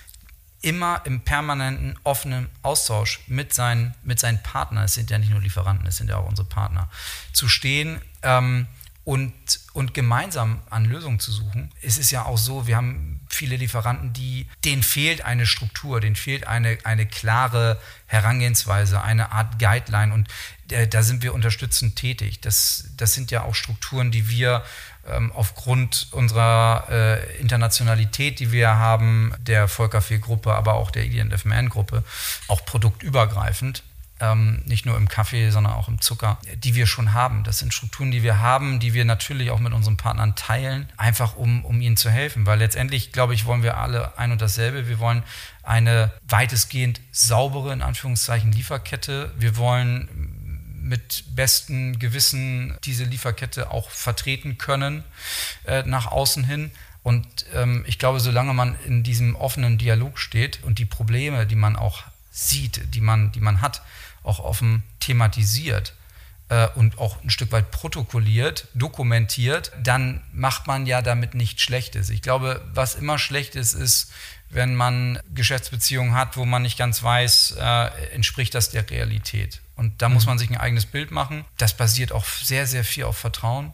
immer 0.63 1.01
im 1.05 1.21
permanenten 1.21 1.97
offenen 2.03 2.47
Austausch 2.61 3.21
mit 3.25 3.51
seinen, 3.53 3.95
mit 4.03 4.19
seinen 4.19 4.41
Partnern, 4.43 4.83
es 4.83 4.93
sind 4.93 5.09
ja 5.09 5.17
nicht 5.17 5.31
nur 5.31 5.41
Lieferanten, 5.41 5.87
es 5.87 5.97
sind 5.97 6.09
ja 6.09 6.17
auch 6.17 6.29
unsere 6.29 6.47
Partner, 6.47 6.87
zu 7.33 7.49
stehen, 7.49 7.99
ähm, 8.21 8.67
und, 9.03 9.33
und 9.73 9.93
gemeinsam 9.93 10.61
an 10.69 10.85
Lösungen 10.85 11.19
zu 11.19 11.31
suchen. 11.31 11.71
Es 11.81 11.97
ist 11.97 12.11
ja 12.11 12.25
auch 12.25 12.37
so, 12.37 12.67
wir 12.67 12.77
haben 12.77 13.20
viele 13.33 13.55
Lieferanten, 13.55 14.13
die, 14.13 14.47
denen 14.65 14.83
fehlt 14.83 15.23
eine 15.23 15.45
Struktur, 15.45 15.99
denen 16.01 16.15
fehlt 16.15 16.47
eine, 16.47 16.77
eine 16.83 17.05
klare 17.05 17.79
Herangehensweise, 18.07 19.01
eine 19.01 19.31
Art 19.31 19.59
Guideline 19.59 20.13
und 20.13 20.27
äh, 20.69 20.87
da 20.87 21.03
sind 21.03 21.23
wir 21.23 21.33
unterstützend 21.33 21.95
tätig. 21.95 22.41
Das, 22.41 22.89
das 22.97 23.13
sind 23.13 23.31
ja 23.31 23.43
auch 23.43 23.55
Strukturen, 23.55 24.11
die 24.11 24.29
wir 24.29 24.63
ähm, 25.07 25.31
aufgrund 25.31 26.07
unserer 26.11 26.87
äh, 26.89 27.37
Internationalität, 27.39 28.39
die 28.39 28.51
wir 28.51 28.75
haben, 28.75 29.33
der 29.39 29.67
Vollkaffee-Gruppe, 29.67 30.53
aber 30.53 30.75
auch 30.75 30.91
der 30.91 31.05
EDF-Man-Gruppe, 31.05 32.03
auch 32.47 32.65
produktübergreifend 32.65 33.83
ähm, 34.21 34.61
nicht 34.65 34.85
nur 34.85 34.95
im 34.95 35.09
Kaffee, 35.09 35.49
sondern 35.49 35.73
auch 35.73 35.87
im 35.87 35.99
Zucker, 35.99 36.37
die 36.55 36.75
wir 36.75 36.85
schon 36.85 37.13
haben. 37.13 37.43
Das 37.43 37.59
sind 37.59 37.73
Strukturen, 37.73 38.11
die 38.11 38.23
wir 38.23 38.39
haben, 38.39 38.79
die 38.79 38.93
wir 38.93 39.03
natürlich 39.03 39.49
auch 39.51 39.59
mit 39.59 39.73
unseren 39.73 39.97
Partnern 39.97 40.35
teilen, 40.35 40.87
einfach 40.95 41.35
um, 41.35 41.65
um 41.65 41.81
ihnen 41.81 41.97
zu 41.97 42.09
helfen. 42.09 42.45
Weil 42.45 42.59
letztendlich, 42.59 43.11
glaube 43.11 43.33
ich, 43.33 43.45
wollen 43.45 43.63
wir 43.63 43.77
alle 43.77 44.17
ein 44.17 44.31
und 44.31 44.41
dasselbe. 44.41 44.87
Wir 44.87 44.99
wollen 44.99 45.23
eine 45.63 46.11
weitestgehend 46.27 47.01
saubere, 47.11 47.73
in 47.73 47.81
Anführungszeichen, 47.81 48.51
Lieferkette. 48.51 49.33
Wir 49.37 49.57
wollen 49.57 50.37
mit 50.81 51.35
bestem 51.35 51.99
Gewissen 51.99 52.77
diese 52.83 53.03
Lieferkette 53.03 53.71
auch 53.71 53.89
vertreten 53.89 54.57
können 54.57 55.03
äh, 55.65 55.83
nach 55.83 56.07
außen 56.07 56.43
hin. 56.43 56.71
Und 57.03 57.27
ähm, 57.53 57.83
ich 57.87 57.97
glaube, 57.97 58.19
solange 58.19 58.53
man 58.53 58.75
in 58.85 59.03
diesem 59.03 59.35
offenen 59.35 59.77
Dialog 59.77 60.19
steht 60.19 60.63
und 60.63 60.77
die 60.77 60.85
Probleme, 60.85 61.47
die 61.47 61.55
man 61.55 61.75
auch 61.75 62.03
sieht, 62.31 62.93
die 62.93 63.01
man, 63.01 63.31
die 63.31 63.39
man 63.39 63.61
hat, 63.61 63.81
auch 64.23 64.39
offen 64.39 64.83
thematisiert 64.99 65.93
äh, 66.49 66.67
und 66.75 66.99
auch 66.99 67.23
ein 67.23 67.29
Stück 67.29 67.51
weit 67.51 67.71
protokolliert, 67.71 68.67
dokumentiert, 68.73 69.71
dann 69.81 70.21
macht 70.33 70.67
man 70.67 70.85
ja 70.85 71.01
damit 71.01 71.33
nichts 71.33 71.61
Schlechtes. 71.61 72.09
Ich 72.09 72.21
glaube, 72.21 72.61
was 72.73 72.95
immer 72.95 73.17
schlecht 73.17 73.55
ist, 73.55 73.73
ist, 73.73 74.11
wenn 74.49 74.75
man 74.75 75.19
Geschäftsbeziehungen 75.33 76.13
hat, 76.13 76.35
wo 76.35 76.45
man 76.45 76.61
nicht 76.61 76.77
ganz 76.77 77.01
weiß, 77.01 77.55
äh, 77.59 77.85
entspricht 78.13 78.53
das 78.53 78.69
der 78.69 78.89
Realität. 78.89 79.61
Und 79.75 80.01
da 80.01 80.09
mhm. 80.09 80.15
muss 80.15 80.25
man 80.25 80.37
sich 80.37 80.49
ein 80.49 80.57
eigenes 80.57 80.85
Bild 80.85 81.11
machen. 81.11 81.45
Das 81.57 81.75
basiert 81.75 82.11
auch 82.11 82.25
sehr, 82.25 82.67
sehr 82.67 82.83
viel 82.83 83.05
auf 83.05 83.17
Vertrauen. 83.17 83.73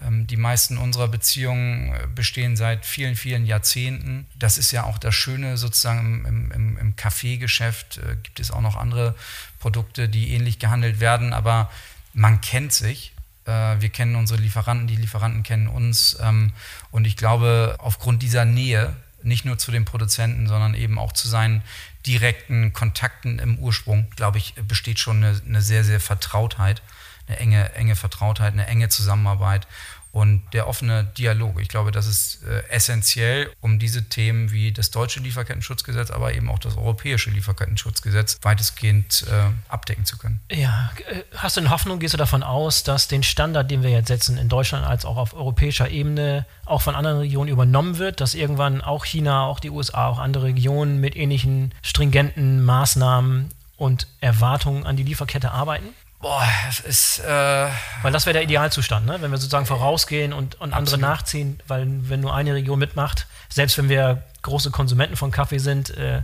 Ähm, 0.00 0.26
die 0.26 0.36
meisten 0.36 0.78
unserer 0.78 1.08
Beziehungen 1.08 1.92
äh, 1.92 2.06
bestehen 2.14 2.56
seit 2.56 2.86
vielen, 2.86 3.16
vielen 3.16 3.46
Jahrzehnten. 3.46 4.26
Das 4.36 4.58
ist 4.58 4.70
ja 4.70 4.84
auch 4.84 4.98
das 4.98 5.14
Schöne 5.14 5.56
sozusagen 5.56 6.24
im, 6.24 6.52
im, 6.52 6.78
im 6.78 6.96
Kaffeegeschäft. 6.96 7.98
Äh, 7.98 8.16
gibt 8.22 8.40
es 8.40 8.50
auch 8.50 8.60
noch 8.60 8.76
andere 8.76 9.14
Produkte, 9.58 10.08
die 10.08 10.32
ähnlich 10.32 10.58
gehandelt 10.58 11.00
werden, 11.00 11.32
aber 11.32 11.70
man 12.14 12.40
kennt 12.40 12.72
sich. 12.72 13.12
Äh, 13.44 13.80
wir 13.80 13.88
kennen 13.88 14.14
unsere 14.14 14.40
Lieferanten, 14.40 14.86
die 14.86 14.96
Lieferanten 14.96 15.42
kennen 15.42 15.66
uns. 15.66 16.16
Ähm, 16.20 16.52
und 16.90 17.06
ich 17.06 17.16
glaube, 17.16 17.76
aufgrund 17.78 18.22
dieser 18.22 18.44
Nähe, 18.44 18.94
nicht 19.24 19.44
nur 19.44 19.58
zu 19.58 19.72
den 19.72 19.84
Produzenten, 19.84 20.46
sondern 20.46 20.74
eben 20.74 20.96
auch 20.96 21.12
zu 21.12 21.28
seinen 21.28 21.62
direkten 22.06 22.72
Kontakten 22.72 23.40
im 23.40 23.58
Ursprung, 23.58 24.06
glaube 24.14 24.38
ich, 24.38 24.54
besteht 24.68 25.00
schon 25.00 25.24
eine, 25.24 25.40
eine 25.44 25.60
sehr, 25.60 25.82
sehr 25.82 25.98
Vertrautheit 25.98 26.82
eine 27.28 27.38
enge, 27.38 27.74
enge 27.74 27.96
Vertrautheit, 27.96 28.52
eine 28.52 28.66
enge 28.66 28.88
Zusammenarbeit 28.88 29.66
und 30.12 30.42
der 30.52 30.66
offene 30.66 31.04
Dialog. 31.04 31.60
Ich 31.60 31.68
glaube, 31.68 31.90
das 31.90 32.06
ist 32.06 32.42
äh, 32.44 32.62
essentiell, 32.70 33.50
um 33.60 33.78
diese 33.78 34.08
Themen 34.08 34.50
wie 34.50 34.72
das 34.72 34.90
deutsche 34.90 35.20
Lieferkettenschutzgesetz, 35.20 36.10
aber 36.10 36.34
eben 36.34 36.50
auch 36.50 36.58
das 36.58 36.76
europäische 36.76 37.30
Lieferkettenschutzgesetz 37.30 38.38
weitestgehend 38.42 39.26
äh, 39.30 39.50
abdecken 39.68 40.06
zu 40.06 40.16
können. 40.16 40.40
Ja, 40.50 40.90
äh, 41.08 41.22
hast 41.36 41.56
du 41.56 41.60
eine 41.60 41.70
Hoffnung, 41.70 41.98
gehst 41.98 42.14
du 42.14 42.18
davon 42.18 42.42
aus, 42.42 42.82
dass 42.82 43.08
den 43.08 43.22
Standard, 43.22 43.70
den 43.70 43.82
wir 43.82 43.90
jetzt 43.90 44.08
setzen 44.08 44.38
in 44.38 44.48
Deutschland 44.48 44.86
als 44.86 45.04
auch 45.04 45.18
auf 45.18 45.34
europäischer 45.34 45.90
Ebene, 45.90 46.46
auch 46.64 46.82
von 46.82 46.94
anderen 46.94 47.18
Regionen 47.18 47.50
übernommen 47.50 47.98
wird, 47.98 48.20
dass 48.20 48.34
irgendwann 48.34 48.80
auch 48.80 49.04
China, 49.04 49.44
auch 49.44 49.60
die 49.60 49.70
USA, 49.70 50.08
auch 50.08 50.18
andere 50.18 50.46
Regionen 50.46 51.00
mit 51.00 51.16
ähnlichen 51.16 51.74
stringenten 51.82 52.64
Maßnahmen 52.64 53.50
und 53.76 54.06
Erwartungen 54.20 54.84
an 54.84 54.96
die 54.96 55.02
Lieferkette 55.02 55.52
arbeiten? 55.52 55.88
Boah, 56.20 56.46
das 56.66 56.80
ist. 56.80 57.18
Äh, 57.20 57.68
weil 58.02 58.12
das 58.12 58.26
wäre 58.26 58.34
der 58.34 58.42
Idealzustand, 58.42 59.06
ne? 59.06 59.18
wenn 59.20 59.30
wir 59.30 59.38
sozusagen 59.38 59.66
vorausgehen 59.66 60.32
und, 60.32 60.60
und 60.60 60.72
andere 60.72 60.98
nachziehen, 60.98 61.60
weil 61.68 61.86
wenn 62.08 62.20
nur 62.20 62.34
eine 62.34 62.54
Region 62.54 62.78
mitmacht, 62.78 63.26
selbst 63.48 63.78
wenn 63.78 63.88
wir 63.88 64.22
große 64.42 64.70
Konsumenten 64.70 65.16
von 65.16 65.30
Kaffee 65.30 65.58
sind, 65.58 65.90
äh, 65.90 66.22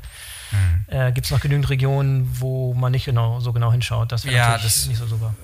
mhm. 0.50 0.84
äh, 0.88 1.12
gibt 1.12 1.26
es 1.26 1.30
noch 1.30 1.40
genügend 1.40 1.70
Regionen, 1.70 2.28
wo 2.40 2.74
man 2.74 2.90
nicht 2.90 3.04
genau 3.04 3.38
so 3.38 3.52
genau 3.52 3.70
hinschaut. 3.70 4.10
Das 4.10 4.24
wäre 4.24 4.34
ja, 4.34 4.48
natürlich 4.48 4.74
das, 4.74 4.86
nicht 4.86 4.98
so 4.98 5.06
super. 5.06 5.34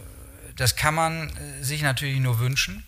das 0.57 0.75
kann 0.75 0.95
man 0.95 1.33
sich 1.61 1.83
natürlich 1.83 2.19
nur 2.19 2.41
wünschen. 2.41 2.85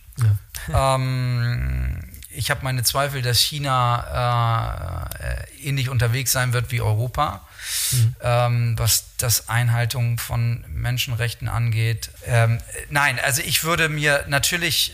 Ja. 0.68 0.96
ähm, 0.96 2.00
ich 2.34 2.50
habe 2.50 2.64
meine 2.64 2.82
Zweifel, 2.82 3.22
dass 3.22 3.40
China 3.40 5.08
äh, 5.20 5.68
ähnlich 5.68 5.88
unterwegs 5.88 6.32
sein 6.32 6.52
wird 6.52 6.70
wie 6.70 6.80
Europa, 6.80 7.46
mhm. 7.92 8.16
ähm, 8.22 8.78
was 8.78 9.04
das 9.18 9.48
Einhaltung 9.48 10.18
von 10.18 10.64
Menschenrechten 10.68 11.48
angeht. 11.48 12.10
Ähm, 12.26 12.58
nein, 12.90 13.18
also 13.22 13.42
ich 13.42 13.64
würde 13.64 13.88
mir 13.88 14.24
natürlich 14.28 14.92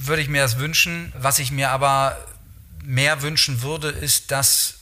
würde 0.00 0.22
ich 0.22 0.28
mir 0.28 0.42
das 0.42 0.58
wünschen. 0.58 1.12
Was 1.16 1.38
ich 1.38 1.50
mir 1.50 1.70
aber 1.70 2.16
mehr 2.84 3.22
wünschen 3.22 3.62
würde, 3.62 3.88
ist, 3.88 4.30
dass 4.30 4.74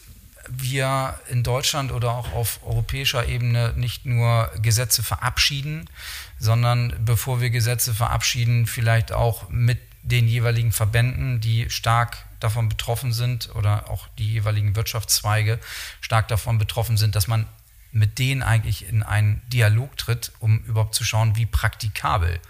wir 0.49 1.19
in 1.29 1.43
Deutschland 1.43 1.91
oder 1.91 2.13
auch 2.13 2.33
auf 2.33 2.61
europäischer 2.65 3.27
Ebene 3.27 3.73
nicht 3.77 4.07
nur 4.07 4.51
Gesetze 4.63 5.03
verabschieden, 5.03 5.91
sondern 6.39 6.95
bevor 7.01 7.41
wir 7.41 7.51
Gesetze 7.51 7.95
verabschieden, 7.95 8.67
vielleicht 8.67 9.11
auch 9.11 9.49
mit 9.49 9.79
den 10.07 10.29
jeweiligen 10.29 10.73
Verbänden, 10.73 11.41
die 11.41 11.69
stark 11.69 12.19
davon 12.41 12.69
betroffen 12.69 13.13
sind 13.13 13.55
oder 13.55 13.91
auch 13.91 14.09
die 14.19 14.33
jeweiligen 14.33 14.77
Wirtschaftszweige 14.77 15.59
stark 16.01 16.29
davon 16.29 16.59
betroffen 16.59 16.97
sind, 16.97 17.17
dass 17.17 17.29
man 17.29 17.47
mit 17.93 18.19
denen 18.19 18.43
eigentlich 18.43 18.89
in 18.89 19.03
einen 19.03 19.43
Dialog 19.49 19.97
tritt, 19.97 20.33
um 20.39 20.59
überhaupt 20.65 20.95
zu 20.95 21.05
schauen, 21.05 21.37
wie 21.37 21.47
praktikabel 21.47 22.41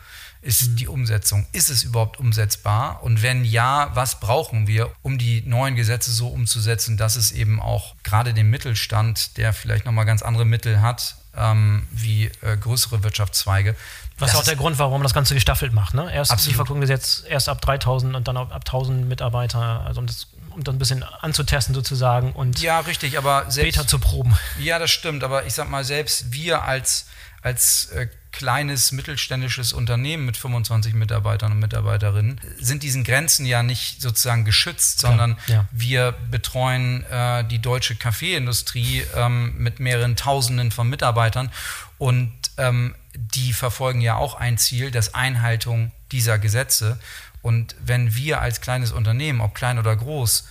ist 0.43 0.71
mhm. 0.71 0.77
die 0.77 0.89
Umsetzung. 0.89 1.47
Ist 1.53 1.71
es 1.71 1.83
überhaupt 1.85 2.19
umsetzbar? 2.19 3.03
Und 3.03 3.23
wenn 3.23 3.45
ja, 3.45 3.91
was 3.95 4.21
brauchen 4.21 4.67
wir, 4.67 4.93
um 5.03 5.19
die 5.19 5.43
neuen 5.43 5.77
Gesetze 5.77 6.11
so 6.11 6.29
umzusetzen, 6.29 6.97
dass 6.97 7.17
es 7.17 7.33
eben 7.33 7.61
auch 7.61 7.95
gerade 8.03 8.35
den 8.35 8.51
Mittelstand, 8.51 9.37
der 9.37 9.53
vielleicht 9.53 9.87
nochmal 9.87 10.05
ganz 10.05 10.23
andere 10.23 10.45
Mittel 10.45 10.81
hat, 10.81 11.17
ähm, 11.37 11.87
wie 11.91 12.31
äh, 12.43 12.57
größere 12.57 13.03
Wirtschaftszweige. 13.03 13.77
Was 14.19 14.33
ist 14.33 14.39
auch 14.39 14.45
der 14.45 14.57
Grund, 14.57 14.79
warum 14.79 14.95
man 14.95 15.03
das 15.03 15.15
Ganze 15.15 15.35
gestaffelt 15.35 15.73
macht. 15.73 15.95
Ne? 15.95 16.13
Erst 16.13 16.31
absolut. 16.31 16.53
Lieferkundengesetz 16.53 17.25
erst 17.29 17.49
ab 17.49 17.61
3000 17.61 18.17
und 18.17 18.29
dann 18.29 18.37
ab, 18.37 18.53
ab 18.53 18.63
1000 18.65 19.07
Mitarbeiter. 19.09 19.85
Also 19.87 20.01
um 20.01 20.07
das 20.07 20.29
um 20.57 20.65
das 20.65 20.75
ein 20.75 20.79
bisschen 20.79 21.03
anzutesten 21.03 21.75
sozusagen 21.75 22.33
und 22.33 22.61
ja, 22.63 22.81
richtig, 22.81 23.19
aber 23.19 23.45
selbst, 23.51 23.77
Beta 23.77 23.87
zu 23.87 23.99
proben. 23.99 24.35
Ja, 24.59 24.79
das 24.79 24.91
stimmt, 24.91 25.23
aber 25.23 25.45
ich 25.45 25.53
sag 25.53 25.69
mal, 25.69 25.85
selbst 25.85 26.33
wir 26.33 26.63
als, 26.63 27.09
als 27.43 27.91
äh, 27.91 28.09
kleines 28.37 28.93
mittelständisches 28.93 29.73
Unternehmen 29.73 30.27
mit 30.27 30.37
25 30.37 30.93
Mitarbeitern 30.93 31.53
und 31.53 31.59
Mitarbeiterinnen 31.59 32.39
sind 32.61 32.83
diesen 32.83 33.03
Grenzen 33.03 33.47
ja 33.47 33.63
nicht 33.63 34.03
sozusagen 34.03 34.45
geschützt, 34.45 35.01
sondern 35.01 35.39
ja. 35.47 35.67
wir 35.73 36.13
betreuen 36.31 37.03
äh, 37.05 37.45
die 37.45 37.61
deutsche 37.61 37.97
Kaffeeindustrie 37.97 39.05
ähm, 39.15 39.55
mit 39.57 39.81
mehreren 39.81 40.17
Tausenden 40.17 40.71
von 40.71 40.87
Mitarbeitern 40.87 41.51
und 41.97 42.31
ähm, 42.59 42.95
die 43.15 43.55
verfolgen 43.55 44.03
ja 44.03 44.17
auch 44.17 44.35
ein 44.35 44.59
Ziel, 44.59 44.91
das 44.91 45.15
Einhaltung 45.15 45.91
dieser 46.13 46.39
Gesetze. 46.39 46.99
Und 47.41 47.75
wenn 47.83 48.17
wir 48.17 48.43
als 48.43 48.61
kleines 48.61 48.93
Unternehmen, 48.93 49.41
ob 49.41 49.55
klein 49.55 49.79
oder 49.79 49.97
groß, 49.97 50.47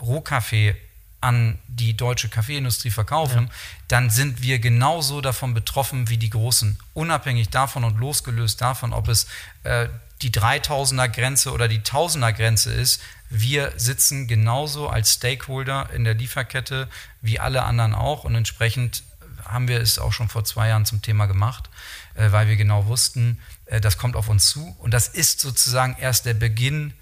Rohkaffee 0.00 0.74
an 1.20 1.58
die 1.66 1.96
deutsche 1.96 2.28
Kaffeeindustrie 2.28 2.90
verkaufen, 2.90 3.46
ja. 3.46 3.54
dann 3.88 4.10
sind 4.10 4.42
wir 4.42 4.58
genauso 4.58 5.20
davon 5.20 5.52
betroffen 5.54 6.08
wie 6.08 6.16
die 6.16 6.30
Großen. 6.30 6.78
Unabhängig 6.94 7.50
davon 7.50 7.84
und 7.84 7.98
losgelöst 7.98 8.60
davon, 8.60 8.92
ob 8.92 9.08
es 9.08 9.26
äh, 9.64 9.88
die 10.22 10.30
3000er 10.30 11.08
Grenze 11.08 11.52
oder 11.52 11.68
die 11.68 11.80
1000er 11.80 12.32
Grenze 12.32 12.72
ist, 12.72 13.00
wir 13.30 13.72
sitzen 13.76 14.26
genauso 14.26 14.88
als 14.88 15.14
Stakeholder 15.14 15.90
in 15.92 16.04
der 16.04 16.14
Lieferkette 16.14 16.88
wie 17.20 17.38
alle 17.38 17.62
anderen 17.62 17.94
auch 17.94 18.24
und 18.24 18.34
entsprechend 18.34 19.02
haben 19.44 19.68
wir 19.68 19.80
es 19.80 19.98
auch 19.98 20.12
schon 20.12 20.28
vor 20.28 20.44
zwei 20.44 20.68
Jahren 20.68 20.84
zum 20.84 21.02
Thema 21.02 21.26
gemacht, 21.26 21.70
äh, 22.14 22.32
weil 22.32 22.48
wir 22.48 22.56
genau 22.56 22.86
wussten, 22.86 23.38
äh, 23.66 23.80
das 23.80 23.98
kommt 23.98 24.16
auf 24.16 24.28
uns 24.28 24.48
zu 24.48 24.76
und 24.78 24.92
das 24.92 25.08
ist 25.08 25.40
sozusagen 25.40 25.96
erst 25.98 26.26
der 26.26 26.34
Beginn 26.34 26.94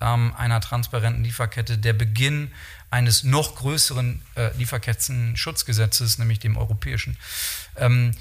ähm, 0.00 0.34
einer 0.36 0.60
transparenten 0.60 1.24
Lieferkette, 1.24 1.78
der 1.78 1.92
Beginn 1.92 2.50
eines 2.92 3.24
noch 3.24 3.56
größeren 3.56 4.20
äh, 4.36 4.50
Lieferketten-Schutzgesetzes, 4.58 6.18
nämlich 6.18 6.40
dem 6.40 6.58
europäischen. 6.58 7.16
Ähm, 7.76 8.12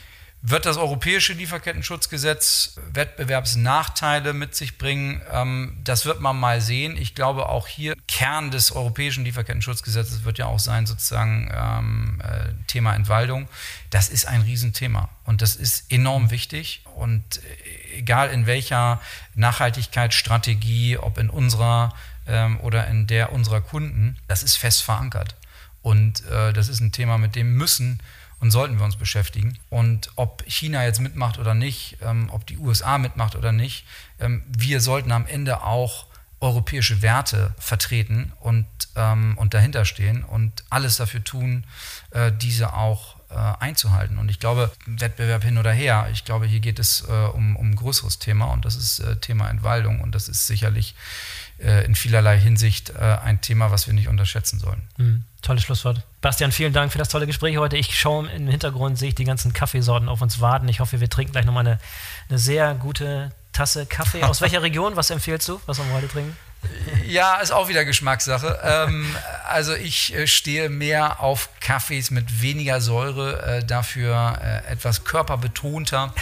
wird 0.44 0.66
das 0.66 0.78
europäische 0.78 1.34
Lieferkettenschutzgesetz 1.34 2.80
Wettbewerbsnachteile 2.94 4.34
mit 4.34 4.56
sich 4.56 4.80
bringen? 4.80 5.22
Ähm, 5.32 5.78
das 5.84 6.06
wird 6.06 6.20
man 6.20 6.40
mal 6.40 6.62
sehen. 6.62 6.98
Ich 6.98 7.14
glaube, 7.14 7.48
auch 7.50 7.68
hier 7.68 7.96
Kern 8.08 8.50
des 8.50 8.72
europäischen 8.72 9.24
Lieferkettenschutzgesetzes 9.24 10.24
wird 10.24 10.40
ja 10.40 10.48
auch 10.48 10.58
sein, 10.58 10.88
sozusagen 10.88 11.52
ähm, 11.54 12.22
äh, 12.24 12.54
Thema 12.66 12.96
Entwaldung. 12.96 13.48
Das 13.92 14.10
ist 14.10 14.26
ein 14.26 14.42
Riesenthema 14.42 15.10
und 15.26 15.44
das 15.44 15.56
ist 15.56 15.92
enorm 15.92 16.32
wichtig. 16.32 16.82
Und 16.96 17.24
äh, 17.38 17.98
egal 18.00 18.30
in 18.30 18.48
welcher 18.48 19.00
Nachhaltigkeitsstrategie, 19.36 20.98
ob 20.98 21.20
in 21.20 21.30
unserer 21.30 21.94
ähm, 22.28 22.60
oder 22.62 22.88
in 22.88 23.08
der 23.08 23.32
unserer 23.32 23.62
Kunden, 23.62 24.18
das 24.28 24.44
ist 24.44 24.56
fest 24.56 24.84
verankert. 24.84 25.36
Und 25.82 26.26
äh, 26.28 26.54
das 26.54 26.68
ist 26.68 26.80
ein 26.80 26.92
Thema, 26.92 27.18
mit 27.18 27.36
dem 27.36 27.56
müssen 27.56 28.00
und 28.40 28.52
sollten 28.52 28.78
wir 28.78 28.86
uns 28.86 28.96
beschäftigen. 28.96 29.58
Und 29.70 30.12
ob 30.16 30.44
China 30.48 30.84
jetzt 30.84 31.00
mitmacht 31.00 31.40
oder 31.40 31.54
nicht, 31.54 31.98
ähm, 32.02 32.30
ob 32.32 32.46
die 32.46 32.58
USA 32.58 32.98
mitmacht 32.98 33.36
oder 33.36 33.52
nicht, 33.52 33.86
ähm, 34.20 34.44
wir 34.48 34.82
sollten 34.82 35.12
am 35.12 35.26
Ende 35.26 35.64
auch 35.64 36.08
europäische 36.40 37.04
Werte 37.04 37.54
vertreten 37.60 38.34
und, 38.40 38.66
ähm, 38.96 39.38
und 39.38 39.54
dahinter 39.54 39.86
stehen 39.86 40.24
und 40.24 40.64
alles 40.72 40.98
dafür 40.98 41.24
tun, 41.24 41.66
äh, 42.10 42.32
diese 42.32 42.74
auch 42.74 43.18
äh, 43.30 43.36
einzuhalten. 43.60 44.18
Und 44.18 44.30
ich 44.30 44.40
glaube, 44.40 44.72
Wettbewerb 44.88 45.44
hin 45.44 45.60
oder 45.60 45.72
her, 45.72 46.10
ich 46.12 46.26
glaube, 46.26 46.48
hier 46.48 46.60
geht 46.60 46.80
es 46.80 47.02
äh, 47.08 47.12
um, 47.12 47.56
um 47.56 47.70
ein 47.70 47.76
größeres 47.76 48.18
Thema 48.18 48.46
und 48.46 48.66
das 48.66 48.76
ist 48.76 49.00
äh, 49.00 49.18
Thema 49.18 49.50
Entwaldung 49.50 50.02
und 50.02 50.16
das 50.16 50.28
ist 50.28 50.48
sicherlich 50.48 50.96
äh, 51.64 51.86
in 51.86 51.96
vielerlei 51.96 52.38
Hinsicht 52.40 52.92
äh, 52.92 53.18
ein 53.24 53.42
Thema, 53.42 53.72
was 53.72 53.88
wir 53.88 53.94
nicht 53.94 54.08
unterschätzen 54.08 54.60
sollen. 54.60 54.82
Mhm. 54.98 55.24
Tolles 55.42 55.64
Schlusswort. 55.64 56.04
Bastian, 56.22 56.52
vielen 56.52 56.74
Dank 56.74 56.92
für 56.92 56.98
das 56.98 57.10
tolle 57.10 57.26
Gespräch 57.26 57.58
heute. 57.58 57.78
Ich 57.78 58.00
schaue 58.00 58.30
im 58.30 58.48
Hintergrund, 58.48 58.98
sehe 58.98 59.10
ich 59.10 59.16
die 59.16 59.24
ganzen 59.24 59.54
Kaffeesorten 59.54 60.08
auf 60.08 60.22
uns 60.22 60.40
warten. 60.40 60.68
Ich 60.68 60.80
hoffe, 60.80 61.00
wir 61.00 61.10
trinken 61.10 61.32
gleich 61.32 61.46
nochmal 61.46 61.66
eine, 61.66 61.80
eine 62.30 62.38
sehr 62.38 62.76
gute 62.76 63.32
Tasse 63.54 63.86
Kaffee. 63.86 64.24
Aus 64.24 64.42
welcher 64.42 64.62
Region? 64.62 64.96
Was 64.96 65.10
empfiehlst 65.10 65.48
du? 65.50 65.60
Was 65.66 65.80
wollen 65.80 65.90
wir 65.90 65.96
heute 65.96 66.08
trinken? 66.08 66.38
Ja, 67.08 67.38
ist 67.38 67.52
auch 67.52 67.70
wieder 67.70 67.86
Geschmackssache. 67.86 68.60
ähm, 68.64 69.16
also 69.48 69.74
ich 69.74 70.14
äh, 70.14 70.28
stehe 70.28 70.70
mehr 70.70 71.22
auf 71.22 71.50
Kaffees 71.60 72.12
mit 72.12 72.42
weniger 72.42 72.82
Säure, 72.82 73.42
äh, 73.42 73.66
dafür 73.66 74.40
äh, 74.42 74.72
etwas 74.72 75.04
körperbetonter. 75.04 76.14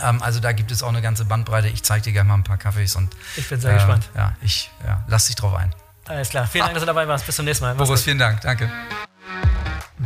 Ähm, 0.00 0.22
also 0.22 0.40
da 0.40 0.52
gibt 0.52 0.70
es 0.70 0.82
auch 0.82 0.88
eine 0.88 1.02
ganze 1.02 1.24
Bandbreite. 1.24 1.68
Ich 1.68 1.82
zeige 1.82 2.02
dir 2.02 2.12
gerne 2.12 2.28
mal 2.28 2.34
ein 2.34 2.44
paar 2.44 2.58
Kaffees 2.58 2.96
und 2.96 3.14
ich 3.36 3.48
bin 3.48 3.60
sehr 3.60 3.72
äh, 3.72 3.74
gespannt. 3.74 4.08
Ja, 4.14 4.36
ich 4.40 4.70
ja, 4.86 5.04
lass 5.08 5.26
dich 5.26 5.36
drauf 5.36 5.54
ein. 5.54 5.74
Alles 6.06 6.30
klar. 6.30 6.46
Vielen 6.46 6.64
Dank, 6.64 6.74
dass 6.74 6.82
du 6.82 6.86
dabei 6.86 7.06
warst. 7.06 7.26
Bis 7.26 7.36
zum 7.36 7.44
nächsten 7.44 7.64
Mal. 7.64 7.74
Boris, 7.74 8.02
vielen 8.02 8.18
Dank. 8.18 8.40
Danke. 8.40 8.70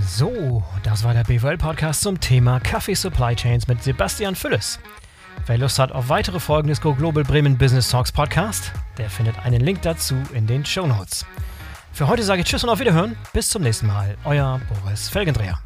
So, 0.08 0.62
das 0.82 1.04
war 1.04 1.14
der 1.14 1.24
BWL-Podcast 1.24 2.02
zum 2.02 2.20
Thema 2.20 2.60
Kaffee 2.60 2.94
Supply 2.94 3.34
Chains 3.34 3.66
mit 3.66 3.82
Sebastian 3.82 4.36
Fülles. 4.36 4.78
Wer 5.46 5.58
Lust 5.58 5.78
hat 5.78 5.92
auf 5.92 6.08
weitere 6.08 6.40
Folgen 6.40 6.68
des 6.68 6.80
Go 6.80 6.94
Global 6.94 7.22
Bremen 7.22 7.56
Business 7.56 7.88
Talks 7.88 8.12
Podcast, 8.12 8.72
der 8.98 9.08
findet 9.08 9.38
einen 9.44 9.60
Link 9.60 9.82
dazu 9.82 10.16
in 10.32 10.46
den 10.46 10.64
Show 10.66 10.86
Notes. 10.86 11.24
Für 11.92 12.08
heute 12.08 12.22
sage 12.24 12.42
ich 12.42 12.46
Tschüss 12.48 12.62
und 12.62 12.68
auf 12.68 12.78
Wiederhören. 12.78 13.16
Bis 13.32 13.48
zum 13.48 13.62
nächsten 13.62 13.86
Mal. 13.86 14.16
Euer 14.24 14.60
Boris 14.68 15.08
Felgendreher. 15.08 15.58